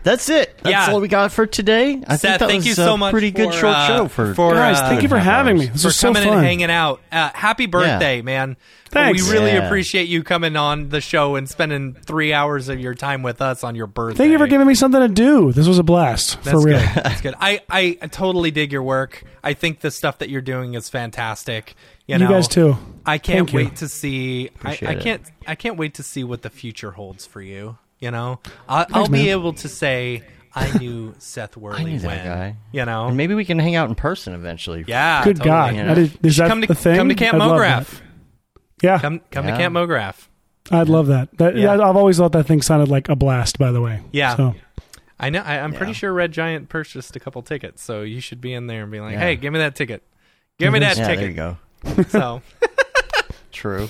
[0.05, 0.59] That's it.
[0.63, 0.93] That's Yeah.
[0.93, 2.03] all we got for today.
[2.07, 4.09] I Seth, think that thank was you so a much pretty good short uh, show
[4.09, 5.67] for, for, Guys, uh, thank you for half having me.
[5.67, 6.39] This for was so coming fun.
[6.39, 7.01] and hanging out.
[7.13, 8.57] Uh, happy birthday, man!
[8.91, 9.23] Thanks.
[9.23, 9.65] We really Yeah.
[9.67, 13.63] appreciate you coming on the show and spending three hours of your time with us
[13.65, 14.19] on your birthday.
[14.19, 15.53] Thank you for giving me something to do.
[15.53, 16.79] This was a blast That's for real.
[16.79, 16.89] good.
[17.05, 17.35] That's good.
[17.41, 19.23] I, I totally dig your work.
[19.43, 21.75] I think the stuff that you're doing is fantastic.
[22.07, 22.77] You, You guys too.
[23.07, 23.57] I can't Thank you.
[23.61, 24.51] wait to see.
[24.63, 25.03] I, Appreciate I it.
[25.03, 25.23] can't.
[25.47, 27.79] I can't wait to see what the future holds for you.
[28.03, 32.07] You know, I, I'll be able to say I knew Seth Worley I knew that
[32.07, 32.25] when.
[32.25, 32.57] guy.
[32.73, 34.85] You know, And maybe we can hang out in person eventually.
[34.89, 35.23] yeah.
[35.23, 35.49] Good totally.
[35.49, 35.77] God.
[35.77, 35.91] Yeah.
[35.93, 36.97] I did, is that come to the thing?
[36.97, 38.01] come to Camp I'd Mograph.
[38.83, 39.53] Yeah, Come come Yeah.
[39.53, 40.27] to Camp Mograph.
[40.73, 41.39] I'd love that.
[41.39, 41.73] that Yeah.
[41.75, 43.57] I've always thought that thing sounded like a blast.
[43.57, 44.03] By the way.
[44.11, 44.35] Yeah.
[44.35, 44.57] So
[45.21, 45.41] I know.
[45.41, 48.67] I, I'm pretty sure Red Giant purchased a couple tickets, so you should be in
[48.67, 49.21] there and be like, Yeah.
[49.21, 50.03] "Hey, give me that ticket.
[50.59, 50.89] Give me mm-hmm.
[50.89, 52.05] that Yeah, there you go.
[52.09, 52.43] So
[53.53, 53.89] True.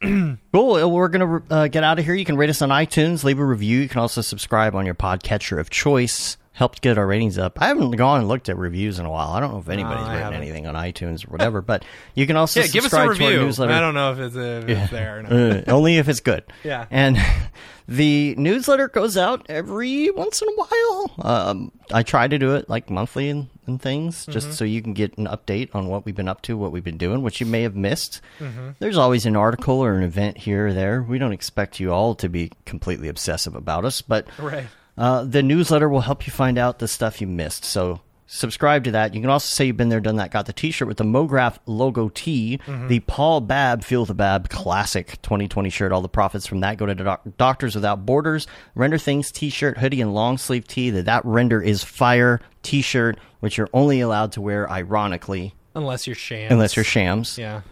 [0.02, 0.38] cool.
[0.52, 2.14] Well, We're going to uh, get out of here.
[2.14, 3.80] You can rate us on iTunes, leave a review.
[3.80, 6.36] You can also subscribe on your podcatcher of choice.
[6.52, 7.60] Helped get our ratings up.
[7.62, 9.30] I haven't gone and looked at reviews in a while.
[9.30, 12.60] I don't know if anybody's written anything on iTunes or whatever, but you can also
[12.60, 13.46] yeah, give us a subscribe to our review.
[13.46, 13.72] newsletter.
[13.72, 15.32] I don't know if it's, if it's there or not.
[15.32, 16.44] Uh, only if it's good.
[16.62, 16.84] Yeah.
[16.90, 17.16] And
[17.88, 21.14] the newsletter goes out every once in a while.
[21.22, 24.54] Um, I try to do it like monthly and, and things, just Mm-hmm.
[24.54, 26.98] so you can get an update on what we've been up to, what we've been
[26.98, 28.20] doing, which you may have missed.
[28.38, 28.70] Mm-hmm.
[28.78, 31.02] There's always an article or an event here or there.
[31.02, 34.66] We don't expect you all to be completely obsessive about us, but Right.
[34.98, 37.64] uh, the newsletter will help you find out the stuff you missed.
[37.64, 38.00] So
[38.32, 39.12] subscribe to that.
[39.12, 40.30] You can also say you've been there, done that.
[40.30, 42.86] Got the T-shirt with the MoGraph logo T, mm-hmm.
[42.86, 45.90] the Paul Babb Feel the Babb Classic 2020 shirt.
[45.92, 48.46] All the profits from that go to doc- Doctors Without Borders.
[48.74, 50.90] Render Things T-shirt, hoodie, and long sleeve tee.
[50.90, 56.16] That that render is fire T-shirt, which you're only allowed to wear ironically Unless you're
[56.16, 56.52] shams.
[56.52, 57.62] unless you're shams Yeah.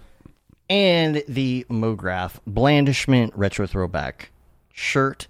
[0.69, 4.31] and the MoGraph Blandishment Retro Throwback
[4.73, 5.29] shirt.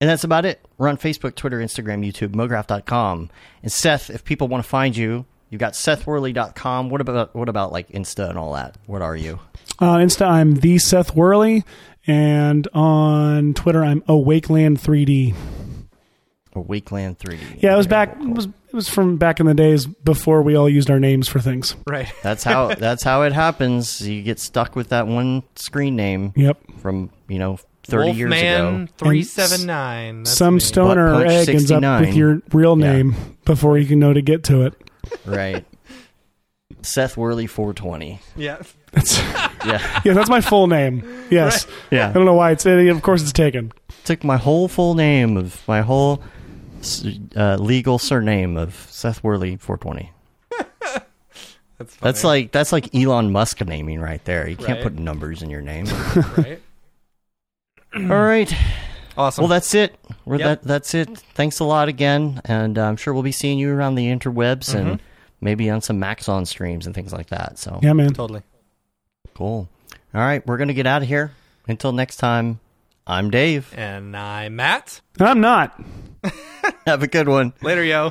[0.00, 0.64] And that's about it.
[0.78, 3.28] We're on Facebook, Twitter, Instagram, YouTube, MoGraph.com.
[3.62, 6.88] And Seth, if people want to find you, you've got SethWorley.com.
[6.88, 8.76] What about what about like Insta and all that?
[8.86, 9.40] What are you?
[9.78, 11.64] on Insta, I'm the Seth Worley,
[12.06, 15.34] and on Twitter, I'm Awakeland3D.
[16.54, 17.62] A Wakeland 3D.
[17.62, 18.16] Yeah, it was back.
[18.20, 21.28] It was it was from back in the days before we all used our names
[21.28, 21.76] for things.
[21.86, 22.12] Right.
[22.22, 24.06] That's how that's how it happens.
[24.06, 26.58] You get stuck with that one screen name Yep.
[26.78, 27.58] from, you know,
[27.90, 28.92] 30 years Wolfman ago.
[28.98, 30.24] three seven nine.
[30.24, 30.60] Some me.
[30.60, 32.92] stoner Butt or Punch egg ends up with your real Yeah.
[32.92, 34.74] name before you can know to get to it.
[35.24, 35.64] Right.
[36.82, 38.20] Seth Worley 420.
[38.36, 38.58] Yeah.
[38.92, 39.18] That's
[39.66, 40.00] Yeah.
[40.04, 41.04] yeah, that's my full name.
[41.30, 41.66] Yes.
[41.90, 42.08] Yeah.
[42.08, 42.64] I don't know why it's.
[42.64, 43.72] Of course, it's taken.
[44.04, 46.22] took my whole full name of my whole
[47.36, 50.10] uh, legal surname of Seth Worley 420.
[51.78, 51.98] That's funny.
[52.00, 54.48] That's like that's like Elon Musk naming right there.
[54.48, 54.82] You can't Right.
[54.82, 55.86] put numbers in your name.
[56.36, 56.60] right.
[57.94, 58.52] All right.
[59.16, 59.42] Awesome.
[59.42, 59.98] Well, that's it.
[60.24, 60.62] We're Yep.
[60.62, 61.18] that that's it.
[61.34, 64.70] Thanks a lot again, and uh, I'm sure we'll be seeing you around the interwebs
[64.74, 64.88] Mm-hmm.
[64.88, 65.02] and
[65.40, 67.58] maybe on some Maxon streams and things like that.
[67.58, 68.12] So Yeah, man.
[68.14, 68.42] totally.
[69.34, 69.68] cool.
[70.14, 71.32] All right, we're gonna get out of here.
[71.68, 72.60] Until next time,
[73.06, 73.72] I'm Dave.
[73.76, 75.00] And I'm Matt.
[75.20, 75.78] I'm not.
[76.86, 77.52] Have a good one.
[77.62, 78.10] Later, yo.